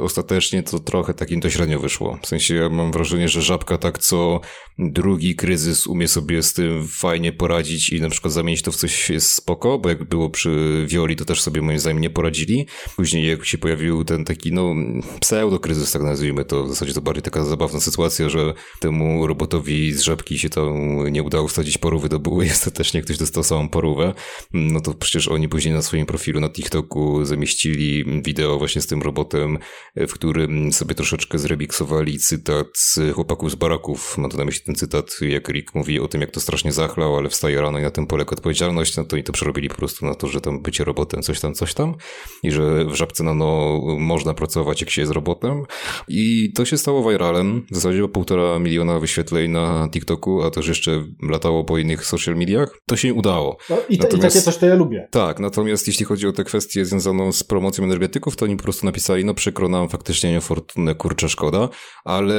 ostatecznie 0.00 0.62
to 0.62 0.78
trochę 0.78 1.14
takim 1.14 1.40
to 1.40 1.50
średnio 1.50 1.78
wyszło. 1.78 2.18
W 2.22 2.26
sensie 2.26 2.54
ja 2.54 2.68
mam 2.68 2.92
wrażenie, 2.92 3.28
że 3.28 3.42
żabka 3.42 3.78
tak 3.78 3.98
co 3.98 4.40
drugi 4.78 5.36
kryzys 5.36 5.86
umie 5.86 6.08
sobie 6.08 6.42
z 6.42 6.52
tym 6.52 6.88
fajnie 6.88 7.32
poradzić 7.32 7.92
i 7.92 8.00
na 8.00 8.08
przykład 8.08 8.34
zamienić 8.34 8.62
to 8.62 8.72
w 8.72 8.76
coś 8.76 9.10
jest 9.10 9.32
spoko, 9.32 9.78
bo 9.78 9.88
jak 9.88 10.04
było 10.04 10.30
przy 10.30 10.84
Violi, 10.88 11.16
to 11.16 11.24
też 11.24 11.42
sobie 11.42 11.62
moim 11.62 11.78
zdaniem 11.78 12.00
nie 12.00 12.10
poradzili. 12.10 12.66
Później 12.96 13.26
jak 13.28 13.44
się 13.44 13.58
pojawił 13.58 14.04
ten 14.04 14.24
taki, 14.24 14.52
no, 14.52 14.74
pseudo-kryzys, 15.20 15.92
tak 15.92 16.02
nazwijmy 16.02 16.44
to, 16.44 16.64
w 16.64 16.68
zasadzie 16.68 16.94
to 16.94 17.00
bardziej 17.00 17.22
taka 17.22 17.44
zabawna 17.44 17.80
sytuacja, 17.80 18.28
że 18.28 18.54
temu 18.80 19.26
robotowi 19.26 19.81
z 19.90 20.00
żabki 20.00 20.38
się 20.38 20.50
to 20.50 20.74
nie 21.10 21.22
udało 21.22 21.48
wsadzić 21.48 21.78
porówy 21.78 22.08
do 22.08 22.18
buły 22.18 22.46
ostatecznie 22.52 23.02
ktoś 23.02 23.18
dostał 23.18 23.42
samą 23.44 23.68
porówę, 23.68 24.14
no 24.52 24.80
to 24.80 24.94
przecież 24.94 25.28
oni 25.28 25.48
później 25.48 25.74
na 25.74 25.82
swoim 25.82 26.06
profilu 26.06 26.40
na 26.40 26.48
TikToku 26.48 27.24
zamieścili 27.24 28.04
wideo 28.22 28.58
właśnie 28.58 28.82
z 28.82 28.86
tym 28.86 29.02
robotem, 29.02 29.58
w 29.96 30.12
którym 30.12 30.72
sobie 30.72 30.94
troszeczkę 30.94 31.38
zremiksowali 31.38 32.18
cytat 32.18 32.66
z 32.74 33.00
chłopaków 33.14 33.50
z 33.50 33.54
baraków. 33.54 34.18
Mam 34.18 34.30
tu 34.30 34.36
na 34.36 34.44
myśli 34.44 34.64
ten 34.66 34.74
cytat, 34.74 35.16
jak 35.20 35.48
Rick 35.48 35.74
mówi 35.74 36.00
o 36.00 36.08
tym, 36.08 36.20
jak 36.20 36.30
to 36.30 36.40
strasznie 36.40 36.72
zachlał, 36.72 37.16
ale 37.16 37.28
wstaje 37.28 37.60
rano 37.60 37.78
i 37.78 37.82
na 37.82 37.90
tym 37.90 38.06
polega 38.06 38.30
odpowiedzialność, 38.30 38.96
no 38.96 39.04
to 39.04 39.16
i 39.16 39.24
to 39.24 39.32
przerobili 39.32 39.68
po 39.68 39.74
prostu 39.74 40.06
na 40.06 40.14
to, 40.14 40.28
że 40.28 40.40
tam 40.40 40.62
bycie 40.62 40.84
robotem, 40.84 41.22
coś 41.22 41.40
tam, 41.40 41.54
coś 41.54 41.74
tam 41.74 41.94
i 42.42 42.50
że 42.50 42.84
w 42.84 42.94
żabce 42.94 43.24
nano 43.24 43.80
można 43.98 44.34
pracować, 44.34 44.80
jak 44.80 44.90
się 44.90 45.02
jest 45.02 45.12
robotem. 45.12 45.62
I 46.08 46.52
to 46.52 46.64
się 46.64 46.78
stało 46.78 47.10
viralem. 47.10 47.66
W 47.70 47.74
zasadzie 47.74 48.08
półtora 48.08 48.58
miliona 48.58 48.98
wyświetleń 49.00 49.50
na 49.50 49.71
na 49.78 49.88
TikToku, 49.88 50.42
a 50.42 50.50
też 50.50 50.68
jeszcze 50.68 51.04
latało 51.30 51.64
po 51.64 51.78
innych 51.78 52.06
social 52.06 52.36
mediach, 52.36 52.78
to 52.86 52.96
się 52.96 53.14
udało. 53.14 53.56
No 53.70 53.76
i, 53.88 53.98
te, 53.98 54.08
i 54.16 54.20
takie 54.20 54.40
coś 54.40 54.56
to 54.56 54.66
ja 54.66 54.74
lubię. 54.74 55.08
Tak, 55.10 55.40
natomiast 55.40 55.86
jeśli 55.86 56.04
chodzi 56.06 56.26
o 56.26 56.32
tę 56.32 56.44
kwestię 56.44 56.84
związaną 56.84 57.32
z 57.32 57.44
promocją 57.44 57.84
energetyków, 57.84 58.36
to 58.36 58.44
oni 58.44 58.56
po 58.56 58.62
prostu 58.62 58.86
napisali, 58.86 59.24
no 59.24 59.34
przykro 59.34 59.68
nam, 59.68 59.88
faktycznie 59.88 60.32
niefortunne, 60.32 60.94
kurczę, 60.94 61.28
szkoda, 61.28 61.68
ale 62.04 62.34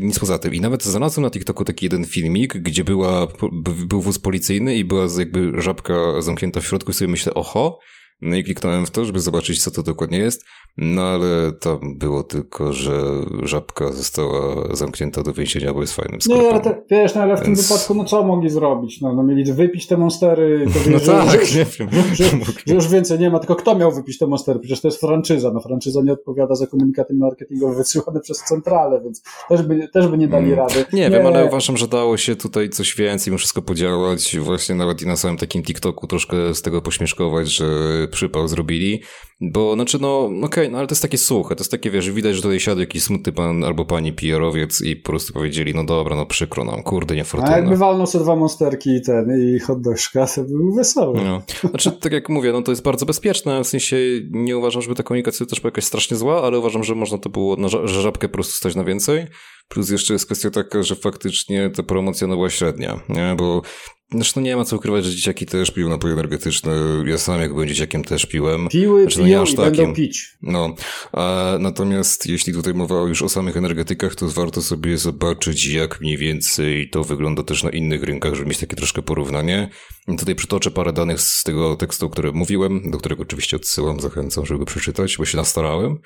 nic 0.00 0.18
poza 0.18 0.38
tym. 0.38 0.54
I 0.54 0.60
nawet 0.60 0.84
znalazłem 0.84 1.24
na 1.24 1.30
TikToku 1.30 1.64
taki 1.64 1.86
jeden 1.86 2.04
filmik, 2.04 2.56
gdzie 2.56 2.84
była, 2.84 3.26
był 3.86 4.00
wóz 4.00 4.18
policyjny 4.18 4.76
i 4.76 4.84
była 4.84 5.06
jakby 5.18 5.62
żabka 5.62 5.94
zamknięta 6.20 6.60
w 6.60 6.66
środku 6.66 6.90
i 6.90 6.94
sobie 6.94 7.10
myślę, 7.10 7.34
oho, 7.34 7.78
no 8.20 8.36
i 8.36 8.44
kliknąłem 8.44 8.86
w 8.86 8.90
to, 8.90 9.04
żeby 9.04 9.20
zobaczyć, 9.20 9.62
co 9.62 9.70
to 9.70 9.82
dokładnie 9.82 10.18
jest. 10.18 10.44
No 10.76 11.02
ale 11.02 11.52
tam 11.52 11.98
było 11.98 12.22
tylko, 12.22 12.72
że 12.72 13.00
żabka 13.42 13.92
została 13.92 14.76
zamknięta 14.76 15.22
do 15.22 15.32
więzienia, 15.32 15.74
bo 15.74 15.80
jest 15.80 15.92
fajnym 15.92 16.20
sklepem. 16.20 16.44
Nie, 16.44 16.50
ale 16.50 16.60
te, 16.60 16.82
wiesz, 16.90 17.14
no 17.14 17.20
ale 17.20 17.36
w 17.36 17.44
Więc... 17.44 17.58
tym 17.58 17.68
wypadku, 17.68 17.94
no 17.94 18.04
co 18.04 18.24
mogli 18.24 18.50
zrobić? 18.50 19.00
No, 19.00 19.12
no 19.12 19.22
mieli 19.22 19.52
wypić 19.52 19.86
te 19.86 19.96
monstery. 19.96 20.66
no 20.90 20.98
że, 20.98 21.06
tak, 21.06 21.46
że, 21.46 21.58
nie 21.58 21.64
wiem. 21.64 21.88
Że, 22.14 22.24
że, 22.66 22.74
już 22.74 22.88
więcej 22.88 23.18
nie 23.18 23.30
ma, 23.30 23.38
tylko 23.38 23.56
kto 23.56 23.74
miał 23.74 23.92
wypić 23.92 24.18
te 24.18 24.26
monstery? 24.26 24.60
Przecież 24.60 24.80
to 24.80 24.88
jest 24.88 25.00
franczyza. 25.00 25.50
No 25.54 25.60
franczyza 25.60 26.02
nie 26.02 26.12
odpowiada 26.12 26.54
za 26.54 26.66
komunikaty 26.66 27.14
marketingowe 27.14 27.76
wysyłane 27.76 28.20
przez 28.20 28.38
centralę, 28.38 29.00
więc 29.04 29.22
też 29.48 29.62
by, 29.62 29.88
też 29.88 30.08
by 30.08 30.18
nie 30.18 30.28
dali 30.28 30.50
hmm. 30.50 30.68
rady. 30.68 30.84
Nie, 30.92 31.02
nie, 31.02 31.10
wiem, 31.10 31.26
ale 31.26 31.44
uważam, 31.44 31.76
że 31.76 31.88
dało 31.88 32.16
się 32.16 32.36
tutaj 32.36 32.70
coś 32.70 32.96
więcej, 32.96 33.30
mimo 33.30 33.38
wszystko 33.38 33.62
podziałać. 33.62 34.38
Właśnie 34.38 34.74
nawet 34.74 35.02
i 35.02 35.06
na 35.06 35.16
samym 35.16 35.36
takim 35.36 35.62
TikToku 35.62 36.06
troszkę 36.06 36.54
z 36.54 36.62
tego 36.62 36.82
pośmieszkować, 36.82 37.48
że 37.48 37.66
przypał 38.08 38.48
zrobili, 38.48 39.02
bo 39.40 39.74
znaczy 39.74 39.98
no 40.00 40.24
okej, 40.24 40.44
okay, 40.44 40.68
no 40.68 40.78
ale 40.78 40.86
to 40.86 40.92
jest 40.92 41.02
takie 41.02 41.18
suche, 41.18 41.56
to 41.56 41.60
jest 41.60 41.70
takie, 41.70 41.90
wiesz, 41.90 42.10
widać, 42.10 42.36
że 42.36 42.42
tutaj 42.42 42.60
siadł 42.60 42.80
jakiś 42.80 43.02
smutny 43.02 43.32
pan 43.32 43.64
albo 43.64 43.84
pani 43.84 44.12
PR-owiec 44.12 44.82
i 44.82 44.96
po 44.96 45.10
prostu 45.10 45.32
powiedzieli, 45.32 45.74
no 45.74 45.84
dobra, 45.84 46.16
no 46.16 46.26
przykro 46.26 46.64
nam, 46.64 46.82
kurde, 46.82 47.16
niefortunne. 47.16 47.54
A 47.54 47.58
jakby 47.58 47.76
walnął 47.76 48.06
sobie 48.06 48.24
dwa 48.24 48.36
monsterki 48.36 48.90
i 48.90 49.02
ten, 49.02 49.40
i 49.40 49.58
hot 49.58 49.80
dogszka, 49.80 50.26
to 50.26 50.44
był 50.44 50.74
wesoły. 50.74 51.20
No. 51.24 51.42
Znaczy, 51.70 51.92
tak 51.92 52.12
jak 52.12 52.28
mówię, 52.28 52.52
no 52.52 52.62
to 52.62 52.72
jest 52.72 52.82
bardzo 52.82 53.06
bezpieczne, 53.06 53.64
w 53.64 53.66
sensie 53.66 53.96
nie 54.30 54.58
uważam, 54.58 54.82
żeby 54.82 54.94
ta 54.94 55.02
komunikacja 55.02 55.46
też 55.46 55.60
była 55.60 55.68
jakaś 55.68 55.84
strasznie 55.84 56.16
zła, 56.16 56.42
ale 56.42 56.58
uważam, 56.58 56.84
że 56.84 56.94
można 56.94 57.18
to 57.18 57.28
było 57.28 57.56
na 57.56 57.68
żabkę 57.68 58.28
po 58.28 58.34
prostu 58.34 58.52
stać 58.54 58.74
na 58.74 58.84
więcej. 58.84 59.26
Plus 59.68 59.90
jeszcze 59.90 60.12
jest 60.12 60.26
kwestia 60.26 60.50
taka, 60.50 60.82
że 60.82 60.96
faktycznie 60.96 61.70
ta 61.70 61.82
promocja 61.82 62.26
no 62.26 62.34
była 62.34 62.50
średnia, 62.50 63.00
nie? 63.08 63.34
bo 63.38 63.62
Zresztą 64.12 64.40
nie 64.40 64.56
ma 64.56 64.64
co 64.64 64.76
ukrywać, 64.76 65.04
że 65.04 65.14
dzieciaki 65.14 65.46
też 65.46 65.70
piją 65.70 65.88
napoje 65.88 66.12
energetyczne. 66.12 66.72
Ja 67.06 67.18
sam 67.18 67.40
jak 67.40 67.52
byłem 67.52 67.68
dzieciakiem 67.68 68.04
też 68.04 68.26
piłem. 68.26 68.68
Piły, 68.68 69.02
znaczy, 69.02 69.18
no 69.18 69.24
piją 69.24 69.44
i 69.44 69.54
takim. 69.54 69.76
będą 69.76 69.94
pić. 69.94 70.36
No, 70.42 70.74
a 71.12 71.54
natomiast 71.60 72.26
jeśli 72.26 72.52
tutaj 72.52 72.74
mowa 72.74 73.00
już 73.00 73.22
o 73.22 73.28
samych 73.28 73.56
energetykach, 73.56 74.14
to 74.14 74.28
warto 74.28 74.62
sobie 74.62 74.98
zobaczyć, 74.98 75.66
jak 75.66 76.00
mniej 76.00 76.16
więcej 76.16 76.90
to 76.90 77.04
wygląda 77.04 77.42
też 77.42 77.62
na 77.62 77.70
innych 77.70 78.02
rynkach, 78.02 78.34
żeby 78.34 78.48
mieć 78.48 78.58
takie 78.58 78.76
troszkę 78.76 79.02
porównanie. 79.02 79.70
I 80.08 80.16
tutaj 80.16 80.34
przytoczę 80.34 80.70
parę 80.70 80.92
danych 80.92 81.20
z 81.20 81.44
tego 81.44 81.76
tekstu, 81.76 82.06
o 82.06 82.10
którym 82.10 82.34
mówiłem, 82.34 82.90
do 82.90 82.98
którego 82.98 83.22
oczywiście 83.22 83.56
odsyłam, 83.56 84.00
zachęcam, 84.00 84.46
żeby 84.46 84.58
go 84.58 84.66
przeczytać, 84.66 85.16
bo 85.16 85.24
się 85.24 85.36
nastarałem. 85.36 85.98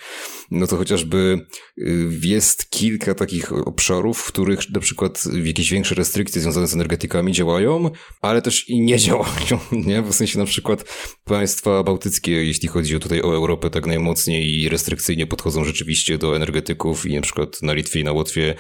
No 0.51 0.67
to 0.67 0.77
chociażby 0.77 1.47
y, 1.79 2.09
jest 2.23 2.71
kilka 2.71 3.15
takich 3.15 3.52
obszarów, 3.65 4.19
w 4.19 4.27
których 4.27 4.71
na 4.71 4.81
przykład 4.81 5.25
jakieś 5.45 5.71
większe 5.71 5.95
restrykcje 5.95 6.43
związane 6.43 6.67
z 6.67 6.75
energetykami 6.75 7.33
działają, 7.33 7.91
ale 8.21 8.43
też 8.43 8.69
i 8.69 8.81
nie 8.81 8.99
działają, 8.99 9.59
nie? 9.87 10.03
W 10.03 10.13
sensie 10.13 10.39
na 10.39 10.45
przykład 10.45 10.85
państwa 11.25 11.83
bałtyckie, 11.83 12.33
jeśli 12.33 12.69
chodzi 12.69 13.01
tutaj 13.01 13.23
o 13.23 13.35
Europę, 13.35 13.71
tak 13.71 13.87
najmocniej 13.87 14.61
i 14.61 14.69
restrykcyjnie 14.69 15.27
podchodzą 15.27 15.65
rzeczywiście 15.65 16.19
do 16.19 16.37
energetyków 16.37 17.07
i 17.07 17.15
na 17.15 17.21
przykład 17.21 17.63
na 17.63 17.73
Litwie 17.73 18.01
i 18.01 18.05
na 18.05 18.13
Łotwie 18.13 18.55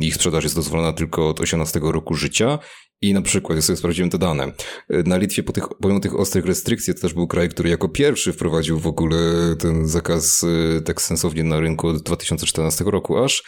ich 0.00 0.14
sprzedaż 0.14 0.44
jest 0.44 0.56
dozwolona 0.56 0.92
tylko 0.92 1.28
od 1.28 1.40
18 1.40 1.80
roku 1.82 2.14
życia 2.14 2.58
i 3.02 3.14
na 3.14 3.22
przykład, 3.22 3.56
ja 3.56 3.62
sobie 3.62 3.76
sprawdziłem 3.76 4.10
te 4.10 4.18
dane, 4.18 4.52
na 4.88 5.16
Litwie 5.16 5.42
po 5.42 5.52
tych, 5.52 5.64
pomimo 5.80 6.00
tych 6.00 6.18
ostrych 6.18 6.46
restrykcji 6.46 6.94
to 6.94 7.00
też 7.00 7.14
był 7.14 7.26
kraj, 7.26 7.48
który 7.48 7.68
jako 7.68 7.88
pierwszy 7.88 8.32
wprowadził 8.32 8.78
w 8.78 8.86
ogóle 8.86 9.16
ten 9.58 9.88
zakaz 9.88 10.42
y, 10.42 10.82
tak 10.84 11.02
sensownie 11.02 11.44
na 11.44 11.60
rynku 11.60 11.88
od 11.88 12.02
2014 12.02 12.84
roku 12.84 13.18
aż 13.18 13.42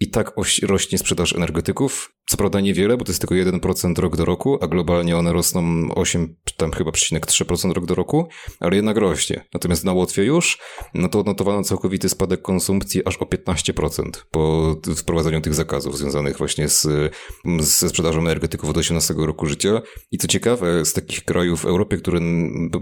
i 0.00 0.10
tak 0.10 0.32
rośnie 0.62 0.98
sprzedaż 0.98 1.32
energetyków. 1.32 2.12
Co 2.26 2.36
prawda 2.36 2.60
niewiele, 2.60 2.96
bo 2.96 3.04
to 3.04 3.10
jest 3.10 3.20
tylko 3.20 3.34
1% 3.34 3.98
rok 3.98 4.16
do 4.16 4.24
roku, 4.24 4.58
a 4.60 4.66
globalnie 4.66 5.16
one 5.16 5.32
rosną 5.32 5.88
8, 5.94 6.36
tam 6.56 6.72
chyba 6.72 6.90
3% 6.90 7.72
rok 7.72 7.86
do 7.86 7.94
roku, 7.94 8.28
ale 8.60 8.76
jednak 8.76 8.96
rośnie. 8.96 9.44
Natomiast 9.54 9.84
na 9.84 9.92
Łotwie 9.92 10.24
już, 10.24 10.58
no 10.94 11.08
to 11.08 11.20
odnotowano 11.20 11.62
całkowity 11.62 12.08
spadek 12.08 12.42
konsumpcji 12.42 13.02
aż 13.04 13.16
o 13.16 13.24
15% 13.24 14.10
po 14.30 14.76
wprowadzeniu 14.96 15.40
tych 15.40 15.54
zakazów 15.54 15.98
związanych 15.98 16.38
właśnie 16.38 16.68
z, 16.68 17.12
ze 17.60 17.88
sprzedażą 17.88 18.20
energetyków 18.20 18.70
od 18.70 18.76
18 18.76 19.14
roku 19.16 19.46
życia. 19.46 19.82
I 20.10 20.18
co 20.18 20.28
ciekawe, 20.28 20.84
z 20.84 20.92
takich 20.92 21.24
krajów 21.24 21.60
w 21.60 21.64
Europie, 21.64 21.96
które 21.96 22.20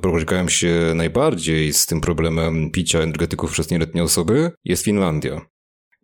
borykają 0.03 0.49
się 0.49 0.93
najbardziej 0.95 1.73
z 1.73 1.87
tym 1.87 2.01
problemem 2.01 2.71
picia 2.71 2.99
energetyków 2.99 3.53
przez 3.53 3.71
nieletnie 3.71 4.03
osoby, 4.03 4.53
jest 4.64 4.85
Finlandia. 4.85 5.56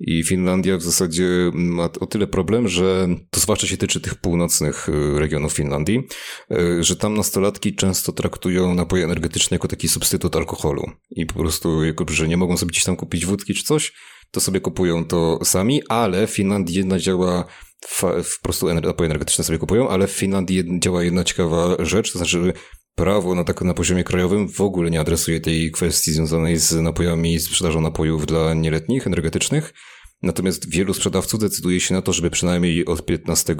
I 0.05 0.24
Finlandia 0.24 0.76
w 0.76 0.82
zasadzie 0.82 1.28
ma 1.55 1.88
o 2.00 2.07
tyle 2.07 2.26
problem, 2.26 2.68
że 2.68 3.09
to 3.30 3.40
zwłaszcza 3.40 3.66
się 3.66 3.76
tyczy 3.76 4.00
tych 4.00 4.14
północnych 4.14 4.88
y, 4.88 5.20
regionów 5.20 5.53
Finlandii, 5.53 6.03
y, 6.50 6.84
że 6.84 6.96
tam 6.96 7.14
nastolatki 7.14 7.74
często 7.74 8.12
traktują 8.12 8.74
napoje 8.74 9.05
energetyczne 9.05 9.55
jako 9.55 9.68
taki 9.68 9.88
substytut 9.88 10.36
alkoholu. 10.36 10.90
I 11.11 11.26
po 11.26 11.34
prostu, 11.34 11.84
jako 11.84 12.05
że 12.11 12.28
nie 12.28 12.36
mogą 12.36 12.57
sobie 12.57 12.70
gdzieś 12.70 12.84
tam 12.84 12.96
kupić 12.96 13.26
wódki 13.26 13.55
czy 13.55 13.64
coś, 13.64 13.92
to 14.30 14.40
sobie 14.40 14.61
kupują 14.61 15.05
to 15.05 15.44
sami, 15.44 15.82
ale 15.88 16.26
w 16.26 16.30
Finlandii 16.30 16.76
jedna 16.76 16.98
działa 16.98 17.44
w 18.24 18.40
prostu 18.42 18.74
napoje 18.74 19.07
energetyczne 19.07 19.44
sobie 19.44 19.59
kupują, 19.59 19.88
ale 19.88 20.07
w 20.07 20.12
Finlandii 20.12 20.64
działa 20.78 21.03
jedna 21.03 21.24
ciekawa 21.24 21.76
rzecz, 21.84 22.12
to 22.12 22.18
znaczy 22.18 22.53
prawo 22.95 23.34
na, 23.34 23.45
tak, 23.45 23.62
na 23.62 23.74
poziomie 23.74 24.05
krajowym 24.05 24.49
w 24.49 24.61
ogóle 24.61 24.90
nie 24.90 25.01
adresuje 25.01 25.40
tej 25.40 25.70
kwestii 25.70 26.12
związanej 26.12 26.57
z 26.57 26.72
napojami, 26.72 27.38
z 27.38 27.45
sprzedażą 27.45 27.80
napojów 27.80 28.26
dla 28.26 28.55
nieletnich, 28.55 29.07
energetycznych, 29.07 29.72
Natomiast 30.22 30.70
wielu 30.70 30.95
sprzedawców 30.95 31.40
decyduje 31.40 31.80
się 31.80 31.95
na 31.95 32.03
to, 32.03 32.12
żeby 32.12 32.30
przynajmniej 32.30 32.86
od 32.86 33.07
15 33.07 33.57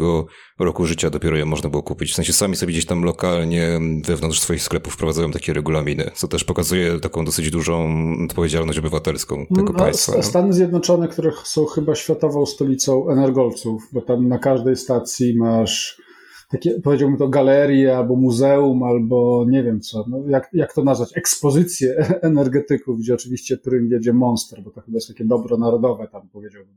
roku 0.59 0.87
życia 0.87 1.11
dopiero 1.11 1.37
je 1.37 1.45
można 1.45 1.70
było 1.70 1.83
kupić. 1.83 2.12
W 2.12 2.14
sensie 2.14 2.33
sami 2.33 2.57
sobie 2.57 2.72
gdzieś 2.72 2.87
tam 2.87 3.03
lokalnie 3.05 3.80
wewnątrz 4.05 4.41
swoich 4.41 4.62
sklepów 4.62 4.95
wprowadzają 4.95 5.30
takie 5.30 5.53
regulaminy, 5.53 6.11
co 6.14 6.28
też 6.28 6.45
pokazuje 6.45 7.01
taką 7.01 7.24
dosyć 7.24 7.51
dużą 7.51 7.95
odpowiedzialność 8.24 8.78
obywatelską 8.78 9.47
tego 9.47 9.72
no, 9.72 9.78
państwa. 9.78 10.22
Stany 10.22 10.53
Zjednoczone, 10.53 11.09
które 11.09 11.33
są 11.45 11.66
chyba 11.66 11.95
światową 11.95 12.47
stolicą 12.47 13.09
energolców, 13.09 13.89
bo 13.93 14.01
tam 14.01 14.28
na 14.28 14.39
każdej 14.39 14.76
stacji 14.76 15.37
masz 15.37 16.01
takie, 16.53 16.80
powiedziałbym 16.80 17.18
to 17.18 17.28
galerię, 17.28 17.96
albo 17.96 18.16
muzeum, 18.16 18.82
albo 18.82 19.44
nie 19.48 19.62
wiem 19.62 19.80
co, 19.80 20.05
no 20.09 20.18
jak, 20.28 20.48
jak 20.53 20.74
to 20.74 20.84
nazwać, 20.84 21.16
ekspozycję 21.16 21.94
energetyków, 22.22 22.98
gdzie 22.98 23.14
oczywiście 23.14 23.57
prym 23.57 23.90
jedzie 23.90 24.12
Monster, 24.12 24.62
bo 24.62 24.70
to 24.70 24.80
chyba 24.80 24.96
jest 24.96 25.09
takie 25.09 25.24
dobro 25.24 25.57
narodowe 25.57 26.09
tam 26.09 26.28
powiedziałbym, 26.28 26.76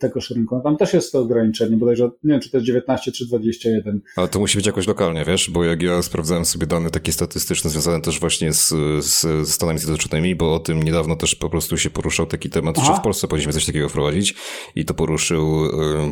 tegoż 0.00 0.30
rynku. 0.30 0.60
Tam 0.64 0.76
też 0.76 0.92
jest 0.92 1.12
to 1.12 1.18
ograniczenie, 1.18 1.76
bodajże, 1.76 2.04
nie 2.04 2.32
wiem 2.32 2.40
czy 2.40 2.50
to 2.50 2.56
jest 2.56 2.66
19 2.66 3.12
czy 3.12 3.26
21. 3.26 4.00
Ale 4.16 4.28
to 4.28 4.38
musi 4.38 4.58
być 4.58 4.66
jakoś 4.66 4.86
lokalnie, 4.86 5.24
wiesz, 5.24 5.50
bo 5.50 5.64
jak 5.64 5.82
ja 5.82 6.02
sprawdzałem 6.02 6.44
sobie 6.44 6.66
dane 6.66 6.90
takie 6.90 7.12
statystyczne 7.12 7.70
związane 7.70 8.00
też 8.00 8.20
właśnie 8.20 8.52
z, 8.52 8.68
z 9.04 9.48
Stanami 9.48 9.78
Zjednoczonymi, 9.78 10.34
bo 10.34 10.54
o 10.54 10.58
tym 10.58 10.82
niedawno 10.82 11.16
też 11.16 11.34
po 11.34 11.50
prostu 11.50 11.78
się 11.78 11.90
poruszał 11.90 12.26
taki 12.26 12.50
temat, 12.50 12.76
Aha. 12.78 12.86
że 12.86 13.00
w 13.00 13.02
Polsce 13.02 13.28
powinniśmy 13.28 13.52
coś 13.52 13.66
takiego 13.66 13.88
wprowadzić 13.88 14.34
i 14.74 14.84
to 14.84 14.94
poruszył 14.94 15.60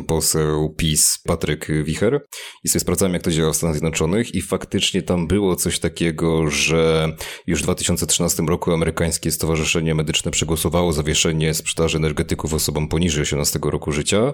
poseł 0.07 0.69
PiS 0.77 1.19
Patryk 1.27 1.67
Wicher 1.83 2.25
i 2.63 2.69
sobie 2.69 2.79
sprawdzałem, 2.79 3.13
jak 3.13 3.23
to 3.23 3.31
działa 3.31 3.53
w 3.53 3.55
Stanach 3.55 3.75
Zjednoczonych 3.75 4.35
i 4.35 4.41
faktycznie 4.41 5.01
tam 5.01 5.27
było 5.27 5.55
coś 5.55 5.79
takiego, 5.79 6.49
że 6.49 7.15
już 7.47 7.59
w 7.59 7.63
2013 7.63 8.43
roku 8.43 8.71
amerykańskie 8.71 9.31
Stowarzyszenie 9.31 9.95
Medyczne 9.95 10.31
przegłosowało 10.31 10.93
zawieszenie 10.93 11.53
sprzedaży 11.53 11.97
energetyków 11.97 12.53
osobom 12.53 12.87
poniżej 12.87 13.21
18 13.21 13.58
roku 13.65 13.91
życia, 13.91 14.33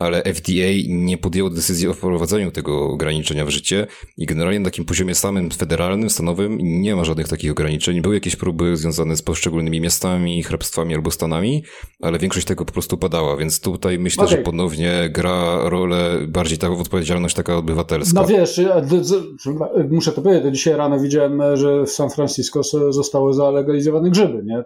ale 0.00 0.22
FDA 0.22 0.88
nie 0.88 1.18
podjęło 1.18 1.50
decyzji 1.50 1.88
o 1.88 1.94
wprowadzeniu 1.94 2.50
tego 2.50 2.84
ograniczenia 2.84 3.44
w 3.44 3.48
życie 3.48 3.86
i 4.16 4.26
generalnie 4.26 4.60
na 4.60 4.64
takim 4.64 4.84
poziomie 4.84 5.14
samym 5.14 5.50
federalnym, 5.50 6.10
stanowym 6.10 6.58
nie 6.60 6.96
ma 6.96 7.04
żadnych 7.04 7.28
takich 7.28 7.50
ograniczeń. 7.50 8.00
Były 8.00 8.14
jakieś 8.14 8.36
próby 8.36 8.76
związane 8.76 9.16
z 9.16 9.22
poszczególnymi 9.22 9.80
miastami, 9.80 10.42
hrabstwami 10.42 10.94
albo 10.94 11.10
stanami, 11.10 11.64
ale 12.02 12.18
większość 12.18 12.46
tego 12.46 12.64
po 12.64 12.72
prostu 12.72 12.98
padała, 12.98 13.36
więc 13.36 13.60
tutaj 13.60 13.98
myślę, 13.98 14.24
okay. 14.24 14.36
że 14.36 14.42
ponownie 14.42 15.10
gra 15.10 15.68
rolę 15.68 16.18
bardziej 16.28 16.58
ta 16.58 16.70
odpowiedzialność 16.70 17.36
taka 17.36 17.56
obywatelska. 17.56 18.20
No 18.20 18.26
wiesz, 18.26 18.60
muszę 19.90 20.12
to 20.12 20.22
powiedzieć, 20.22 20.54
dzisiaj 20.54 20.76
rano 20.76 21.00
widziałem, 21.00 21.42
że 21.54 21.84
w 21.84 21.90
San 21.90 22.10
Francisco 22.10 22.62
zostały 22.90 23.34
zalegalizowane 23.34 24.10
grzyby, 24.10 24.42
nie? 24.44 24.64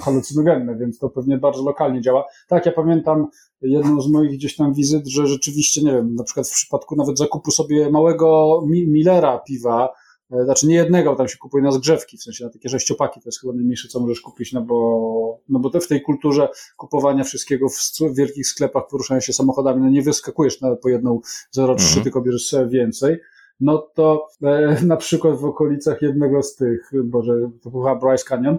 Halucynogenne, 0.00 0.76
więc 0.76 0.98
to 0.98 1.08
pewnie 1.08 1.38
bardzo 1.38 1.62
lokalnie 1.62 2.00
działa. 2.00 2.24
Tak, 2.48 2.66
ja 2.66 2.72
pamiętam 2.72 3.26
jedną 3.62 4.00
z 4.00 4.08
moich 4.08 4.30
gdzieś 4.30 4.56
tam 4.56 4.74
wizyt, 4.74 5.06
że 5.06 5.26
rzeczywiście, 5.26 5.82
nie 5.82 5.92
wiem, 5.92 6.14
na 6.14 6.24
przykład 6.24 6.48
w 6.48 6.52
przypadku 6.52 6.96
nawet 6.96 7.18
zakupu 7.18 7.50
sobie 7.50 7.90
małego 7.90 8.60
Millera 8.66 9.38
piwa, 9.38 9.88
e, 10.30 10.44
znaczy 10.44 10.66
nie 10.66 10.74
jednego, 10.74 11.16
tam 11.16 11.28
się 11.28 11.38
kupuje 11.38 11.64
na 11.64 11.72
zgrzewki, 11.72 12.18
w 12.18 12.22
sensie 12.22 12.44
na 12.44 12.50
takie 12.50 12.68
sześciopaki, 12.68 13.20
to 13.20 13.28
jest 13.28 13.40
chyba 13.40 13.52
najmniejsze, 13.52 13.88
co 13.88 14.00
możesz 14.00 14.20
kupić, 14.20 14.52
no 14.52 14.62
bo, 14.62 15.38
no 15.48 15.58
bo 15.58 15.80
w 15.80 15.86
tej 15.86 16.02
kulturze 16.02 16.48
kupowania 16.76 17.24
wszystkiego 17.24 17.68
w 17.68 18.14
wielkich 18.14 18.46
sklepach, 18.46 18.84
poruszania 18.90 19.20
się 19.20 19.32
samochodami, 19.32 19.80
no 19.80 19.90
nie 19.90 20.02
wyskakujesz 20.02 20.60
na, 20.60 20.76
po 20.76 20.88
jedną 20.88 21.20
0,3, 21.56 21.70
mhm. 21.70 22.02
tylko 22.02 22.20
bierzesz 22.20 22.46
sobie 22.46 22.66
więcej 22.66 23.18
no 23.62 23.78
to 23.94 24.28
e, 24.42 24.76
na 24.86 24.96
przykład 24.96 25.36
w 25.36 25.44
okolicach 25.44 26.02
jednego 26.02 26.42
z 26.42 26.56
tych, 26.56 26.90
Boże, 27.04 27.50
to 27.62 27.70
była 27.70 27.96
Bryce 27.96 28.24
Canyon, 28.24 28.58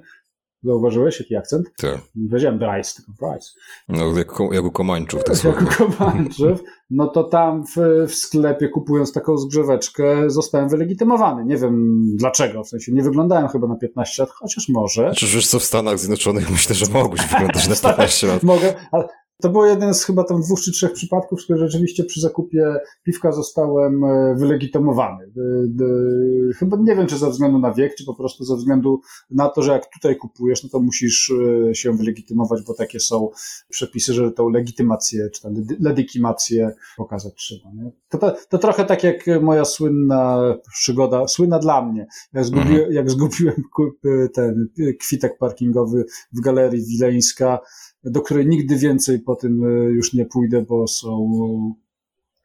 Zauważyłeś 0.64 1.20
jaki 1.20 1.36
akcent? 1.36 1.72
Tak. 1.78 1.97
Nie 2.16 2.30
powiedziałem 2.30 2.59
Bryce, 2.59 2.93
tylko 2.95 3.11
Bryce. 3.28 3.51
No, 3.89 4.18
jak, 4.18 4.28
jak 4.51 4.64
u 4.64 4.72
Komańczów. 4.72 5.24
To 5.24 5.34
jak 5.47 5.61
u 5.61 5.66
Komańczów. 5.66 6.64
No 6.89 7.07
to 7.07 7.24
tam 7.24 7.64
w, 7.66 8.07
w, 8.07 8.16
sklepie 8.16 8.70
kupując 8.70 9.14
taką 9.14 9.38
zgrzeweczkę 9.38 10.30
zostałem 10.30 10.70
wylegitymowany. 10.70 11.45
Nie 11.45 11.57
wiem 11.57 12.01
dlaczego, 12.16 12.64
w 12.64 12.68
sensie 12.68 12.91
nie 12.91 13.03
wyglądałem 13.03 13.47
chyba 13.47 13.68
na 13.68 13.76
15 13.76 14.24
lat, 14.24 14.32
chociaż 14.32 14.70
może. 14.70 15.11
Czy 15.16 15.28
wiesz 15.28 15.47
co, 15.47 15.59
w 15.59 15.64
Stanach 15.64 15.99
Zjednoczonych 15.99 16.51
myślę, 16.51 16.76
że 16.76 16.86
mogłeś 16.93 17.22
wyglądać 17.32 17.70
na 17.70 17.76
15 17.76 18.28
lat. 18.28 18.43
Mogę, 18.43 18.74
ale 18.91 19.07
to 19.43 19.49
było 19.49 19.65
jeden 19.65 19.93
z 19.93 20.03
chyba 20.03 20.23
tam 20.23 20.41
dwóch 20.41 20.61
czy 20.61 20.71
trzech 20.71 20.93
przypadków, 20.93 21.41
w 21.41 21.43
których 21.43 21.61
rzeczywiście 21.61 22.03
przy 22.03 22.21
zakupie 22.21 22.75
piwka 23.03 23.31
zostałem 23.31 24.03
e, 24.03 24.35
wylegitymowany. 24.37 25.31
Chyba 26.57 26.77
nie 26.77 26.95
wiem, 26.95 27.07
czy 27.07 27.17
ze 27.17 27.29
względu 27.29 27.59
na 27.59 27.73
wiek, 27.73 27.95
czy 27.95 28.05
po 28.05 28.15
prostu 28.15 28.43
ze 28.43 28.55
względu 28.55 29.01
na 29.31 29.49
to, 29.49 29.61
że 29.61 29.71
jak 29.71 29.93
tutaj 29.93 30.17
kupujesz, 30.17 30.63
no 30.63 30.69
to 30.69 30.79
musisz 30.79 31.33
e, 31.69 31.75
się 31.75 31.97
wylegitymować, 31.97 32.61
bo 32.67 32.73
takie 32.73 32.99
są 32.99 33.29
przepisy, 33.69 34.13
że 34.13 34.31
tą 34.31 34.49
legitymację, 34.49 35.29
czy 35.29 35.41
tam 35.41 35.53
legitymację 35.79 36.71
pokazać 36.97 37.33
trzeba. 37.35 37.69
Nie? 37.73 37.91
To, 38.09 38.17
to, 38.17 38.35
to, 38.49 38.57
trochę 38.57 38.85
tak 38.85 39.03
jak 39.03 39.41
moja 39.41 39.65
słynna 39.65 40.39
przygoda, 40.73 41.27
słynna 41.27 41.59
dla 41.59 41.85
mnie, 41.85 42.07
jak, 42.33 42.45
mhm. 42.45 42.91
jak 42.91 43.09
zgubiłem 43.11 43.63
ten 44.33 44.67
kwitek 44.99 45.37
parkingowy 45.37 46.05
w 46.33 46.41
Galerii 46.41 46.85
Wileńska, 46.85 47.59
do 48.03 48.21
której 48.21 48.47
nigdy 48.47 48.75
więcej 48.77 49.19
po 49.19 49.35
tym 49.35 49.63
e, 49.63 49.67
już 49.91 50.13
nie 50.13 50.25
pójdę, 50.25 50.61
bo 50.61 50.87
są 50.87 51.31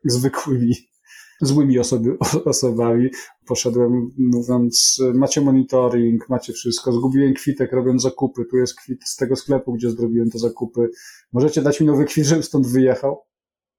zwykłymi, 0.04 0.74
złymi 1.40 1.78
osoby, 1.78 2.16
osobami. 2.44 3.09
Poszedłem 3.46 4.11
mówiąc, 4.18 5.02
macie 5.14 5.40
monitoring, 5.40 6.28
macie 6.28 6.52
wszystko, 6.52 6.92
zgubiłem 6.92 7.34
kwitek 7.34 7.72
robiąc 7.72 8.02
zakupy, 8.02 8.44
tu 8.44 8.56
jest 8.56 8.74
kwit 8.80 9.04
z 9.04 9.16
tego 9.16 9.36
sklepu, 9.36 9.72
gdzie 9.72 9.90
zrobiłem 9.90 10.30
te 10.30 10.38
zakupy. 10.38 10.88
Możecie 11.32 11.62
dać 11.62 11.80
mi 11.80 11.86
nowy 11.86 12.04
kwit, 12.04 12.24
żebym 12.24 12.42
stąd 12.42 12.66
wyjechał? 12.66 13.22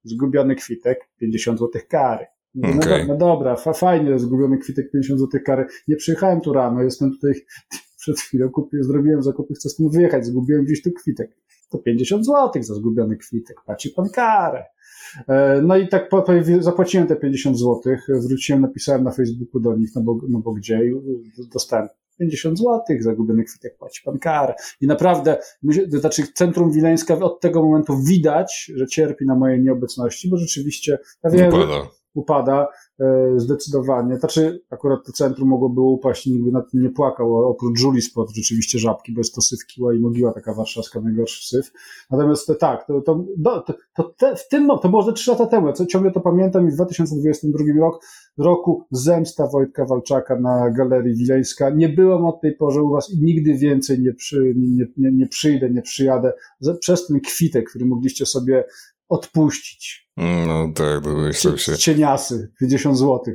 Zgubiony 0.04 0.54
kwitek, 0.54 1.08
50 1.18 1.58
zł 1.58 1.82
kary. 1.88 2.26
No, 2.54 2.68
okay. 2.68 3.06
no, 3.06 3.16
dobra, 3.16 3.56
fa, 3.56 3.72
fajnie, 3.72 4.18
zgubiony 4.18 4.58
kwitek, 4.58 4.90
50 4.90 5.20
zł 5.20 5.40
kary. 5.46 5.66
Nie 5.88 5.96
przyjechałem 5.96 6.40
tu 6.40 6.52
rano, 6.52 6.82
jestem 6.82 7.10
tutaj 7.10 7.32
przed 8.00 8.20
chwilą, 8.20 8.50
kupię, 8.50 8.78
zrobiłem 8.82 9.22
zakupy, 9.22 9.54
chcę 9.54 9.68
stąd 9.68 9.92
wyjechać, 9.92 10.26
zgubiłem 10.26 10.64
gdzieś 10.64 10.82
tu 10.82 10.90
kwitek 10.92 11.36
to 11.70 11.78
50 11.78 12.26
zł 12.26 12.62
za 12.62 12.74
zgubiony 12.74 13.16
kwitek, 13.16 13.56
płaci 13.66 13.90
pan 13.90 14.08
karę. 14.08 14.64
E, 15.28 15.62
no 15.62 15.76
i 15.76 15.88
tak 15.88 16.10
zapłaciłem 16.60 17.06
te 17.06 17.16
50 17.16 17.58
zł, 17.58 17.80
wróciłem, 18.08 18.62
napisałem 18.62 19.04
na 19.04 19.10
Facebooku 19.10 19.60
do 19.60 19.76
nich, 19.76 19.90
no 19.96 20.02
bo, 20.02 20.18
no 20.28 20.38
bo 20.38 20.52
gdzie, 20.52 20.80
dostałem 21.52 21.88
50 22.18 22.58
zł, 22.58 22.80
zagubiony 23.00 23.44
kwitek, 23.44 23.78
płaci 23.78 24.02
pan 24.04 24.18
karę. 24.18 24.54
I 24.80 24.86
naprawdę, 24.86 25.38
znaczy 25.88 26.22
Centrum 26.34 26.72
Wileńska 26.72 27.18
od 27.18 27.40
tego 27.40 27.62
momentu 27.62 28.02
widać, 28.02 28.72
że 28.76 28.86
cierpi 28.86 29.26
na 29.26 29.34
mojej 29.34 29.62
nieobecności, 29.62 30.30
bo 30.30 30.36
rzeczywiście, 30.36 30.98
ja 31.24 31.30
wiem. 31.30 31.52
Upada. 32.14 32.68
E, 33.00 33.32
zdecydowanie. 33.36 34.16
Znaczy, 34.16 34.62
akurat 34.70 35.06
to 35.06 35.12
centrum 35.12 35.48
mogłoby 35.48 35.80
upaść 35.80 36.26
i 36.26 36.32
nikt 36.32 36.52
nad 36.52 36.70
tym 36.70 36.82
nie 36.82 36.90
płakał, 36.90 37.34
oprócz 37.34 37.82
Julii 37.82 38.02
Spot, 38.02 38.30
rzeczywiście 38.34 38.78
żabki, 38.78 39.12
bo 39.12 39.20
jest 39.20 39.34
to 39.34 39.40
syf 39.40 39.66
kiła 39.66 39.94
i 39.94 39.98
mogiła 40.00 40.32
taka 40.32 40.54
warszawska, 40.54 41.00
najgorszy 41.00 41.48
syf. 41.48 41.72
Natomiast 42.10 42.46
to, 42.46 42.54
tak, 42.54 42.86
to, 42.86 43.00
to, 43.00 43.24
to, 43.44 43.74
to 43.94 44.14
te, 44.18 44.36
w 44.36 44.48
tym, 44.48 44.68
to 44.82 44.88
było 44.88 45.02
ze 45.02 45.12
trzy 45.12 45.30
lata 45.30 45.46
temu, 45.46 45.72
co 45.72 45.86
ciągle 45.86 46.10
to 46.10 46.20
pamiętam 46.20 46.68
i 46.68 46.70
w 46.70 46.74
2022 46.74 47.64
rok, 47.80 48.04
roku 48.38 48.86
zemsta 48.90 49.46
Wojtka 49.46 49.84
Walczaka 49.84 50.40
na 50.40 50.70
Galerii 50.70 51.16
Wileńska. 51.16 51.70
Nie 51.70 51.88
byłem 51.88 52.24
od 52.24 52.40
tej 52.40 52.56
porze 52.56 52.82
u 52.82 52.90
was 52.90 53.10
i 53.10 53.22
nigdy 53.22 53.54
więcej 53.54 54.00
nie, 54.00 54.14
przy, 54.14 54.54
nie, 54.56 54.86
nie, 54.96 55.12
nie 55.12 55.26
przyjdę, 55.26 55.70
nie 55.70 55.82
przyjadę 55.82 56.32
przez 56.80 57.06
ten 57.06 57.20
kwitek, 57.20 57.70
który 57.70 57.84
mogliście 57.84 58.26
sobie 58.26 58.64
odpuścić. 59.10 60.10
No 60.16 60.72
tak, 60.74 61.00
domyślam 61.00 61.58
się. 61.58 61.76
Cieniasy, 61.76 62.52
50 62.60 62.98
złotych. 62.98 63.34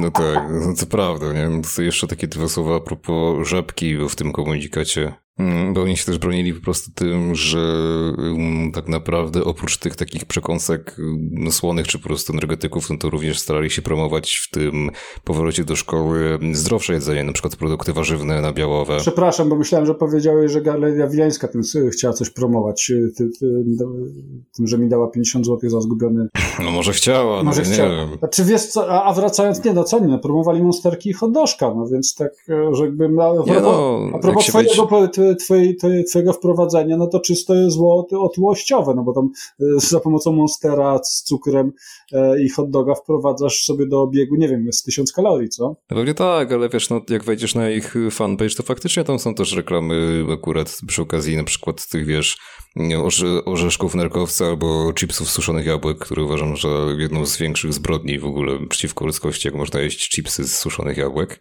No 0.00 0.10
tak, 0.10 0.48
no 0.50 0.74
to 0.80 0.86
prawda, 0.86 1.26
nie? 1.32 1.48
Jeszcze 1.84 2.06
takie 2.06 2.28
dwa 2.28 2.48
słowa 2.48 2.76
a 2.76 2.80
propos 2.80 3.48
żabki 3.48 3.96
w 4.08 4.14
tym 4.16 4.32
komunikacie. 4.32 5.14
Mm, 5.38 5.74
bo 5.74 5.82
oni 5.82 5.96
się 5.96 6.04
też 6.04 6.18
bronili 6.18 6.54
po 6.54 6.60
prostu 6.60 6.90
tym, 6.94 7.34
że 7.34 7.58
mm, 8.18 8.72
tak 8.72 8.88
naprawdę 8.88 9.44
oprócz 9.44 9.78
tych 9.78 9.96
takich 9.96 10.24
przekąsek 10.24 10.96
mm, 10.98 11.52
słonych 11.52 11.88
czy 11.88 11.98
po 11.98 12.08
prostu 12.08 12.32
energetyków, 12.32 12.90
no 12.90 12.98
to 12.98 13.10
również 13.10 13.38
starali 13.38 13.70
się 13.70 13.82
promować 13.82 14.34
w 14.36 14.50
tym 14.50 14.90
powrocie 15.24 15.64
do 15.64 15.76
szkoły 15.76 16.38
zdrowsze 16.52 16.92
jedzenie, 16.92 17.24
na 17.24 17.32
przykład 17.32 17.56
produkty 17.56 17.92
warzywne, 17.92 18.40
nabiałowe. 18.40 18.96
Przepraszam, 19.00 19.48
bo 19.48 19.56
myślałem, 19.56 19.86
że 19.86 19.94
powiedziałeś, 19.94 20.52
że 20.52 20.62
Galeria 20.62 21.06
Wileńska 21.08 21.48
tym 21.48 21.62
chciała 21.92 22.14
coś 22.14 22.30
promować, 22.30 22.90
y, 22.90 23.12
tym, 24.56 24.66
że 24.66 24.78
mi 24.78 24.88
dała 24.88 25.10
50 25.10 25.46
zł 25.46 25.70
za 25.70 25.80
zgubiony... 25.80 26.28
No 26.64 26.70
może 26.70 26.92
chciała, 26.92 27.36
no 27.36 27.44
może 27.44 27.62
no, 27.62 27.70
chciała. 27.72 27.88
nie 27.88 27.96
wiem. 27.96 28.18
Znaczy 28.18 28.44
wiesz 28.44 28.66
co, 28.66 29.04
a, 29.04 29.12
wracając, 29.12 29.64
nie 29.64 29.72
no 29.72 29.84
co 29.84 30.00
nie, 30.00 30.06
no, 30.06 30.18
promowali 30.18 30.62
monsterki 30.62 31.10
i 31.10 31.12
hot 31.12 31.32
no 31.60 31.86
więc 31.92 32.14
tak, 32.14 32.32
e, 32.48 32.74
że 32.74 32.84
jakby... 32.84 33.04
A, 33.04 33.08
nie 33.50 33.60
no, 33.60 34.00
a 34.14 34.18
propos 34.18 34.46
twojego 34.46 34.74
twojej, 35.34 35.76
twojego 36.10 36.32
wprowadzenia, 36.32 36.96
no 36.96 37.06
to 37.06 37.20
czysto 37.20 37.70
zło 37.70 38.06
otyłościowe, 38.10 38.94
no 38.94 39.02
bo 39.02 39.12
tam 39.12 39.30
za 39.76 40.00
pomocą 40.00 40.32
Monstera 40.32 41.00
z 41.04 41.22
cukrem 41.22 41.72
i 42.44 42.48
hot 42.48 42.70
doga 42.70 42.94
wprowadzasz 42.94 43.64
sobie 43.64 43.86
do 43.86 44.02
obiegu, 44.02 44.36
nie 44.36 44.48
wiem, 44.48 44.72
z 44.72 44.82
tysiąc 44.82 45.12
kalorii, 45.12 45.48
co? 45.48 45.64
No 45.68 45.96
pewnie 45.96 46.14
tak, 46.14 46.52
ale 46.52 46.68
wiesz, 46.68 46.90
no 46.90 47.00
jak 47.10 47.24
wejdziesz 47.24 47.54
na 47.54 47.70
ich 47.70 47.94
fanpage, 48.10 48.54
to 48.56 48.62
faktycznie 48.62 49.04
tam 49.04 49.18
są 49.18 49.34
też 49.34 49.52
reklamy 49.52 50.24
akurat 50.32 50.78
przy 50.86 51.02
okazji 51.02 51.36
na 51.36 51.44
przykład 51.44 51.88
tych, 51.88 52.06
wiesz, 52.06 52.38
orze 53.04 53.44
orzeszków 53.44 53.94
nerkowca 53.94 54.46
albo 54.46 54.92
chipsów 54.92 55.30
suszonych 55.30 55.66
jabłek, 55.66 55.98
które 55.98 56.22
uważam, 56.22 56.56
że 56.56 56.68
jedną 56.98 57.26
z 57.26 57.38
większych 57.38 57.72
zbrodni 57.72 58.18
w 58.18 58.24
ogóle 58.24 58.66
przeciwko 58.68 59.06
ludzkości, 59.06 59.48
jak 59.48 59.54
można 59.54 59.80
jeść 59.80 60.10
chipsy 60.10 60.44
z 60.44 60.58
suszonych 60.58 60.96
jabłek. 60.96 61.40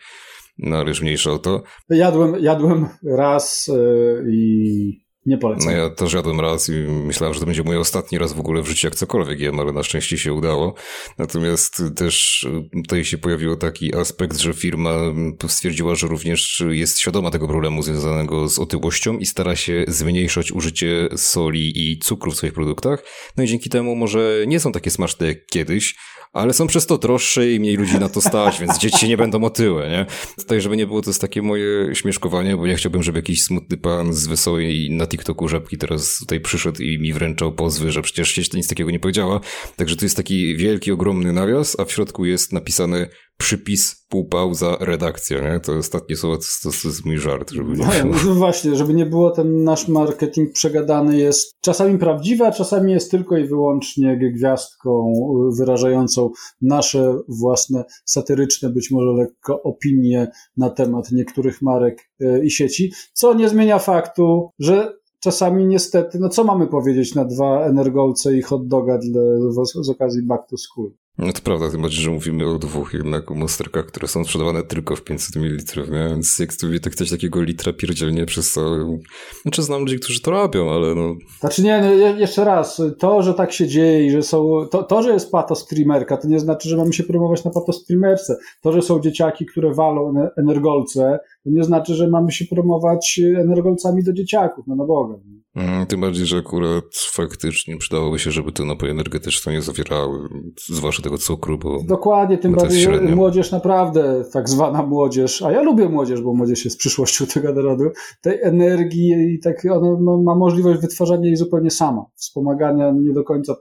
No 0.57 0.83
już 0.83 1.01
mniejsza 1.01 1.31
o 1.31 1.39
to. 1.39 1.63
Jadłem, 1.89 2.35
jadłem 2.43 2.87
raz 3.03 3.67
yy, 3.67 4.25
i 4.31 5.05
nie 5.25 5.37
polecam. 5.37 5.65
No 5.65 5.77
ja 5.77 5.89
też 5.89 6.13
jadłem 6.13 6.39
raz 6.39 6.69
i 6.69 6.71
myślałem, 6.87 7.33
że 7.33 7.39
to 7.39 7.45
będzie 7.45 7.63
mój 7.63 7.77
ostatni 7.77 8.17
raz 8.17 8.33
w 8.33 8.39
ogóle 8.39 8.61
w 8.61 8.67
życiu, 8.67 8.87
jak 8.87 8.95
cokolwiek 8.95 9.39
jem, 9.39 9.59
ale 9.59 9.71
na 9.71 9.83
szczęście 9.83 10.17
się 10.17 10.33
udało. 10.33 10.73
Natomiast 11.17 11.83
też 11.95 12.47
tutaj 12.83 13.05
się 13.05 13.17
pojawił 13.17 13.55
taki 13.55 13.95
aspekt, 13.95 14.37
że 14.37 14.53
firma 14.53 14.99
stwierdziła, 15.47 15.95
że 15.95 16.07
również 16.07 16.63
jest 16.69 16.99
świadoma 16.99 17.31
tego 17.31 17.47
problemu 17.47 17.83
związanego 17.83 18.49
z 18.49 18.59
otyłością 18.59 19.17
i 19.17 19.25
stara 19.25 19.55
się 19.55 19.85
zmniejszać 19.87 20.51
użycie 20.51 21.09
soli 21.15 21.91
i 21.91 21.99
cukru 21.99 22.31
w 22.31 22.35
swoich 22.35 22.53
produktach. 22.53 23.03
No 23.37 23.43
i 23.43 23.47
dzięki 23.47 23.69
temu 23.69 23.95
może 23.95 24.43
nie 24.47 24.59
są 24.59 24.71
takie 24.71 24.91
smaczne 24.91 25.27
jak 25.27 25.45
kiedyś, 25.45 25.95
ale 26.35 26.53
są 26.53 26.67
przez 26.67 26.85
to 26.85 26.97
droższe 26.97 27.51
i 27.51 27.59
mniej 27.59 27.75
ludzi 27.75 27.99
na 27.99 28.09
to 28.09 28.21
stać, 28.21 28.59
więc 28.59 28.77
dzieci 28.77 29.07
nie 29.07 29.17
będą 29.17 29.43
otyłe, 29.43 29.89
nie? 29.89 30.05
Tutaj, 30.37 30.61
żeby 30.61 30.77
nie 30.77 30.87
było, 30.87 31.01
to 31.01 31.09
jest 31.09 31.21
takie 31.21 31.41
moje 31.41 31.95
śmieszkowanie, 31.95 32.57
bo 32.57 32.67
nie 32.67 32.75
chciałbym, 32.75 33.03
żeby 33.03 33.19
jakiś 33.19 33.43
smutny 33.43 33.77
pan 33.77 34.13
z 34.13 34.27
wesołej 34.27 34.91
na 34.91 35.07
TikToku 35.07 35.47
żabki 35.47 35.77
teraz 35.77 36.17
tutaj 36.19 36.39
przyszedł 36.39 36.81
i 36.81 36.99
mi 36.99 37.13
wręczał 37.13 37.53
pozwy, 37.53 37.91
że 37.91 38.01
przecież 38.01 38.31
sieć 38.31 38.53
nic 38.53 38.67
takiego 38.67 38.91
nie 38.91 38.99
powiedziała. 38.99 39.39
Także 39.75 39.95
to 39.95 40.05
jest 40.05 40.17
taki 40.17 40.57
wielki, 40.57 40.91
ogromny 40.91 41.33
nawias, 41.33 41.79
a 41.79 41.85
w 41.85 41.91
środku 41.91 42.25
jest 42.25 42.53
napisane 42.53 43.09
przypis, 43.37 44.05
półpauza, 44.09 44.77
redakcja, 44.79 45.53
nie? 45.53 45.59
To 45.59 45.73
ostatnie 45.73 46.15
słowo 46.15 46.37
to, 46.37 46.69
to, 46.69 46.87
jest 46.87 47.05
mój 47.05 47.17
żart, 47.17 47.51
żeby 47.51 47.69
nie 47.69 47.85
było. 47.85 48.15
No 48.25 48.35
właśnie, 48.35 48.75
żeby 48.75 48.93
nie 48.93 49.05
było, 49.05 49.31
ten 49.31 49.63
nasz 49.63 49.87
marketing 49.87 50.53
przegadany 50.53 51.17
jest 51.17 51.55
czasami 51.61 51.97
prawdziwy, 51.97 52.45
a 52.45 52.51
czasami 52.51 52.91
jest 52.91 53.11
tylko 53.11 53.37
i 53.37 53.47
wyłącznie 53.47 54.31
gwiazdką 54.35 55.13
wyrażającą 55.57 56.29
nasze 56.61 57.17
własne 57.27 57.83
satyryczne, 58.05 58.69
być 58.69 58.91
może 58.91 59.11
lekko 59.21 59.61
opinie 59.63 60.31
na 60.57 60.69
temat 60.69 61.11
niektórych 61.11 61.61
marek 61.61 62.09
e, 62.21 62.45
i 62.45 62.51
sieci, 62.51 62.91
co 63.13 63.33
nie 63.33 63.49
zmienia 63.49 63.79
faktu, 63.79 64.49
że 64.59 64.93
czasami 65.19 65.65
niestety, 65.67 66.19
no 66.19 66.29
co 66.29 66.43
mamy 66.43 66.67
powiedzieć 66.67 67.15
na 67.15 67.25
dwa 67.25 67.65
energolce 67.65 68.37
i 68.37 68.41
hot 68.41 68.67
doga 68.67 68.97
dla, 68.97 69.21
z, 69.65 69.85
z 69.85 69.89
okazji 69.89 70.23
back 70.23 70.49
to 70.49 70.57
school? 70.57 70.91
No 71.17 71.33
to 71.33 71.41
prawda, 71.43 71.71
tym 71.71 71.81
bardziej, 71.81 72.01
że 72.03 72.11
mówimy 72.11 72.49
o 72.49 72.59
dwóch 72.59 72.93
jednak 72.93 73.31
monsterkach, 73.31 73.85
które 73.85 74.07
są 74.07 74.23
sprzedawane 74.23 74.63
tylko 74.63 74.95
w 74.95 75.03
500 75.03 75.35
ml, 75.35 75.91
więc 75.91 76.39
jak 76.39 76.53
sobie 76.53 76.79
tak 76.79 76.95
coś 76.95 77.09
takiego 77.09 77.41
litra 77.41 77.73
pierdzielnie 77.73 78.25
przez 78.25 78.51
całą... 78.51 78.99
Znaczy 79.41 79.63
znam 79.63 79.81
ludzi, 79.81 79.99
którzy 79.99 80.21
to 80.21 80.31
robią, 80.31 80.71
ale 80.71 80.95
no... 80.95 81.15
Znaczy 81.39 81.63
nie, 81.63 81.81
no, 81.81 82.19
jeszcze 82.19 82.45
raz, 82.45 82.81
to, 82.99 83.21
że 83.21 83.33
tak 83.33 83.51
się 83.51 83.67
dzieje 83.67 84.05
i 84.05 84.11
że 84.11 84.23
są... 84.23 84.67
To, 84.71 84.83
to 84.83 85.03
że 85.03 85.13
jest 85.13 85.31
pato 85.31 85.55
streamerka, 85.55 86.17
to 86.17 86.27
nie 86.27 86.39
znaczy, 86.39 86.69
że 86.69 86.77
mamy 86.77 86.93
się 86.93 87.03
promować 87.03 87.43
na 87.43 87.51
pato 87.51 87.73
streamerce. 87.73 88.37
To, 88.61 88.71
że 88.71 88.81
są 88.81 88.99
dzieciaki, 88.99 89.45
które 89.45 89.73
walą 89.73 90.13
energolce, 90.37 91.19
to 91.43 91.49
nie 91.49 91.63
znaczy, 91.63 91.93
że 91.93 92.07
mamy 92.07 92.31
się 92.31 92.45
promować 92.45 93.21
energolcami 93.37 94.03
do 94.03 94.13
dzieciaków, 94.13 94.65
no 94.67 94.75
na 94.75 94.85
Boga. 94.85 95.15
Mm, 95.15 95.44
tym 95.87 96.01
bardziej, 96.01 96.25
że 96.25 96.37
akurat 96.37 96.85
faktycznie 97.11 97.77
przydałoby 97.77 98.19
się, 98.19 98.31
żeby 98.31 98.51
te 98.51 98.65
napoje 98.65 98.91
energetyczne 98.91 99.53
nie 99.53 99.61
zawierały, 99.61 100.29
zwłaszcza 100.69 101.03
tego 101.03 101.17
cukru, 101.17 101.57
bo. 101.57 101.83
Dokładnie, 101.83 102.37
tym 102.37 102.53
bardziej 102.53 102.81
średnio. 102.81 103.15
młodzież 103.15 103.51
naprawdę, 103.51 104.25
tak 104.33 104.49
zwana 104.49 104.83
młodzież, 104.83 105.41
a 105.41 105.51
ja 105.51 105.61
lubię 105.61 105.89
młodzież, 105.89 106.21
bo 106.21 106.33
młodzież 106.33 106.65
jest 106.65 106.77
przyszłością 106.77 107.25
tego 107.33 107.53
narodu, 107.53 107.83
tej 108.21 108.41
energii 108.41 109.33
i 109.33 109.39
tak 109.39 109.65
ona 109.71 109.99
ma, 109.99 110.17
ma 110.17 110.35
możliwość 110.35 110.81
wytwarzania 110.81 111.25
jej 111.25 111.35
zupełnie 111.35 111.71
sama. 111.71 112.05
Wspomagania 112.15 112.91
nie 112.91 113.13
do 113.13 113.23
końca 113.23 113.55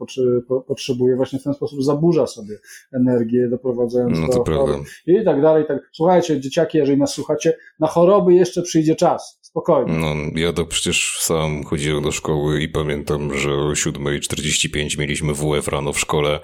potrzebuje, 0.67 1.17
właśnie 1.17 1.39
w 1.39 1.43
ten 1.43 1.55
sposób 1.55 1.83
zaburza 1.83 2.27
sobie 2.27 2.59
energię, 2.93 3.49
doprowadzając 3.51 4.19
no, 4.19 4.27
do 4.29 4.45
choroby 4.45 4.73
i 5.07 5.25
tak 5.25 5.43
dalej. 5.43 5.65
Tak. 5.69 5.91
Słuchajcie, 5.93 6.41
dzieciaki, 6.41 6.79
jeżeli 6.79 6.99
nas 6.99 7.11
słuchacie, 7.11 7.57
na 7.81 7.87
choroby 7.87 8.35
jeszcze 8.35 8.63
przyjdzie 8.63 8.97
czas. 8.97 9.44
Spokojnie. 9.55 9.93
No, 9.93 10.15
ja 10.35 10.53
to 10.53 10.67
przecież 10.67 11.19
sam 11.21 11.65
chodziłem 11.65 12.05
do 12.05 12.13
szkoły 12.13 12.63
i 12.63 12.69
pamiętam, 12.69 13.39
że 13.39 13.55
o 13.55 13.73
7.45 13.73 14.99
mieliśmy 14.99 15.35
WF 15.35 15.69
rano 15.69 15.93
w 15.93 15.99
szkole 15.99 16.41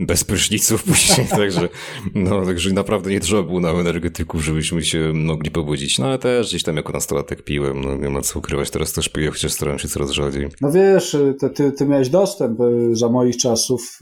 bez 0.00 0.24
pryszniców 0.24 0.84
później, 0.92 1.26
także, 1.26 1.68
no, 2.14 2.46
także 2.46 2.72
naprawdę 2.72 3.10
nie 3.10 3.20
trzeba 3.20 3.42
było 3.42 3.60
na 3.60 3.70
energetyków, 3.70 4.44
żebyśmy 4.44 4.84
się 4.84 5.12
mogli 5.14 5.50
pobudzić. 5.50 5.98
No 5.98 6.06
ale 6.06 6.18
też 6.18 6.48
gdzieś 6.48 6.62
tam 6.62 6.76
jako 6.76 6.92
nastolatek 6.92 7.42
piłem, 7.42 7.80
no 7.80 7.96
nie 7.96 8.10
ma 8.10 8.20
co 8.20 8.38
ukrywać, 8.38 8.70
teraz 8.70 8.92
też 8.92 9.08
piję, 9.08 9.30
chociaż 9.30 9.52
staram 9.52 9.78
się 9.78 9.88
coraz 9.88 10.10
rzadziej. 10.10 10.48
No 10.60 10.72
wiesz, 10.72 11.16
ty, 11.40 11.50
ty, 11.50 11.72
ty 11.72 11.86
miałeś 11.86 12.08
dostęp 12.08 12.60
y, 12.60 12.96
za 12.96 13.08
moich 13.08 13.36
czasów 13.36 13.98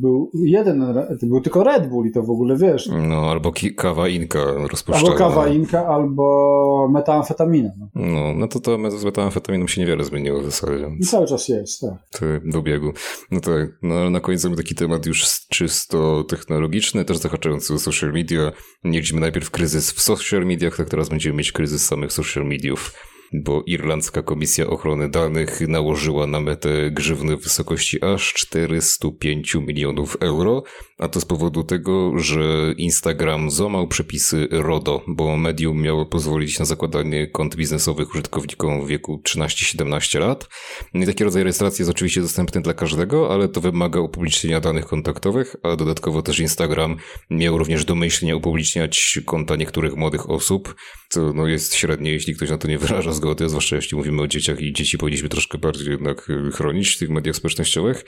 był 0.00 0.30
jeden, 0.34 0.94
był 1.22 1.40
tylko 1.40 1.64
Red 1.64 1.88
Bull 1.88 2.06
i 2.06 2.12
to 2.12 2.22
w 2.22 2.30
ogóle 2.30 2.56
wiesz. 2.56 2.90
No, 3.08 3.30
albo 3.30 3.52
kawa 3.76 4.08
inka 4.08 4.44
rozpuszczalna. 4.70 5.08
Albo 5.08 5.18
kawa 5.18 5.48
inka, 5.48 5.86
albo 5.86 6.88
metamfetamina. 6.92 7.70
No, 7.94 8.06
no, 8.06 8.34
no 8.34 8.48
to 8.48 8.60
to 8.60 8.90
z 8.90 9.04
metamfetaminą 9.04 9.66
się 9.66 9.80
niewiele 9.80 10.04
zmieniło 10.04 10.40
w 10.40 10.44
zasadzie. 10.44 10.90
I 11.00 11.04
cały 11.06 11.26
czas 11.26 11.48
jest, 11.48 11.80
tak. 11.80 11.92
To 12.10 12.26
do 12.44 12.62
biegu. 12.62 12.92
No 13.30 13.40
tak, 13.40 13.78
no 13.82 13.94
ale 13.94 14.10
na 14.10 14.20
koniec 14.20 14.44
mamy 14.44 14.56
taki 14.56 14.74
temat 14.74 15.06
już 15.06 15.24
czysto 15.48 16.24
technologiczny, 16.24 17.04
też 17.04 17.16
zahaczający 17.16 17.74
o 17.74 17.78
social 17.78 18.12
media. 18.12 18.52
Mieliśmy 18.84 19.20
najpierw 19.20 19.50
kryzys 19.50 19.92
w 19.92 20.00
social 20.00 20.46
mediach, 20.46 20.76
tak 20.76 20.88
teraz 20.88 21.08
będziemy 21.08 21.36
mieć 21.36 21.52
kryzys 21.52 21.86
samych 21.86 22.12
social 22.12 22.44
mediów 22.46 23.11
bo 23.32 23.62
Irlandzka 23.66 24.22
Komisja 24.22 24.66
Ochrony 24.66 25.08
Danych 25.08 25.60
nałożyła 25.68 26.26
na 26.26 26.40
metę 26.40 26.90
grzywny 26.90 27.36
w 27.36 27.42
wysokości 27.42 28.04
aż 28.04 28.34
405 28.34 29.54
milionów 29.54 30.16
euro, 30.20 30.62
a 31.02 31.08
to 31.08 31.20
z 31.20 31.24
powodu 31.24 31.64
tego, 31.64 32.18
że 32.18 32.74
Instagram 32.76 33.50
złamał 33.50 33.88
przepisy 33.88 34.48
RODO, 34.50 35.02
bo 35.06 35.36
medium 35.36 35.82
miało 35.82 36.06
pozwolić 36.06 36.58
na 36.58 36.64
zakładanie 36.64 37.26
kont 37.26 37.56
biznesowych 37.56 38.10
użytkownikom 38.10 38.84
w 38.84 38.88
wieku 38.88 39.22
13-17 39.28 40.20
lat. 40.20 40.48
I 40.94 41.06
taki 41.06 41.24
rodzaj 41.24 41.42
rejestracji 41.42 41.82
jest 41.82 41.90
oczywiście 41.90 42.20
dostępny 42.20 42.60
dla 42.60 42.74
każdego, 42.74 43.34
ale 43.34 43.48
to 43.48 43.60
wymaga 43.60 44.00
upublicznienia 44.00 44.60
danych 44.60 44.86
kontaktowych, 44.86 45.56
a 45.62 45.76
dodatkowo 45.76 46.22
też 46.22 46.38
Instagram 46.38 46.96
miał 47.30 47.58
również 47.58 47.84
domyślnie 47.84 48.36
upubliczniać 48.36 49.20
konta 49.26 49.56
niektórych 49.56 49.96
młodych 49.96 50.30
osób, 50.30 50.74
co 51.08 51.32
no 51.32 51.46
jest 51.46 51.74
średnie, 51.74 52.12
jeśli 52.12 52.34
ktoś 52.34 52.50
na 52.50 52.58
to 52.58 52.68
nie 52.68 52.78
wyraża 52.78 53.12
zgody, 53.12 53.48
zwłaszcza 53.48 53.76
jeśli 53.76 53.96
mówimy 53.96 54.22
o 54.22 54.28
dzieciach 54.28 54.60
i 54.60 54.72
dzieci 54.72 54.98
powinniśmy 54.98 55.28
troszkę 55.28 55.58
bardziej 55.58 55.90
jednak 55.90 56.28
chronić 56.54 56.94
w 56.94 56.98
tych 56.98 57.10
mediach 57.10 57.36
społecznościowych. 57.36 58.04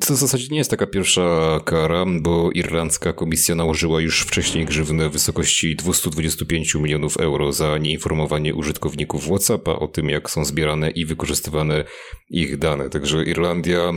To 0.00 0.14
w 0.14 0.16
zasadzie 0.16 0.48
nie 0.50 0.58
jest 0.58 0.70
taka 0.70 0.86
pierwsza 0.86 1.60
kara, 1.64 2.04
bo 2.20 2.50
irlandzka 2.50 3.12
komisja 3.12 3.54
nałożyła 3.54 4.00
już 4.00 4.20
wcześniej 4.20 4.64
grzywnę 4.64 5.08
w 5.08 5.12
wysokości 5.12 5.76
225 5.76 6.74
milionów 6.74 7.16
euro 7.16 7.52
za 7.52 7.78
nieinformowanie 7.78 8.54
użytkowników 8.54 9.24
WhatsAppa 9.24 9.72
o 9.72 9.88
tym, 9.88 10.08
jak 10.08 10.30
są 10.30 10.44
zbierane 10.44 10.90
i 10.90 11.04
wykorzystywane 11.04 11.84
ich 12.30 12.58
dane. 12.58 12.90
Także 12.90 13.24
Irlandia, 13.24 13.92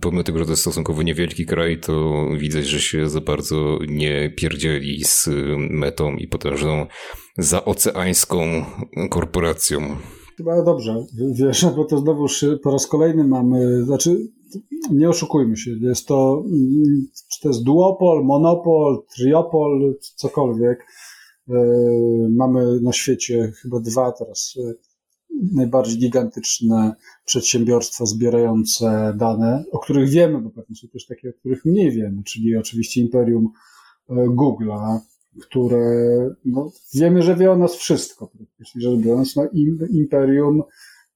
pomimo 0.00 0.22
tego, 0.22 0.38
że 0.38 0.44
to 0.44 0.50
jest 0.50 0.62
stosunkowo 0.62 1.02
niewielki 1.02 1.46
kraj, 1.46 1.80
to 1.80 2.26
widać, 2.36 2.66
że 2.66 2.80
się 2.80 3.08
za 3.08 3.20
bardzo 3.20 3.78
nie 3.88 4.30
pierdzieli 4.36 5.04
z 5.04 5.28
metą 5.56 6.16
i 6.16 6.28
potężną 6.28 6.86
zaoceańską 7.38 8.64
korporacją. 9.10 9.96
Chyba 10.36 10.62
dobrze, 10.62 11.06
wiesz, 11.34 11.66
bo 11.76 11.84
to 11.84 11.98
znowu 11.98 12.26
po 12.62 12.70
raz 12.70 12.86
kolejny 12.86 13.24
mamy, 13.24 13.84
znaczy 13.84 14.28
nie 14.90 15.08
oszukujmy 15.08 15.56
się, 15.56 15.70
jest 15.70 16.06
to, 16.06 16.44
czy 17.32 17.40
to 17.40 17.48
jest 17.48 17.62
duopol, 17.62 18.24
monopol, 18.24 19.02
triopol, 19.16 19.94
cokolwiek. 20.16 20.86
E, 21.48 21.54
mamy 22.30 22.80
na 22.80 22.92
świecie 22.92 23.52
chyba 23.62 23.80
dwa 23.80 24.12
teraz 24.12 24.54
e, 24.68 24.74
najbardziej 25.54 25.98
gigantyczne 25.98 26.94
przedsiębiorstwa 27.24 28.06
zbierające 28.06 29.14
dane, 29.16 29.64
o 29.72 29.78
których 29.78 30.10
wiemy, 30.10 30.40
bo 30.40 30.50
pewnie 30.50 30.76
są 30.76 30.88
też 30.88 31.06
takie, 31.06 31.30
o 31.30 31.32
których 31.32 31.64
mniej 31.64 31.90
wiemy, 31.90 32.22
czyli 32.24 32.56
oczywiście 32.56 33.00
imperium 33.00 33.48
e, 34.08 34.14
Google'a, 34.14 34.98
które 35.40 35.80
no, 36.44 36.70
wiemy, 36.94 37.22
że 37.22 37.36
wie 37.36 37.50
o 37.52 37.56
nas 37.56 37.76
wszystko, 37.76 38.30
jeśli 38.58 38.82
rzecz 38.82 39.00
biorąc, 39.00 39.36
no, 39.36 39.48
imperium 39.90 40.62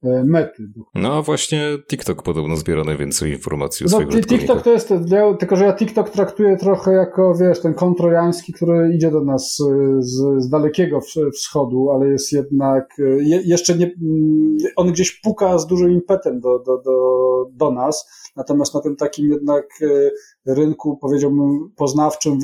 e, 0.03 0.25
mety. 0.25 0.69
No 0.95 1.15
a 1.15 1.23
właśnie 1.23 1.79
TikTok 1.91 2.23
podobno 2.23 2.57
zbiera 2.57 2.85
najwięcej 2.85 3.33
informacji 3.33 3.87
o 3.87 3.89
no, 3.91 4.01
swoich 4.01 4.27
TikTok 4.27 4.63
to 4.63 4.73
jest, 4.73 4.93
tylko 5.39 5.57
że 5.57 5.65
ja 5.65 5.73
TikTok 5.73 6.11
traktuję 6.11 6.57
trochę 6.57 6.93
jako, 6.93 7.35
wiesz, 7.35 7.61
ten 7.61 7.75
kontrojański, 7.75 8.53
który 8.53 8.95
idzie 8.95 9.11
do 9.11 9.25
nas 9.25 9.59
e, 9.61 10.03
z, 10.03 10.43
z 10.43 10.49
dalekiego 10.49 11.01
wschodu, 11.35 11.91
ale 11.91 12.09
jest 12.09 12.33
jednak, 12.33 12.89
e, 12.99 13.03
je, 13.03 13.43
jeszcze 13.45 13.75
nie, 13.75 13.85
mm, 14.03 14.57
on 14.77 14.93
gdzieś 14.93 15.21
puka 15.21 15.59
z 15.59 15.67
dużym 15.67 15.91
impetem 15.91 16.41
do, 16.41 16.59
do, 16.59 16.83
do, 16.85 16.97
do 17.53 17.71
nas, 17.71 18.09
natomiast 18.37 18.75
na 18.75 18.81
tym 18.81 18.97
takim 18.97 19.31
jednak 19.31 19.67
rynku, 20.47 20.97
powiedziałbym, 20.97 21.73
poznawczym 21.77 22.39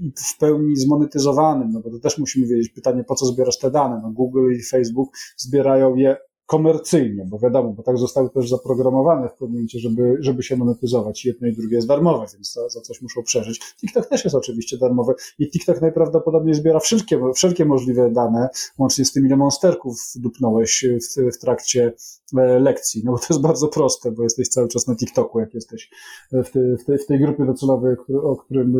i 0.00 0.12
w 0.34 0.38
pełni 0.38 0.76
zmonetyzowanym, 0.76 1.72
no 1.72 1.80
bo 1.80 1.90
to 1.90 1.98
też 1.98 2.18
musimy 2.18 2.46
wiedzieć 2.46 2.68
pytanie, 2.68 3.04
po 3.04 3.14
co 3.14 3.26
zbierasz 3.26 3.58
te 3.58 3.70
dane. 3.70 4.00
No 4.02 4.10
Google 4.10 4.52
i 4.52 4.62
Facebook 4.62 5.08
zbierają 5.36 5.96
je 5.96 6.16
komercyjnie, 6.48 7.24
bo 7.30 7.38
wiadomo, 7.38 7.72
bo 7.72 7.82
tak 7.82 7.98
zostały 7.98 8.30
też 8.30 8.48
zaprogramowane 8.48 9.28
w 9.28 9.32
pewnym 9.32 9.50
momencie, 9.50 9.78
żeby, 9.78 10.16
żeby 10.20 10.42
się 10.42 10.56
monetyzować. 10.56 11.24
Jedno 11.24 11.48
i 11.48 11.52
drugie 11.52 11.76
jest 11.76 11.88
darmowe, 11.88 12.26
więc 12.32 12.52
za, 12.52 12.68
za 12.68 12.80
coś 12.80 13.02
muszą 13.02 13.22
przeżyć. 13.22 13.60
TikTok 13.80 14.06
też 14.06 14.24
jest 14.24 14.36
oczywiście 14.36 14.78
darmowy 14.78 15.14
i 15.38 15.50
TikTok 15.50 15.80
najprawdopodobniej 15.80 16.54
zbiera 16.54 16.80
wszelkie, 16.80 17.20
wszelkie 17.34 17.64
możliwe 17.64 18.10
dane, 18.10 18.48
łącznie 18.78 19.04
z 19.04 19.12
tym, 19.12 19.26
ile 19.26 19.36
monsterków 19.36 19.96
dupnąłeś 20.16 20.86
w, 20.86 21.36
w 21.36 21.38
trakcie 21.38 21.92
e, 22.38 22.58
lekcji. 22.58 23.02
No 23.04 23.12
bo 23.12 23.18
to 23.18 23.26
jest 23.30 23.40
bardzo 23.40 23.68
proste, 23.68 24.12
bo 24.12 24.22
jesteś 24.22 24.48
cały 24.48 24.68
czas 24.68 24.86
na 24.86 24.96
TikToku, 24.96 25.40
jak 25.40 25.54
jesteś 25.54 25.90
w, 26.32 26.50
te, 26.50 26.60
w, 26.76 26.84
tej, 26.84 26.98
w 26.98 27.06
tej 27.06 27.20
grupie 27.20 27.44
docelowej, 27.44 27.96
o 28.22 28.36
którym 28.36 28.74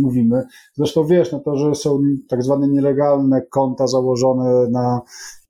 mówimy. 0.00 0.42
Zresztą 0.74 1.06
wiesz, 1.06 1.32
no 1.32 1.40
to, 1.40 1.56
że 1.56 1.74
są 1.74 2.02
tak 2.28 2.42
zwane 2.42 2.68
nielegalne 2.68 3.42
konta 3.42 3.86
założone 3.86 4.68
na 4.70 5.00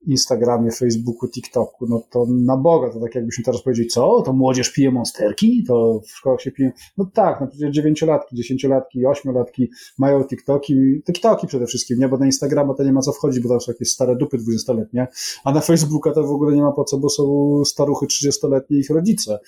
Instagramie, 0.07 0.71
Facebooku, 0.71 1.29
TikToku, 1.29 1.87
no 1.87 2.03
to 2.11 2.27
na 2.29 2.57
Boga, 2.57 2.91
to 2.91 3.01
tak 3.01 3.15
jakbyśmy 3.15 3.45
teraz 3.45 3.63
powiedzieli, 3.63 3.89
co? 3.89 4.23
To 4.23 4.33
młodzież 4.33 4.73
pije 4.73 4.91
monsterki? 4.91 5.65
To 5.69 6.01
w 6.07 6.11
szkołach 6.11 6.41
się 6.41 6.51
pije? 6.51 6.73
No 6.99 7.11
tak, 7.15 7.41
no 7.41 7.47
przecież 7.47 7.71
dziewięciolatki, 7.71 8.37
dziesięciolatki, 8.37 9.07
ośmiolatki 9.07 9.71
mają 9.99 10.25
TikToki, 10.25 11.03
TikToki 11.07 11.47
przede 11.47 11.67
wszystkim, 11.67 11.99
nie? 11.99 12.09
Bo 12.09 12.19
na 12.19 12.27
Instagrama 12.27 12.75
to 12.75 12.85
nie 12.85 12.93
ma 12.93 13.01
co 13.01 13.13
wchodzić, 13.13 13.43
bo 13.43 13.49
tam 13.49 13.61
są 13.61 13.73
jakieś 13.73 13.91
stare 13.91 14.17
dupy 14.17 14.39
dwudziestoletnie, 14.39 15.07
a 15.45 15.53
na 15.53 15.61
Facebooka 15.61 16.13
to 16.13 16.25
w 16.25 16.31
ogóle 16.31 16.57
nie 16.57 16.63
ma 16.63 16.73
po 16.73 16.85
co, 16.85 16.99
bo 16.99 17.09
są 17.09 17.55
staruchy 17.65 18.07
trzydziestoletnie 18.07 18.79
ich 18.79 18.91
rodzice, 18.91 19.39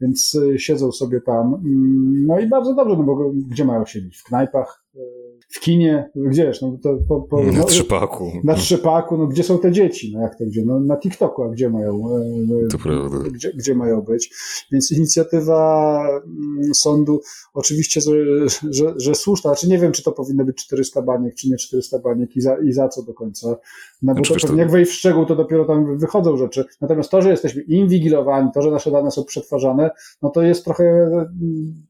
więc 0.00 0.34
y, 0.34 0.58
siedzą 0.58 0.92
sobie 0.92 1.20
tam, 1.20 1.54
mm, 1.54 2.26
no 2.26 2.40
i 2.40 2.48
bardzo 2.48 2.74
dobrze, 2.74 2.96
no 2.96 3.04
bo 3.04 3.32
gdzie 3.50 3.64
mają 3.64 3.86
siedzieć? 3.86 4.18
W 4.18 4.24
knajpach? 4.24 4.84
W 5.48 5.60
kinie, 5.60 6.10
gdzieś, 6.14 6.60
no 6.60 6.78
to 6.82 6.98
po, 7.08 7.20
po, 7.20 7.42
Na 7.42 7.52
no, 7.52 7.64
trzepaku. 7.64 8.32
Na 8.44 8.54
trzepaku, 8.54 9.16
no 9.16 9.26
gdzie 9.26 9.42
są 9.42 9.58
te 9.58 9.72
dzieci, 9.72 10.12
no 10.14 10.22
jak 10.22 10.38
to 10.38 10.44
gdzie, 10.44 10.64
no 10.64 10.80
na 10.80 10.96
TikToku, 10.96 11.42
a 11.42 11.48
gdzie 11.48 11.70
mają, 11.70 12.02
e, 12.16 12.68
to 12.68 12.78
prawda. 12.78 13.18
Gdzie, 13.30 13.52
gdzie 13.52 13.74
mają 13.74 14.00
być. 14.00 14.30
Więc 14.72 14.92
inicjatywa 14.92 16.00
mm, 16.24 16.74
sądu 16.74 17.20
oczywiście, 17.54 18.00
że, 18.00 18.12
że, 18.70 18.94
że 18.96 19.14
słuszna, 19.14 19.50
znaczy 19.50 19.68
nie 19.68 19.78
wiem, 19.78 19.92
czy 19.92 20.02
to 20.02 20.12
powinno 20.12 20.44
być 20.44 20.56
400 20.56 21.02
baniek, 21.02 21.34
czy 21.34 21.50
nie 21.50 21.56
400 21.56 21.98
baniek 21.98 22.36
i 22.36 22.40
za, 22.40 22.56
i 22.58 22.72
za 22.72 22.88
co 22.88 23.02
do 23.02 23.14
końca. 23.14 23.56
No 24.02 24.14
bo 24.14 24.24
znaczy, 24.24 24.46
to, 24.46 24.52
to... 24.52 24.54
jak 24.54 24.70
wejść 24.70 24.92
w 24.92 24.94
szczegół, 24.94 25.26
to 25.26 25.36
dopiero 25.36 25.64
tam 25.64 25.98
wychodzą 25.98 26.36
rzeczy. 26.36 26.64
Natomiast 26.80 27.10
to, 27.10 27.22
że 27.22 27.30
jesteśmy 27.30 27.62
inwigilowani, 27.62 28.50
to, 28.54 28.62
że 28.62 28.70
nasze 28.70 28.90
dane 28.90 29.10
są 29.10 29.24
przetwarzane, 29.24 29.90
no 30.22 30.30
to 30.30 30.42
jest 30.42 30.64
trochę, 30.64 31.10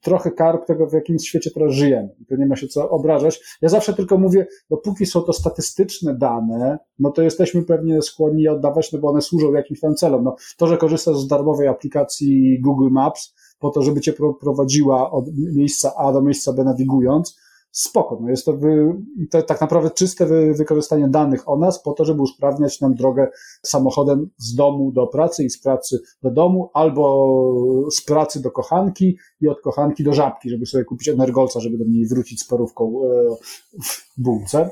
trochę 0.01 0.31
karp 0.31 0.67
tego, 0.67 0.87
w 0.87 0.93
jakim 0.93 1.19
świecie 1.19 1.51
teraz 1.51 1.73
żyjemy. 1.73 2.09
I 2.21 2.27
to 2.27 2.37
nie 2.37 2.47
ma 2.47 2.57
się 2.57 2.69
co 2.69 2.91
obrażać. 2.91 3.40
Ja 3.63 3.69
zawsze 3.69 3.95
tylko 3.95 4.19
mówię, 4.19 4.47
dopóki 4.71 5.07
są 5.07 5.21
to 5.23 5.33
statystyczne 5.33 6.15
dane, 6.15 6.79
no 6.99 7.11
to 7.11 7.23
jesteśmy 7.23 7.63
pewnie 7.63 8.03
skłonni 8.03 8.43
je 8.43 8.53
oddawać, 8.53 8.93
no 8.93 8.99
bo 8.99 9.09
one 9.09 9.23
służą 9.23 9.53
jakimś 9.53 9.81
tam 9.81 9.95
celom. 9.95 10.25
No, 10.25 10.37
to, 10.57 10.67
że 10.67 10.77
korzystasz 10.77 11.17
z 11.17 11.27
darmowej 11.27 11.69
aplikacji 11.69 12.61
Google 12.61 12.89
Maps 12.91 13.35
po 13.59 13.71
to, 13.71 13.83
żeby 13.83 14.01
cię 14.01 14.13
prowadziła 14.41 15.11
od 15.11 15.25
miejsca 15.37 15.93
A 15.97 16.13
do 16.13 16.23
miejsca 16.23 16.53
B 16.53 16.65
nawigując, 16.65 17.37
spoko. 17.71 18.19
No 18.23 18.31
jest 18.31 18.45
to, 18.45 18.53
wy, 18.53 18.95
to 19.31 19.43
tak 19.43 19.61
naprawdę 19.61 19.91
czyste 19.91 20.27
wy, 20.27 20.55
wykorzystanie 20.55 21.09
danych 21.09 21.49
o 21.49 21.59
nas 21.59 21.83
po 21.83 21.93
to, 21.93 22.05
żeby 22.05 22.23
usprawniać 22.23 22.81
nam 22.81 22.95
drogę 22.95 23.29
samochodem 23.63 24.31
z 24.39 24.55
domu 24.55 24.93
do 24.93 25.07
pracy 25.07 25.45
i 25.45 25.51
z 25.51 25.63
pracy 25.63 26.01
do 26.23 26.31
domu, 26.31 26.71
albo 26.75 27.87
z 27.91 28.05
pracy 28.05 28.43
do 28.43 28.51
kochanki 28.51 29.17
i 29.41 29.49
od 29.49 29.61
kochanki 29.61 30.05
do 30.05 30.13
żabki, 30.13 30.51
żeby 30.51 30.67
sobie 30.67 30.85
kupić 30.85 31.09
energolca, 31.09 31.61
żeby 31.61 31.79
do 31.79 31.85
niej 31.85 32.07
wrócić 32.07 32.41
z 32.41 32.47
parówką 32.49 33.01
e, 33.05 33.37
w 33.83 34.13
bułce, 34.17 34.71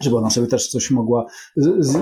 żeby 0.00 0.16
ona 0.16 0.30
sobie 0.30 0.46
też 0.46 0.68
coś 0.68 0.90
mogła 0.90 1.26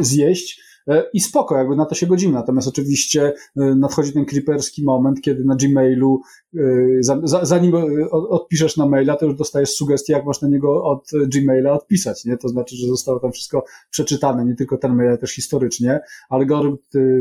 zjeść. 0.01 0.67
E, 0.89 1.05
i 1.12 1.20
spoko, 1.20 1.57
jakby 1.57 1.76
na 1.76 1.86
to 1.86 1.95
się 1.95 2.07
godzimy. 2.07 2.34
Natomiast 2.34 2.68
oczywiście 2.68 3.32
e, 3.57 3.74
nadchodzi 3.74 4.12
ten 4.12 4.24
creeperski 4.24 4.84
moment, 4.84 5.20
kiedy 5.20 5.45
na 5.45 5.57
Gmailu, 5.57 6.20
e, 6.57 6.61
zanim 7.43 7.74
odpiszesz 8.11 8.76
na 8.76 8.86
maila, 8.86 9.16
to 9.16 9.26
już 9.26 9.34
dostajesz 9.34 9.70
sugestię, 9.70 10.12
jak 10.12 10.26
masz 10.26 10.43
na 10.43 10.49
niego 10.49 10.84
od 10.84 11.11
Gmaila 11.34 11.72
odpisać, 11.72 12.24
nie? 12.24 12.36
To 12.36 12.49
znaczy, 12.49 12.76
że 12.76 12.86
zostało 12.86 13.20
tam 13.20 13.32
wszystko 13.32 13.64
przeczytane, 13.91 14.45
nie 14.45 14.55
tylko 14.55 14.78
ten 14.78 14.95
mail, 14.95 15.09
ale 15.09 15.18
też 15.18 15.34
historycznie. 15.34 16.01
Algorytm 16.30 16.78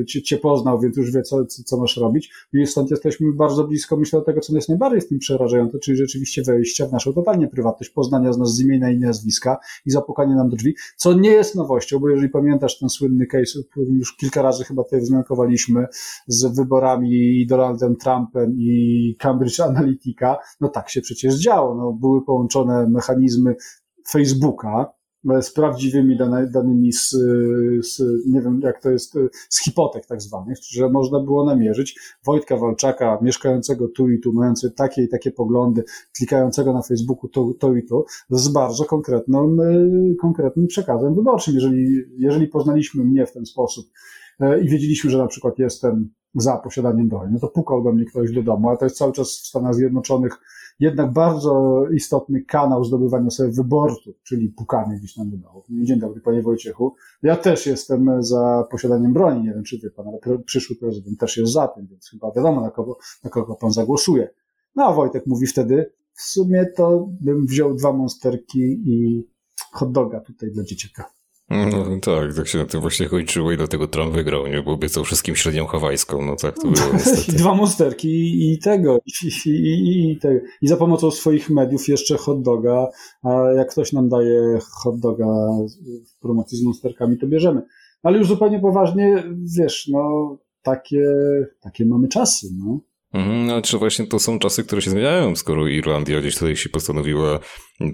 cię, 0.07 0.21
cię 0.21 0.37
poznał, 0.37 0.79
więc 0.79 0.97
już 0.97 1.11
wie, 1.11 1.21
co, 1.21 1.45
co 1.45 1.77
masz 1.77 1.97
robić. 1.97 2.31
I 2.53 2.67
stąd 2.67 2.91
jesteśmy 2.91 3.33
bardzo 3.33 3.63
blisko, 3.63 3.97
myślę, 3.97 4.21
tego, 4.21 4.41
co 4.41 4.55
jest 4.55 4.69
najbardziej 4.69 5.01
w 5.01 5.07
tym 5.07 5.19
przerażające, 5.19 5.79
czyli 5.79 5.97
rzeczywiście 5.97 6.43
wejście 6.43 6.87
w 6.87 6.91
naszą 6.91 7.13
totalnie 7.13 7.47
prywatność, 7.47 7.91
poznania 7.91 8.33
z 8.33 8.37
nas 8.37 8.55
z 8.55 8.61
imienia 8.61 8.89
i 8.91 8.99
nazwiska 8.99 9.57
i 9.85 9.91
zapukanie 9.91 10.35
nam 10.35 10.49
do 10.49 10.55
drzwi, 10.55 10.75
co 10.97 11.13
nie 11.13 11.29
jest 11.29 11.55
nowością, 11.55 11.99
bo 11.99 12.09
jeżeli 12.09 12.29
pamiętasz 12.29 12.79
ten 12.79 12.89
słynny 12.89 13.25
case 13.25 13.56
już 13.89 14.15
kilka 14.15 14.41
razy 14.41 14.63
chyba 14.63 14.83
tutaj 14.83 15.01
wzmiankowaliśmy 15.01 15.85
z 16.27 16.55
wyborami 16.55 17.45
Donaldem 17.49 17.95
Trumpem 17.95 18.55
i 18.57 19.15
Cambridge 19.19 19.59
Analytica, 19.59 20.37
no 20.61 20.69
tak 20.69 20.89
się 20.89 21.01
przecież 21.01 21.35
działo. 21.35 21.75
No, 21.75 21.93
były 21.93 22.25
połączone 22.25 22.87
mechanizmy 22.89 23.55
Facebooka, 24.09 24.96
z 25.41 25.51
prawdziwymi 25.51 26.17
danymi 26.51 26.93
z, 26.93 27.09
z, 27.81 28.01
nie 28.27 28.41
wiem 28.41 28.59
jak 28.63 28.81
to 28.81 28.89
jest, 28.89 29.13
z 29.49 29.63
hipotek 29.63 30.05
tak 30.05 30.21
zwanych, 30.21 30.57
że 30.69 30.89
można 30.89 31.19
było 31.19 31.45
namierzyć 31.45 31.99
Wojtka 32.25 32.57
Walczaka, 32.57 33.19
mieszkającego 33.21 33.87
tu 33.87 34.09
i 34.09 34.19
tu, 34.19 34.33
mający 34.33 34.71
takie 34.71 35.03
i 35.03 35.09
takie 35.09 35.31
poglądy, 35.31 35.83
klikającego 36.17 36.73
na 36.73 36.81
Facebooku 36.81 37.29
to, 37.29 37.53
to 37.59 37.75
i 37.75 37.83
to, 37.83 38.05
z 38.29 38.47
bardzo 38.47 38.85
konkretnym, 38.85 39.59
e, 39.59 40.15
konkretnym 40.21 40.67
przekazem 40.67 41.15
wyborczym. 41.15 41.53
Jeżeli, 41.53 42.03
jeżeli 42.17 42.47
poznaliśmy 42.47 43.03
mnie 43.03 43.25
w 43.25 43.31
ten 43.31 43.45
sposób 43.45 43.85
e, 44.39 44.61
i 44.61 44.69
wiedzieliśmy, 44.69 45.09
że 45.09 45.17
na 45.17 45.27
przykład 45.27 45.59
jestem 45.59 46.09
za 46.41 46.57
posiadaniem 46.57 47.09
broni, 47.09 47.33
no 47.33 47.39
to 47.39 47.47
pukał 47.47 47.83
do 47.83 47.91
mnie 47.91 48.05
ktoś 48.05 48.31
do 48.31 48.43
domu, 48.43 48.69
ale 48.69 48.77
to 48.77 48.85
jest 48.85 48.97
cały 48.97 49.13
czas 49.13 49.27
w 49.27 49.47
Stanach 49.47 49.75
Zjednoczonych 49.75 50.39
jednak 50.79 51.13
bardzo 51.13 51.83
istotny 51.93 52.41
kanał 52.41 52.83
zdobywania 52.83 53.29
sobie 53.29 53.51
wyborców, 53.51 54.15
czyli 54.23 54.49
pukanie 54.49 54.97
gdzieś 54.97 55.13
tam 55.13 55.29
do 55.29 55.37
domu. 55.37 55.63
Dzień 55.69 55.99
dobry, 55.99 56.21
panie 56.21 56.41
Wojciechu. 56.41 56.95
Ja 57.23 57.35
też 57.35 57.65
jestem 57.65 58.23
za 58.23 58.67
posiadaniem 58.71 59.13
broni, 59.13 59.43
nie 59.43 59.53
wiem 59.53 59.63
czy 59.63 59.79
wie 59.79 59.89
pan, 59.89 60.07
ale 60.07 60.39
przyszły 60.39 60.75
prezydent 60.75 61.19
też 61.19 61.37
jest 61.37 61.53
za 61.53 61.67
tym, 61.67 61.87
więc 61.87 62.09
chyba 62.09 62.31
wiadomo 62.31 62.61
na 62.61 62.71
kogo, 62.71 62.97
na 63.23 63.29
kogo 63.29 63.55
pan 63.55 63.71
zagłosuje. 63.71 64.29
No 64.75 64.85
a 64.85 64.93
Wojtek 64.93 65.27
mówi 65.27 65.47
wtedy, 65.47 65.91
w 66.13 66.21
sumie 66.21 66.65
to 66.75 67.07
bym 67.21 67.45
wziął 67.45 67.73
dwa 67.73 67.93
monsterki 67.93 68.59
i 68.61 69.27
hot 69.71 69.91
doga 69.91 70.19
tutaj 70.19 70.51
dla 70.51 70.63
dzieciaka. 70.63 71.16
No, 71.49 71.99
tak, 72.01 72.33
tak 72.35 72.47
się 72.47 72.57
na 72.57 72.65
tym 72.65 72.81
właśnie 72.81 73.09
kończyło 73.09 73.51
i 73.51 73.57
dlatego 73.57 73.87
Trump 73.87 74.13
wygrał, 74.13 74.47
nie? 74.47 74.61
Bo 74.61 74.71
obiecał 74.71 75.03
wszystkim 75.03 75.35
średnią 75.35 75.65
hawajską, 75.65 76.25
no 76.25 76.35
tak 76.35 76.55
to 76.55 76.67
było 76.67 76.85
niestety. 76.93 77.37
Dwa 77.37 77.55
monsterki 77.55 78.51
i 78.51 78.59
tego, 78.59 78.99
i, 79.05 79.49
i, 79.49 80.11
i, 80.11 80.19
tego. 80.19 80.39
I 80.61 80.67
za 80.67 80.77
pomocą 80.77 81.11
swoich 81.11 81.49
mediów 81.49 81.87
jeszcze 81.87 82.17
hot 82.17 82.41
doga, 82.41 82.87
a 83.23 83.51
jak 83.55 83.71
ktoś 83.71 83.93
nam 83.93 84.09
daje 84.09 84.59
hot 84.71 84.99
doga 84.99 85.25
w 86.15 86.19
promocji 86.21 86.57
z 86.57 86.63
monsterkami, 86.63 87.17
to 87.17 87.27
bierzemy. 87.27 87.61
Ale 88.03 88.17
już 88.17 88.27
zupełnie 88.27 88.59
poważnie, 88.59 89.23
wiesz, 89.57 89.87
no, 89.87 90.37
takie, 90.61 91.05
takie 91.61 91.85
mamy 91.85 92.07
czasy, 92.07 92.47
no. 92.59 92.79
Mhm, 93.13 93.47
no, 93.47 93.61
czy 93.61 93.77
właśnie 93.77 94.07
to 94.07 94.19
są 94.19 94.39
czasy, 94.39 94.63
które 94.63 94.81
się 94.81 94.91
zmieniają, 94.91 95.35
skoro 95.35 95.67
Irlandia 95.67 96.19
gdzieś 96.19 96.35
tutaj 96.35 96.55
się 96.55 96.69
postanowiła 96.69 97.39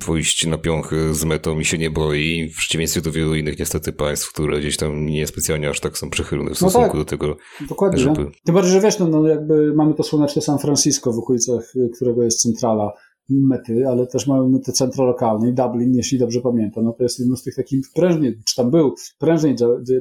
pójść 0.05 0.45
na 0.45 0.57
piąchy 0.57 1.13
z 1.13 1.25
metą 1.25 1.59
i 1.59 1.65
się 1.65 1.77
nie 1.77 1.91
boi, 1.91 2.49
w 2.49 2.57
przeciwieństwie 2.57 3.01
do 3.01 3.11
wielu 3.11 3.35
innych 3.35 3.59
niestety 3.59 3.93
państw, 3.93 4.33
które 4.33 4.59
gdzieś 4.59 4.77
tam 4.77 5.05
niespecjalnie 5.05 5.69
aż 5.69 5.79
tak 5.79 5.97
są 5.97 6.09
przychylne 6.09 6.51
w 6.51 6.57
stosunku 6.57 6.87
no 6.87 6.87
tak, 6.87 6.97
do 6.97 7.05
tego. 7.05 7.37
Dokładnie. 7.69 7.99
Żeby... 7.99 8.31
Tym 8.45 8.55
bardziej, 8.55 8.73
że 8.73 8.81
wiesz, 8.81 8.99
no, 8.99 9.07
no 9.07 9.27
jakby 9.27 9.73
mamy 9.75 9.93
to 9.93 10.03
słoneczne 10.03 10.41
San 10.41 10.59
Francisco 10.59 11.13
w 11.13 11.19
okolicach, 11.19 11.73
którego 11.95 12.23
jest 12.23 12.41
centrala 12.41 12.91
mety, 13.29 13.87
ale 13.87 14.07
też 14.07 14.27
mamy 14.27 14.49
metę 14.49 14.71
centro 14.71 15.05
lokalne 15.05 15.49
i 15.49 15.53
Dublin, 15.53 15.93
jeśli 15.93 16.19
dobrze 16.19 16.41
pamiętam, 16.41 16.83
no 16.83 16.93
to 16.93 17.03
jest 17.03 17.19
jedno 17.19 17.35
z 17.35 17.43
tych 17.43 17.55
takich 17.55 17.85
prężnie, 17.95 18.33
czy 18.47 18.55
tam 18.55 18.71
był 18.71 18.95
prężniej 19.19 19.55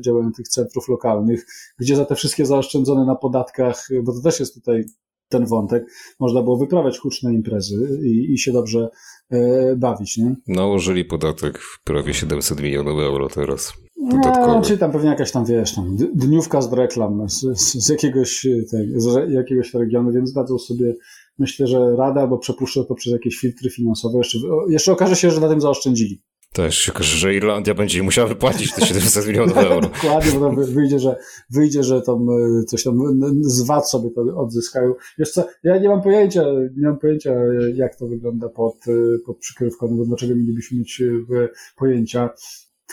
działających 0.05 0.49
centrów 0.49 0.89
lokalnych, 0.89 1.47
gdzie 1.79 1.97
za 1.97 2.05
te 2.05 2.15
wszystkie 2.15 2.47
zaoszczędzone 2.47 3.05
na 3.07 3.15
podatkach, 3.15 3.89
bo 4.05 4.13
to 4.13 4.21
też 4.21 4.41
jest 4.41 4.55
tutaj 4.55 4.85
ten 5.29 5.47
wątek, 5.47 5.85
można 6.21 6.43
było 6.43 6.57
wyprawiać 6.57 6.99
huczne 6.99 7.35
imprezy 7.35 8.01
i, 8.03 8.33
i 8.33 8.39
się 8.39 8.53
dobrze 8.53 8.89
e, 9.31 9.77
bawić, 9.77 10.17
nie? 10.17 10.37
Nałożyli 10.49 11.05
podatek 11.05 11.59
w 11.59 11.83
prawie 11.85 12.15
700 12.15 12.61
milionów 12.61 13.01
euro 13.01 13.29
teraz. 13.29 13.73
No, 14.03 14.63
czy 14.65 14.79
tam 14.79 14.93
pewnie 14.93 15.09
jakaś 15.09 15.33
tam, 15.33 15.45
wiesz, 15.45 15.75
tam 15.75 15.97
dniówka 16.15 16.63
z 16.63 16.73
reklam 16.73 17.29
z, 17.29 17.41
z, 17.85 17.89
jakiegoś, 17.89 18.47
tej, 18.71 18.93
z 18.97 19.33
jakiegoś 19.33 19.75
regionu, 19.75 20.13
więc 20.13 20.33
dadzą 20.33 20.59
sobie, 20.59 20.95
myślę, 21.39 21.67
że 21.67 21.97
rada, 21.97 22.21
albo 22.21 22.39
przepuszczą 22.39 22.85
to 22.85 22.95
przez 22.95 23.13
jakieś 23.13 23.37
filtry 23.37 23.71
finansowe. 23.71 24.19
Jeszcze, 24.19 24.39
jeszcze 24.69 24.93
okaże 24.93 25.17
się, 25.17 25.31
że 25.31 25.41
na 25.41 25.49
tym 25.49 25.61
zaoszczędzili. 25.61 26.23
Też 26.53 26.79
się 26.79 26.93
okaże, 26.93 27.17
że 27.17 27.35
Irlandia 27.35 27.75
będzie 27.75 28.03
musiała 28.03 28.29
wypłacić 28.29 28.73
te 28.73 28.87
700 28.87 29.27
milionów 29.27 29.57
euro. 29.67 29.81
Dokładnie, 29.81 30.33
bo 30.41 30.51
wyjdzie, 30.51 30.99
że, 30.99 31.17
wyjdzie, 31.51 31.83
że 31.83 32.03
tam 32.03 32.29
e, 32.31 32.65
coś 32.65 32.85
tam 32.85 32.99
z 33.41 33.63
VAT 33.67 33.91
sobie 33.91 34.11
to 34.11 34.23
odzyskają. 34.37 34.95
Wiesz 35.19 35.31
co, 35.31 35.45
ja 35.63 35.79
nie 35.79 35.89
mam 35.89 36.03
pojęcia, 36.03 36.45
nie 36.77 36.87
mam 36.87 36.99
pojęcia, 36.99 37.35
jak 37.75 37.97
to 37.97 38.07
wygląda 38.07 38.49
pod, 38.49 38.75
e, 38.89 38.93
pod 39.27 39.39
przykrywką, 39.39 39.89
no 39.91 39.97
bo 39.97 40.05
dlaczego 40.05 40.37
mielibyśmy 40.37 40.79
mieć 40.79 41.03
e, 41.03 41.49
pojęcia. 41.77 42.31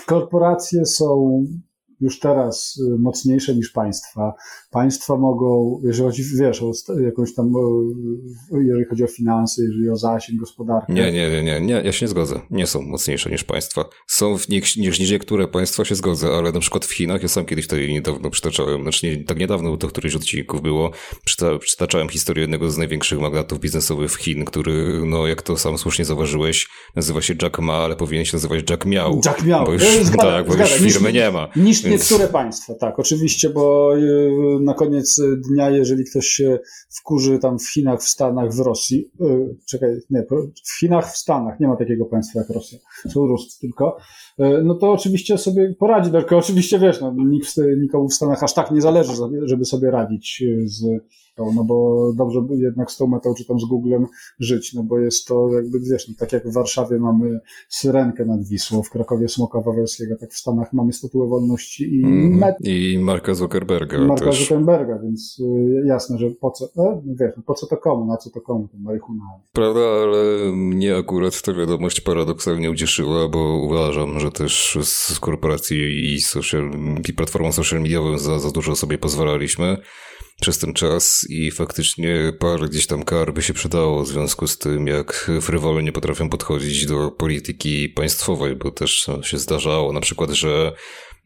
Korporacje 0.06 0.86
są 0.86 1.44
już 2.02 2.20
teraz 2.20 2.78
y, 2.78 3.00
mocniejsze 3.00 3.56
niż 3.56 3.70
państwa. 3.72 4.34
Państwa 4.72 5.18
mogą, 5.18 5.82
jeżeli 5.84 6.10
chodzi, 6.10 6.24
wiesz, 6.40 6.64
o 6.64 6.72
jakąś 7.00 7.34
tam, 7.34 7.52
jeżeli 8.52 8.86
chodzi 8.86 9.04
o 9.04 9.08
finanse, 9.08 9.62
jeżeli 9.64 9.90
o 9.90 9.96
zasięg, 9.96 10.40
gospodarkę. 10.40 10.94
Nie, 10.94 11.12
nie, 11.12 11.32
nie, 11.32 11.44
nie, 11.44 11.62
nie, 11.62 11.74
ja 11.74 11.92
się 11.92 12.06
nie 12.06 12.10
zgodzę. 12.10 12.42
Nie 12.52 12.68
są 12.68 12.82
mocniejsze 12.82 13.30
niż 13.30 13.44
państwa. 13.44 13.86
Są 14.08 14.38
w 14.38 14.50
niż, 14.50 14.78
niż 14.78 15.12
niektóre 15.12 15.48
państwa 15.48 15.86
się 15.86 15.96
zgodzę, 15.96 16.28
ale 16.28 16.52
na 16.52 16.60
przykład 16.60 16.86
w 16.86 16.94
Chinach, 16.94 17.22
ja 17.22 17.28
sam 17.28 17.46
kiedyś 17.46 17.68
tutaj 17.68 17.90
niedawno 17.90 18.30
przytaczałem, 18.30 18.82
znaczy 18.82 19.08
nie, 19.08 19.24
tak 19.24 19.40
niedawno, 19.40 19.72
bo 19.72 19.78
to 19.78 19.88
któryś 19.88 20.16
odcinków 20.16 20.62
było, 20.62 20.92
przyta, 21.26 21.58
przytaczałem 21.60 22.10
historię 22.10 22.42
jednego 22.42 22.72
z 22.72 22.78
największych 22.78 23.20
magnatów 23.20 23.60
biznesowych 23.60 24.12
w 24.12 24.16
Chin, 24.16 24.46
który, 24.46 25.02
no 25.06 25.28
jak 25.28 25.42
to 25.42 25.58
sam 25.58 25.78
słusznie 25.78 26.06
zauważyłeś, 26.06 26.68
nazywa 26.96 27.22
się 27.22 27.36
Jack 27.42 27.60
Ma, 27.60 27.74
ale 27.74 27.96
powinien 27.96 28.26
się 28.26 28.38
nazywać 28.38 28.70
Jack 28.70 28.86
Miał. 28.86 29.22
Jack 29.26 29.44
Miał. 29.44 29.66
Bo 29.66 29.74
już, 29.74 29.84
zgada, 29.84 30.24
tak, 30.24 30.48
bo 30.48 30.54
zgada. 30.54 30.70
już 30.70 30.80
firmy 30.80 31.14
niż, 31.14 31.22
nie 31.22 31.32
ma. 31.32 31.48
Niż 31.56 31.84
Niektóre 31.90 32.28
państwa, 32.28 32.74
tak, 32.76 33.00
oczywiście, 33.00 33.50
bo 33.50 33.98
y, 33.98 34.60
na 34.62 34.74
koniec 34.74 35.22
dnia, 35.50 35.70
jeżeli 35.70 36.06
ktoś 36.06 36.26
się 36.26 36.60
wkurzy 36.90 37.40
tam 37.40 37.60
w 37.60 37.70
Chinach, 37.70 38.02
w 38.02 38.08
Stanach, 38.08 38.54
w 38.54 38.60
Rosji, 38.60 39.12
y, 39.22 39.56
czekaj, 39.66 39.90
nie, 40.10 40.26
w 40.66 40.80
Chinach, 40.80 41.14
w 41.14 41.18
Stanach, 41.18 41.60
nie 41.60 41.68
ma 41.68 41.76
takiego 41.76 42.06
państwa 42.06 42.40
jak 42.40 42.50
Rosja, 42.50 42.80
są 43.10 43.28
Ruscy 43.28 43.60
tylko, 43.60 43.98
y, 44.40 44.44
no 44.64 44.76
to 44.76 44.92
oczywiście 44.92 45.38
sobie 45.38 45.76
poradzi, 45.80 46.12
tylko 46.12 46.38
oczywiście 46.38 46.80
wiesz, 46.80 47.02
no, 47.02 47.14
nikt, 47.18 47.56
nikomu 47.78 48.10
w 48.10 48.14
Stanach 48.14 48.44
aż 48.44 48.54
tak 48.54 48.72
nie 48.72 48.82
zależy, 48.82 49.14
żeby 49.46 49.66
sobie 49.66 49.92
radzić 49.92 50.44
z 50.66 50.84
no 51.56 51.64
bo 51.64 52.10
dobrze 52.16 52.42
by 52.42 52.58
jednak 52.58 52.92
z 52.92 52.98
tą 52.98 53.08
metą 53.08 53.34
czy 53.34 53.46
tam 53.46 53.60
z 53.60 53.66
Googlem 53.66 54.06
żyć, 54.40 54.74
no 54.74 54.84
bo 54.84 55.00
jest 55.00 55.28
to 55.28 55.50
jakby, 55.54 55.80
wiesz, 55.80 56.08
no, 56.08 56.14
tak 56.20 56.34
jak 56.34 56.48
w 56.48 56.54
Warszawie 56.54 57.00
mamy 57.00 57.40
Syrenkę 57.70 58.26
nad 58.26 58.44
Wisłą, 58.44 58.84
w 58.84 58.90
Krakowie 58.90 59.28
Smoka 59.28 59.62
Wawelskiego, 59.62 60.16
tak 60.20 60.32
w 60.32 60.38
Stanach 60.38 60.74
mamy 60.74 60.94
Statuę 60.94 61.28
Wolności 61.28 61.96
i 61.96 62.04
mm, 62.04 62.38
met... 62.38 62.56
I 62.64 63.00
Marka 63.02 63.34
Zuckerberga 63.34 64.00
Marka 64.00 64.26
też. 64.26 64.40
Zuckerberga, 64.40 65.00
więc 65.04 65.40
y, 65.40 65.88
jasne, 65.88 66.18
że 66.18 66.30
po 66.30 66.52
co, 66.52 66.66
e, 66.66 67.02
wiesz, 67.06 67.32
no 67.38 67.44
po 67.46 67.54
co 67.54 67.68
to 67.68 67.78
komu, 67.78 68.06
na 68.06 68.18
co 68.18 68.30
to 68.30 68.42
komu, 68.42 68.68
to 68.68 68.78
marihuana. 68.78 69.24
Prawda, 69.54 69.80
ale 69.80 70.52
mnie 70.52 70.96
akurat 70.96 71.42
ta 71.42 71.54
wiadomość 71.54 72.02
paradoksalnie 72.02 72.72
ucieszyła, 72.72 73.28
bo 73.28 73.62
uważam, 73.64 74.20
że 74.20 74.32
też 74.32 74.78
z 74.84 75.20
korporacji 75.20 76.14
i, 76.14 76.22
social, 76.22 76.72
i 77.10 77.14
platformą 77.14 77.52
social 77.52 77.82
mediową 77.82 78.18
za, 78.18 78.40
za 78.40 78.52
dużo 78.52 78.76
sobie 78.76 78.98
pozwalaliśmy 78.98 79.78
przez 80.42 80.58
ten 80.58 80.74
czas 80.74 81.26
i 81.30 81.52
faktycznie 81.52 82.34
parę 82.40 82.68
gdzieś 82.70 82.88
tam 82.88 83.04
kar 83.04 83.34
by 83.34 83.42
się 83.42 83.54
przydało 83.54 84.04
w 84.04 84.08
związku 84.08 84.48
z 84.48 84.58
tym, 84.58 84.88
jak 84.88 85.32
frywolnie 85.42 85.92
potrafią 85.92 86.30
podchodzić 86.30 86.86
do 86.86 87.12
polityki 87.12 87.90
państwowej, 87.90 88.56
bo 88.56 88.72
też 88.72 89.10
się 89.24 89.38
zdarzało 89.38 89.94
na 89.94 90.02
przykład, 90.02 90.30
że 90.30 90.74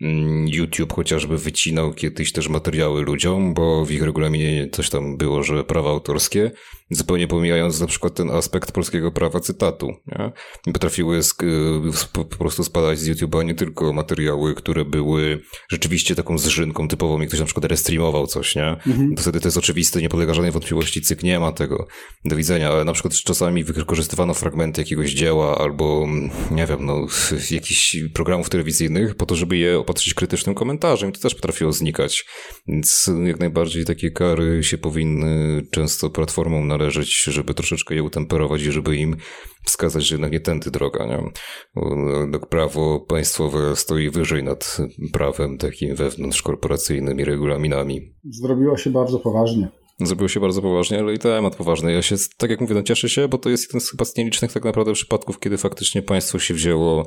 Mm, 0.01 0.47
YouTube 0.47 0.93
chociażby 0.93 1.38
wycinał 1.38 1.93
kiedyś 1.93 2.32
też 2.32 2.47
materiały 2.47 3.01
ludziom, 3.01 3.53
bo 3.53 3.86
w 3.86 3.91
ich 3.91 4.03
regulaminie 4.03 4.70
coś 4.72 4.89
tam 4.89 5.18
było, 5.18 5.43
że 5.43 5.64
prawa 5.64 5.89
autorskie, 5.89 6.51
zupełnie 6.96 7.28
pomijając 7.28 7.80
na 7.80 7.88
przykład 7.88 8.14
ten 8.14 8.30
aspekt 8.30 8.72
polskiego 8.72 9.12
prawa 9.12 9.39
cytatu. 9.39 9.88
Nie? 10.08 10.32
Potrafiły 10.74 11.20
po 12.14 12.26
prostu 12.26 12.64
spadać 12.64 13.00
z 13.00 13.10
YouTube'a 13.10 13.46
nie 13.46 13.56
tylko 13.56 13.94
materiały, 13.94 14.56
które 14.56 14.86
były 14.86 15.41
rzeczywiście 15.72 16.16
taką 16.16 16.38
zżynką 16.38 16.88
typową, 16.88 17.20
jak 17.20 17.28
ktoś 17.28 17.39
na 17.39 17.46
przykład 17.46 17.66
restreamował 17.66 18.28
coś, 18.28 18.56
nie? 18.56 18.68
Mhm. 18.68 19.16
To 19.16 19.22
wtedy 19.22 19.39
to 19.39 19.48
jest 19.48 19.58
oczywiste, 19.58 20.02
nie 20.02 20.10
podlega 20.10 20.34
żadnej 20.34 20.52
wątpliwości, 20.52 21.02
cyk 21.02 21.24
nie 21.24 21.39
ma 21.39 21.52
tego 21.52 21.88
do 22.26 22.36
widzenia, 22.36 22.70
ale 22.70 22.86
na 22.86 22.94
przykład 22.94 23.14
czasami 23.14 23.64
wykorzystywano 23.64 24.34
fragmenty 24.34 24.82
jakiegoś 24.82 25.14
dzieła 25.14 25.58
albo, 25.58 26.08
nie 26.52 26.66
wiem, 26.66 26.86
no, 26.86 27.08
jakichś 27.52 27.98
programów 28.14 28.50
telewizyjnych 28.50 29.16
po 29.16 29.26
to, 29.26 29.36
żeby 29.36 29.58
je 29.58 29.80
opatrzyć 29.80 30.14
krytycznym 30.14 30.56
komentarzem. 30.56 31.12
To 31.12 31.20
też 31.20 31.36
potrafiło 31.36 31.72
znikać. 31.72 32.26
Więc 32.68 33.12
jak 33.26 33.39
najbardziej 33.39 33.86
takie 33.86 34.12
kary 34.12 34.64
się 34.64 34.78
powinny 34.78 35.62
często 35.72 36.10
platformom 36.10 36.68
należeć, 36.84 37.23
żeby 37.23 37.53
troszeczkę 37.53 37.95
je 37.95 38.03
utemperować 38.03 38.61
i 38.61 38.71
żeby 38.71 38.97
im 38.97 39.15
wskazać, 39.65 40.07
że 40.07 40.15
jednak 40.15 40.31
nie 40.31 40.39
tędy 40.39 40.71
droga. 40.71 41.05
Nie? 41.05 41.31
Bo 42.31 42.39
prawo 42.39 42.99
państwowe 42.99 43.75
stoi 43.75 44.09
wyżej 44.09 44.43
nad 44.43 44.77
prawem 45.13 45.57
takim 45.57 45.95
wewnątrzkorporacyjnym 45.95 47.19
i 47.19 47.23
regulaminami. 47.23 48.13
Zrobiło 48.29 48.77
się 48.77 48.89
bardzo 48.89 49.19
poważnie. 49.19 49.69
Zrobiło 50.01 50.27
się 50.27 50.39
bardzo 50.39 50.61
poważnie, 50.61 50.99
ale 50.99 51.13
i 51.13 51.19
temat 51.19 51.55
poważny. 51.55 51.93
Ja 51.93 52.01
się, 52.01 52.15
tak 52.38 52.49
jak 52.49 52.61
mówię, 52.61 52.75
no 52.75 52.84
cieszę 52.84 53.09
się, 53.09 53.27
bo 53.27 53.38
to 53.38 53.49
jest 53.49 53.63
jeden 53.69 53.81
z 53.81 53.91
chyba 53.91 54.05
z 54.05 54.17
nielicznych 54.17 54.53
tak 54.53 54.63
naprawdę 54.63 54.93
przypadków, 54.93 55.39
kiedy 55.39 55.57
faktycznie 55.57 56.01
państwo 56.01 56.39
się 56.39 56.53
wzięło 56.53 57.05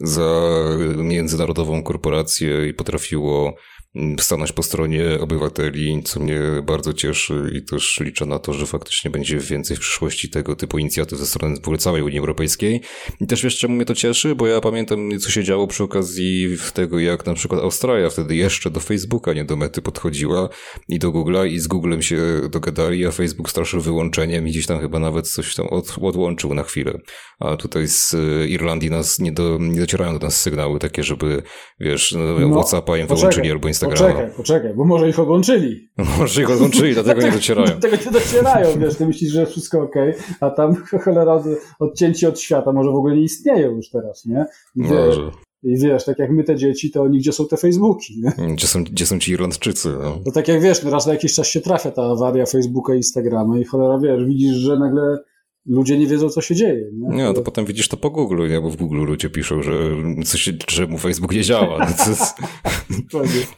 za 0.00 0.52
międzynarodową 0.96 1.82
korporację 1.82 2.68
i 2.68 2.74
potrafiło 2.74 3.54
stanąć 4.20 4.52
po 4.52 4.62
stronie 4.62 5.20
obywateli, 5.20 6.02
co 6.02 6.20
mnie 6.20 6.40
bardzo 6.62 6.92
cieszy 6.92 7.50
i 7.54 7.62
też 7.62 8.00
liczę 8.00 8.26
na 8.26 8.38
to, 8.38 8.52
że 8.52 8.66
faktycznie 8.66 9.10
będzie 9.10 9.38
więcej 9.38 9.76
w 9.76 9.80
przyszłości 9.80 10.30
tego 10.30 10.56
typu 10.56 10.78
inicjatyw 10.78 11.18
ze 11.18 11.26
strony 11.26 11.56
w 11.56 11.58
ogóle 11.58 11.78
całej 11.78 12.02
Unii 12.02 12.18
Europejskiej. 12.18 12.80
I 13.20 13.26
też 13.26 13.42
wiesz, 13.42 13.58
czemu 13.58 13.74
mnie 13.74 13.84
to 13.84 13.94
cieszy, 13.94 14.34
bo 14.34 14.46
ja 14.46 14.60
pamiętam, 14.60 15.18
co 15.20 15.30
się 15.30 15.44
działo 15.44 15.66
przy 15.66 15.84
okazji 15.84 16.56
tego, 16.74 16.98
jak 16.98 17.26
na 17.26 17.34
przykład 17.34 17.60
Australia 17.60 18.10
wtedy 18.10 18.36
jeszcze 18.36 18.70
do 18.70 18.80
Facebooka, 18.80 19.32
nie 19.32 19.44
do 19.44 19.56
mety 19.56 19.82
podchodziła 19.82 20.48
i 20.88 20.98
do 20.98 21.10
Google'a 21.10 21.46
i 21.46 21.58
z 21.58 21.66
Googlem 21.66 22.02
się 22.02 22.18
dogadali, 22.50 23.06
a 23.06 23.10
Facebook 23.10 23.50
straszył 23.50 23.80
wyłączeniem 23.80 24.48
i 24.48 24.50
gdzieś 24.50 24.66
tam 24.66 24.80
chyba 24.80 24.98
nawet 24.98 25.28
coś 25.28 25.54
tam 25.54 25.66
od, 25.66 25.96
odłączył 26.02 26.54
na 26.54 26.62
chwilę. 26.62 26.98
A 27.40 27.56
tutaj 27.56 27.88
z 27.88 28.14
e, 28.14 28.48
Irlandii 28.48 28.90
nas 28.90 29.18
nie, 29.18 29.32
do, 29.32 29.58
nie 29.60 29.80
docierają 29.80 30.18
do 30.18 30.26
nas 30.26 30.40
sygnały 30.40 30.78
takie, 30.78 31.02
żeby, 31.02 31.42
wiesz, 31.80 32.12
no, 32.12 32.48
no 32.48 32.48
WhatsApp'a 32.48 33.00
im 33.00 33.06
wyłączyli 33.06 33.50
albo 33.50 33.68
Instagrama 33.90 34.12
Poczekaj, 34.12 34.36
poczekaj, 34.36 34.74
bo 34.74 34.84
może 34.84 35.08
ich 35.08 35.18
odłączyli. 35.18 35.88
Może 36.18 36.42
ich 36.42 36.50
odłączyli, 36.50 36.94
dlatego 36.94 37.22
nie 37.22 37.32
docierają. 37.40 37.66
Dlatego 37.66 37.96
nie 38.06 38.12
docierają, 38.12 38.78
wiesz, 38.78 38.96
ty 38.96 39.06
myślisz, 39.06 39.32
że 39.32 39.46
wszystko 39.46 39.80
ok, 39.80 39.94
a 40.40 40.50
tam 40.50 40.74
cholera 41.04 41.42
odcięci 41.78 42.26
od 42.26 42.40
świata 42.40 42.72
może 42.72 42.90
w 42.90 42.94
ogóle 42.94 43.16
nie 43.16 43.22
istnieją 43.22 43.76
już 43.76 43.90
teraz, 43.90 44.24
nie? 44.24 44.46
I 44.76 44.82
wiesz, 44.82 45.16
I 45.62 45.76
wiesz, 45.78 46.04
tak 46.04 46.18
jak 46.18 46.30
my 46.30 46.44
te 46.44 46.56
dzieci, 46.56 46.90
to 46.90 47.08
nigdzie 47.08 47.32
są 47.32 47.46
te 47.46 47.56
Facebooki, 47.56 48.22
nie? 48.22 48.54
Gdzie 48.54 48.66
są, 48.66 48.84
gdzie 48.84 49.06
są 49.06 49.18
ci 49.18 49.32
Irlandczycy, 49.32 49.88
no. 50.02 50.18
To 50.24 50.32
tak 50.32 50.48
jak 50.48 50.60
wiesz, 50.60 50.82
no 50.82 50.90
raz 50.90 51.06
na 51.06 51.12
jakiś 51.12 51.34
czas 51.34 51.46
się 51.46 51.60
trafia 51.60 51.90
ta 51.90 52.02
awaria 52.02 52.46
Facebooka 52.46 52.94
i 52.94 52.96
Instagrama 52.96 53.58
i 53.58 53.64
cholera, 53.64 53.98
wiesz, 53.98 54.24
widzisz, 54.24 54.56
że 54.56 54.78
nagle 54.78 55.18
ludzie 55.68 55.98
nie 55.98 56.06
wiedzą, 56.06 56.28
co 56.28 56.40
się 56.40 56.54
dzieje. 56.54 56.84
Nie, 56.92 57.16
nie 57.16 57.34
to 57.34 57.42
potem 57.42 57.64
widzisz 57.64 57.88
to 57.88 57.96
po 57.96 58.10
Google, 58.10 58.48
nie? 58.48 58.60
bo 58.60 58.70
w 58.70 58.76
Google 58.76 59.04
ludzie 59.04 59.30
piszą, 59.30 59.62
że, 59.62 59.72
coś, 60.24 60.50
że 60.68 60.86
mu 60.86 60.98
Facebook 60.98 61.32
nie 61.32 61.42
działa. 61.42 61.78
No 61.78 61.86
jest... 62.08 62.34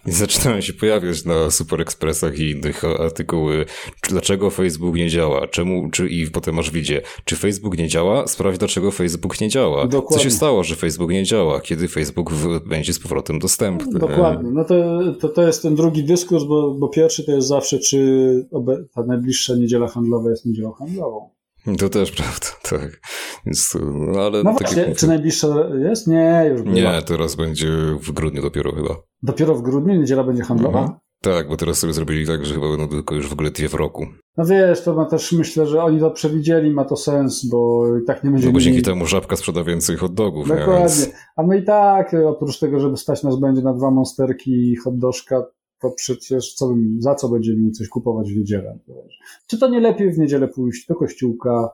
I 0.07 0.13
zaczynają 0.13 0.61
się 0.61 0.73
pojawiać 0.73 1.25
na 1.25 1.51
Super 1.51 1.81
Expressach 1.81 2.39
i 2.39 2.51
innych 2.51 2.85
artykuły, 2.85 3.65
dlaczego 4.09 4.51
Facebook 4.51 4.95
nie 4.95 5.09
działa, 5.09 5.49
czemu, 5.49 5.91
czy, 5.91 6.09
i 6.09 6.31
potem 6.31 6.55
masz 6.55 6.71
widzie, 6.71 7.03
czy 7.25 7.37
Facebook 7.37 7.79
nie 7.79 7.89
działa, 7.89 8.27
sprawdź, 8.27 8.59
dlaczego 8.59 8.91
Facebook 8.91 9.41
nie 9.41 9.49
działa. 9.49 9.87
Dokładnie. 9.87 10.17
Co 10.17 10.25
się 10.25 10.31
stało, 10.31 10.65
że 10.65 10.77
Facebook 10.77 11.11
nie 11.11 11.25
działa, 11.25 11.61
kiedy 11.61 11.89
Facebook 11.89 12.33
będzie 12.67 12.93
z 12.93 12.99
powrotem 12.99 13.39
dostępny. 13.39 13.99
Dokładnie. 13.99 14.51
No 14.51 14.65
to, 14.65 14.75
to, 15.21 15.29
to 15.29 15.47
jest 15.47 15.63
ten 15.63 15.75
drugi 15.75 16.05
dyskurs, 16.05 16.45
bo, 16.45 16.75
bo 16.75 16.89
pierwszy 16.89 17.25
to 17.25 17.33
jest 17.33 17.49
zawsze, 17.49 17.79
czy 17.79 18.49
ta 18.95 19.03
najbliższa 19.03 19.55
niedziela 19.55 19.89
handlowa 19.89 20.31
jest 20.31 20.47
niedzielą 20.47 20.73
handlową. 20.73 21.38
To 21.79 21.89
też 21.89 22.13
prawda, 22.13 22.47
tak. 22.71 23.01
Więc, 23.47 23.79
no 23.95 24.21
ale 24.21 24.43
no 24.43 24.53
właśnie, 24.53 24.95
czy 24.95 25.07
najbliższa 25.07 25.49
jest? 25.89 26.07
Nie, 26.07 26.47
już 26.51 26.63
była. 26.63 26.75
Nie, 26.75 27.03
teraz 27.03 27.35
będzie 27.35 27.69
w 28.03 28.13
grudniu 28.13 28.43
dopiero 28.43 28.73
chyba. 28.73 28.97
Dopiero 29.23 29.55
w 29.55 29.63
grudniu? 29.63 29.95
Niedziela 29.95 30.25
będzie 30.25 30.43
handlowa? 30.43 30.81
Mhm. 30.81 30.99
Tak, 31.23 31.49
bo 31.49 31.57
teraz 31.57 31.79
sobie 31.79 31.93
zrobili 31.93 32.27
tak, 32.27 32.47
że 32.47 32.55
chyba 32.55 32.69
będą 32.69 32.89
tylko 32.89 33.15
już 33.15 33.29
w 33.29 33.33
ogóle 33.33 33.51
dwie 33.51 33.69
w 33.69 33.75
roku. 33.75 34.07
No 34.37 34.45
wiesz, 34.45 34.83
to 34.83 34.95
ma 34.95 35.05
też, 35.05 35.33
myślę, 35.33 35.67
że 35.67 35.83
oni 35.83 36.01
to 36.01 36.11
przewidzieli, 36.11 36.71
ma 36.71 36.85
to 36.85 36.97
sens, 36.97 37.47
bo 37.47 37.85
i 38.03 38.05
tak 38.07 38.25
nie 38.25 38.31
będzie... 38.31 38.47
No 38.47 38.53
bo 38.53 38.61
dzięki 38.61 38.83
temu 38.83 39.07
Żabka 39.07 39.37
sprzeda 39.37 39.65
więcej 39.65 39.97
hot 39.97 40.15
dogów. 40.15 40.49
Dokładnie. 40.49 40.79
Więc... 40.79 41.11
A 41.37 41.43
my 41.43 41.59
i 41.59 41.65
tak, 41.65 42.17
oprócz 42.27 42.59
tego, 42.59 42.81
żeby 42.81 42.97
stać 42.97 43.23
nas 43.23 43.41
będzie 43.41 43.63
na 43.63 43.75
dwa 43.75 43.91
monsterki 43.91 44.51
i 44.51 44.77
hot 44.77 44.99
dożka, 44.99 45.43
to 45.81 45.91
przecież 45.91 46.55
co 46.55 46.69
bym, 46.69 46.97
za 47.03 47.15
co 47.15 47.29
będziemy 47.29 47.59
mi 47.59 47.73
coś 47.73 47.89
kupować 47.89 48.33
w 48.33 48.37
niedzielę? 48.37 48.79
Czy 49.47 49.59
to 49.59 49.69
nie 49.69 49.81
lepiej 49.81 50.13
w 50.13 50.19
niedzielę 50.19 50.49
pójść 50.49 50.87
do 50.87 50.95
kościółka, 50.95 51.71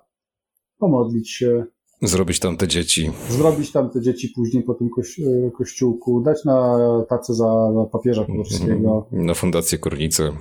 pomodlić 0.79 1.31
się, 1.31 1.65
Zrobić 2.03 2.41
tam 2.41 2.57
te 2.57 2.69
dzieci. 2.69 3.11
Zrobić 3.29 3.73
tam 3.73 3.91
te 3.91 4.01
dzieci 4.01 4.29
później 4.29 4.63
po 4.63 4.75
tym 4.75 4.91
koś, 4.91 5.21
e, 5.21 5.51
kościółku, 5.51 6.21
dać 6.21 6.45
na 6.45 6.79
tacę 7.09 7.35
za 7.35 7.69
papieża 7.93 8.25
Kurskiego. 8.25 9.09
Na 9.13 9.35
Fundację 9.35 9.79
Kornicę. 9.79 10.33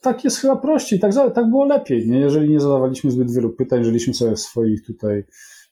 Tak 0.00 0.24
jest 0.24 0.36
chyba 0.36 0.56
prościej, 0.56 1.00
tak, 1.00 1.12
tak 1.34 1.50
było 1.50 1.64
lepiej, 1.64 2.08
nie? 2.08 2.18
jeżeli 2.18 2.50
nie 2.50 2.60
zadawaliśmy 2.60 3.10
zbyt 3.10 3.32
wielu 3.32 3.50
pytań, 3.50 3.84
żyliśmy 3.84 4.14
sobie 4.14 4.36
w 4.36 4.40
swoich 4.40 4.86
tutaj 4.86 5.24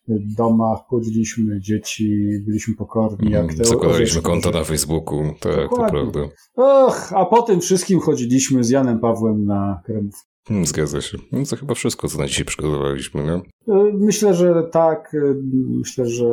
domach, 0.09 0.79
płodziliśmy 0.89 1.61
dzieci, 1.61 2.27
byliśmy 2.47 2.75
pokorni. 2.75 3.31
Jak 3.31 3.55
te 3.55 3.65
Zakładaliśmy 3.65 4.23
konto 4.23 4.51
na 4.51 4.65
Facebooku, 4.65 5.23
tak, 5.41 5.71
to 5.71 5.77
prawda. 5.77 6.21
Och, 6.55 7.13
a 7.13 7.25
po 7.25 7.43
tym 7.43 7.61
wszystkim 7.61 8.01
chodziliśmy 8.01 8.65
z 8.65 8.71
Janem 8.71 8.99
Pawłem 8.99 9.45
na 9.45 9.83
kremówkę. 9.85 10.31
Hmm, 10.49 10.67
zgadza 10.67 11.01
się. 11.01 11.19
No 11.33 11.45
to 11.51 11.57
chyba 11.57 11.75
wszystko, 11.75 12.09
co 12.09 12.19
na 12.19 12.27
dzisiaj 12.27 12.45
przygotowaliśmy, 12.45 13.23
nie? 13.23 13.33
E, 13.75 13.93
myślę, 13.95 14.35
że 14.35 14.63
tak. 14.73 15.15
E, 15.15 15.35
myślę, 15.79 16.09
że 16.09 16.27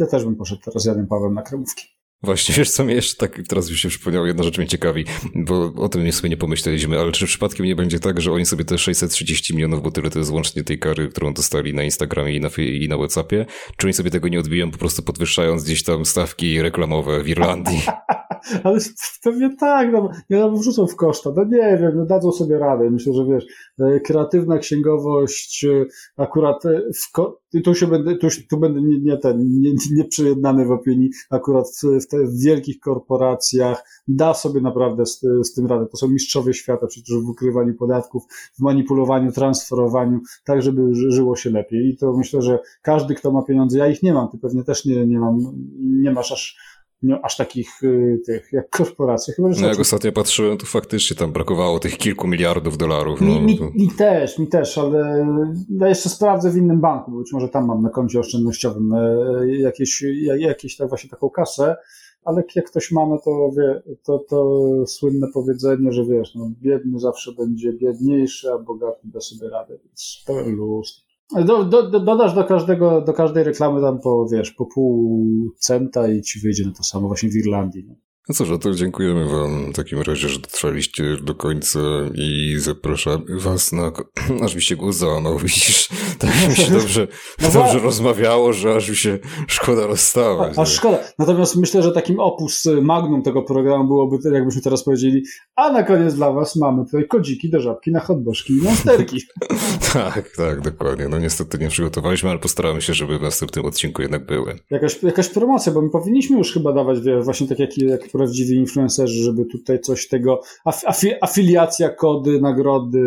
ja 0.00 0.06
też 0.06 0.24
bym 0.24 0.36
poszedł 0.36 0.62
teraz 0.64 0.82
z 0.82 0.86
Janem 0.86 1.06
Pawłem 1.06 1.34
na 1.34 1.42
kremówki. 1.42 1.91
Właśnie, 2.22 2.54
wiesz 2.54 2.70
co 2.70 2.84
mi 2.84 2.94
jeszcze 2.94 3.16
tak 3.16 3.40
teraz 3.48 3.70
mi 3.70 3.76
się 3.76 3.88
przypomniało, 3.88 4.26
jedna 4.26 4.42
rzecz 4.42 4.58
mnie 4.58 4.66
ciekawi, 4.66 5.04
bo 5.34 5.72
o 5.76 5.88
tym 5.88 6.12
sobie 6.12 6.30
nie 6.30 6.36
pomyśleliśmy, 6.36 7.00
ale 7.00 7.12
czy 7.12 7.26
przypadkiem 7.26 7.66
nie 7.66 7.76
będzie 7.76 8.00
tak, 8.00 8.20
że 8.20 8.32
oni 8.32 8.46
sobie 8.46 8.64
te 8.64 8.78
630 8.78 9.54
milionów, 9.54 9.82
bo 9.82 9.90
tyle 9.90 10.10
to 10.10 10.18
jest 10.18 10.30
łącznie 10.30 10.64
tej 10.64 10.78
kary, 10.78 11.08
którą 11.08 11.34
dostali 11.34 11.74
na 11.74 11.82
Instagramie 11.82 12.36
i 12.36 12.40
na, 12.40 12.48
i 12.58 12.88
na 12.88 12.96
Whatsappie, 12.96 13.46
czy 13.76 13.86
oni 13.86 13.94
sobie 13.94 14.10
tego 14.10 14.28
nie 14.28 14.40
odbiją 14.40 14.70
po 14.70 14.78
prostu 14.78 15.02
podwyższając 15.02 15.64
gdzieś 15.64 15.82
tam 15.82 16.06
stawki 16.06 16.62
reklamowe 16.62 17.22
w 17.22 17.28
Irlandii? 17.28 17.82
Ale 18.64 18.78
pewnie 19.24 19.56
tak, 19.56 19.92
no, 19.92 20.10
nie 20.30 20.40
no, 20.40 20.50
wrzucą 20.50 20.86
w 20.86 20.96
koszta, 20.96 21.30
no 21.36 21.44
nie 21.44 21.78
wiem, 21.80 21.92
no, 21.96 22.06
dadzą 22.06 22.32
sobie 22.32 22.58
radę. 22.58 22.90
Myślę, 22.90 23.12
że 23.12 23.24
wiesz, 23.26 23.46
e, 23.80 24.00
kreatywna 24.00 24.58
księgowość 24.58 25.64
e, 25.64 25.84
akurat 26.16 26.66
e, 26.66 26.80
w 26.94 27.12
ko- 27.12 27.42
tu 27.64 27.74
się 27.74 27.86
będę, 27.86 28.16
tu, 28.16 28.28
tu 28.50 28.58
będę 28.58 28.80
nie, 28.80 29.00
nie 29.00 29.16
ten, 29.16 29.38
nie, 29.60 29.70
nie 29.92 30.66
w 30.66 30.70
opinii, 30.70 31.10
akurat 31.30 31.66
w, 32.00 32.06
te, 32.06 32.26
w 32.26 32.42
wielkich 32.44 32.80
korporacjach 32.80 33.84
da 34.08 34.34
sobie 34.34 34.60
naprawdę 34.60 35.06
z, 35.06 35.20
z 35.42 35.54
tym 35.54 35.66
radę. 35.66 35.86
To 35.86 35.96
są 35.96 36.08
mistrzowie 36.08 36.54
świata 36.54 36.86
przecież 36.86 37.16
w 37.16 37.28
ukrywaniu 37.28 37.74
podatków, 37.74 38.22
w 38.58 38.60
manipulowaniu, 38.60 39.32
transferowaniu, 39.32 40.20
tak 40.44 40.62
żeby 40.62 40.94
żyło 40.94 41.36
się 41.36 41.50
lepiej. 41.50 41.88
I 41.88 41.96
to 41.96 42.12
myślę, 42.12 42.42
że 42.42 42.58
każdy, 42.82 43.14
kto 43.14 43.32
ma 43.32 43.42
pieniądze, 43.42 43.78
ja 43.78 43.88
ich 43.88 44.02
nie 44.02 44.12
mam, 44.12 44.28
ty 44.28 44.38
pewnie 44.38 44.64
też 44.64 44.84
nie, 44.84 45.06
nie 45.06 45.18
mam, 45.18 45.38
nie 45.78 46.10
masz 46.10 46.32
aż 46.32 46.56
nie 47.02 47.24
aż 47.24 47.36
takich 47.36 47.82
y, 47.82 48.20
tych 48.26 48.52
jak 48.52 48.70
korporacje. 48.70 49.34
Chyba, 49.34 49.52
że 49.52 49.62
no 49.62 49.68
jak 49.68 49.80
ostatnio 49.80 50.12
patrzyłem, 50.12 50.58
to 50.58 50.66
faktycznie 50.66 51.16
tam 51.16 51.32
brakowało 51.32 51.78
tych 51.78 51.98
kilku 51.98 52.28
miliardów 52.28 52.78
dolarów. 52.78 53.20
No. 53.20 53.26
Mi, 53.26 53.40
mi, 53.40 53.58
mi 53.74 53.90
też, 53.90 54.38
mi 54.38 54.46
też, 54.46 54.78
ale 54.78 55.26
ja 55.70 55.88
jeszcze 55.88 56.08
sprawdzę 56.08 56.50
w 56.50 56.56
innym 56.56 56.80
banku, 56.80 57.10
być 57.10 57.32
może 57.32 57.48
tam 57.48 57.66
mam 57.66 57.82
na 57.82 57.90
koncie 57.90 58.20
oszczędnościowym 58.20 58.92
e, 58.92 59.56
jakieś, 59.58 60.04
jakieś 60.38 60.76
tak 60.76 60.88
właśnie 60.88 61.10
taką 61.10 61.30
kasę, 61.30 61.76
ale 62.24 62.42
jak 62.54 62.66
ktoś 62.70 62.90
ma, 62.90 63.06
no 63.06 63.18
to 63.18 63.50
wie, 63.56 63.82
to, 64.02 64.18
to 64.18 64.60
słynne 64.86 65.26
powiedzenie, 65.34 65.92
że 65.92 66.04
wiesz, 66.04 66.34
no 66.34 66.50
biedny 66.62 66.98
zawsze 66.98 67.32
będzie 67.32 67.72
biedniejszy, 67.72 68.52
a 68.52 68.58
bogaty 68.58 69.00
da 69.04 69.20
sobie 69.20 69.48
radę, 69.48 69.78
więc 69.84 70.24
to 70.26 70.40
luz. 70.48 71.04
Do, 71.34 71.64
do, 71.64 71.90
do, 71.90 72.00
dodasz 72.00 72.34
do, 72.34 72.44
każdego, 72.44 73.00
do 73.00 73.12
każdej 73.12 73.44
reklamy 73.44 73.80
tam 73.80 74.00
po, 74.00 74.26
wiesz, 74.32 74.50
po 74.50 74.66
pół 74.66 75.50
centa 75.58 76.08
i 76.08 76.22
ci 76.22 76.40
wyjdzie 76.40 76.66
na 76.66 76.72
to 76.72 76.82
samo 76.82 77.08
właśnie 77.08 77.28
w 77.28 77.36
Irlandii. 77.36 77.86
No 78.28 78.34
cóż, 78.34 78.48
to 78.60 78.74
dziękujemy 78.74 79.28
Wam 79.28 79.72
w 79.72 79.76
takim 79.76 80.00
razie, 80.00 80.28
że 80.28 80.38
dotrwaliście 80.38 81.16
do 81.22 81.34
końca 81.34 81.80
i 82.14 82.56
zapraszamy 82.58 83.24
Was 83.40 83.72
na... 83.72 83.92
Aż 84.44 84.54
mi 84.54 84.62
się 84.62 84.76
głos 84.76 84.96
załamał, 84.96 85.38
widzisz? 85.44 85.88
Tak 86.18 86.48
mi 86.48 86.56
się 86.56 86.72
dobrze, 86.72 87.08
no 87.42 87.50
dobrze 87.50 87.78
rozmawiało, 87.78 88.52
że 88.52 88.74
aż 88.74 88.90
mi 88.90 88.96
się 88.96 89.18
szkoda 89.46 89.86
rozstawać. 89.86 90.58
Aż 90.58 90.72
szkoda. 90.72 90.98
Natomiast 91.18 91.56
myślę, 91.56 91.82
że 91.82 91.92
takim 91.92 92.20
opus 92.20 92.64
magnum 92.82 93.22
tego 93.22 93.42
programu 93.42 93.84
byłoby, 93.84 94.16
jakbyśmy 94.32 94.62
teraz 94.62 94.84
powiedzieli, 94.84 95.22
a 95.56 95.72
na 95.72 95.82
koniec 95.82 96.14
dla 96.14 96.32
Was 96.32 96.56
mamy 96.56 96.84
tutaj 96.84 97.06
kodziki 97.08 97.50
do 97.50 97.60
żabki 97.60 97.90
na 97.92 98.00
hotbożki 98.00 98.52
i 98.52 98.62
monsterki. 98.62 99.20
tak, 99.92 100.30
tak, 100.36 100.60
dokładnie. 100.60 101.08
No 101.08 101.18
niestety 101.18 101.58
nie 101.58 101.68
przygotowaliśmy, 101.68 102.30
ale 102.30 102.38
postaramy 102.38 102.82
się, 102.82 102.94
żeby 102.94 103.18
w 103.18 103.22
następnym 103.22 103.64
odcinku 103.64 104.02
jednak 104.02 104.26
były. 104.26 104.58
Jakaś, 104.70 105.02
jakaś 105.02 105.28
promocja, 105.28 105.72
bo 105.72 105.82
my 105.82 105.90
powinniśmy 105.90 106.38
już 106.38 106.52
chyba 106.52 106.72
dawać 106.72 106.98
właśnie 107.24 107.48
tak 107.48 107.58
jak, 107.58 107.78
jak 107.78 108.11
prawdziwi 108.12 108.56
influencerzy, 108.56 109.22
żeby 109.22 109.44
tutaj 109.44 109.80
coś 109.80 110.08
tego, 110.08 110.40
afi, 110.64 111.08
afiliacja, 111.20 111.88
kody, 111.88 112.40
nagrody 112.40 113.00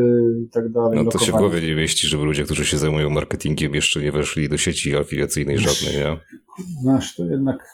i 0.46 0.50
tak 0.50 0.72
dalej. 0.72 1.04
No 1.04 1.12
to 1.12 1.20
się 1.20 1.32
w 1.32 1.36
głowie 1.36 1.62
nie 1.62 1.76
mieści, 1.76 2.08
żeby 2.08 2.24
ludzie, 2.24 2.44
którzy 2.44 2.66
się 2.66 2.78
zajmują 2.78 3.10
marketingiem 3.10 3.76
jeszcze 3.76 4.02
nie 4.02 4.12
weszli 4.12 4.50
do 4.50 4.58
sieci 4.58 4.96
afiliacyjnej 4.98 5.58
żadnej, 5.58 5.98
nie? 5.98 6.18
Znasz, 6.82 7.16
to 7.16 7.26
jednak 7.26 7.68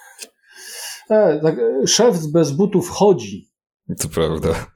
e, 1.09 1.39
tak, 1.43 1.55
szef 1.85 2.27
bez 2.27 2.51
butów 2.51 2.89
chodzi. 2.89 3.51
To 3.99 4.09
prawda. 4.09 4.71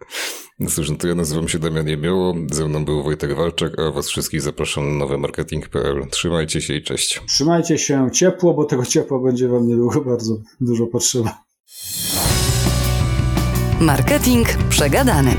No 0.60 0.70
cóż, 0.70 0.90
no 0.90 0.96
to 0.96 1.08
ja 1.08 1.16
nazywam 1.16 1.48
się 1.48 1.60
Damian 1.60 1.88
Jemioło, 1.88 2.34
ze 2.52 2.68
mną 2.68 2.86
był 2.86 3.04
Wojtek 3.04 3.36
Walczak, 3.36 3.80
a 3.80 3.92
was 3.92 4.08
wszystkich 4.08 4.42
zapraszam 4.42 4.92
na 4.92 5.00
nowemarketing.pl. 5.00 6.08
Trzymajcie 6.12 6.62
się 6.62 6.74
i 6.74 6.84
cześć. 6.84 7.22
Trzymajcie 7.28 7.78
się 7.78 8.10
ciepło, 8.14 8.54
bo 8.54 8.66
tego 8.66 8.86
ciepła 8.86 9.20
będzie 9.20 9.48
wam 9.48 9.68
niedługo 9.68 10.02
bardzo 10.02 10.38
dużo 10.62 10.88
potrzeba. 10.88 11.44
Marketing 13.80 14.48
przegadany. 14.70 15.36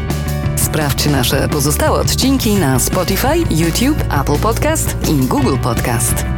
Sprawdź 0.57 1.07
nasze 1.07 1.49
pozostałe 1.49 2.01
odcinki 2.01 2.55
na 2.55 2.79
Spotify, 2.79 3.39
YouTube, 3.51 4.05
Apple 4.11 4.39
Podcast 4.39 4.97
i 5.09 5.27
Google 5.27 5.57
Podcast. 5.63 6.36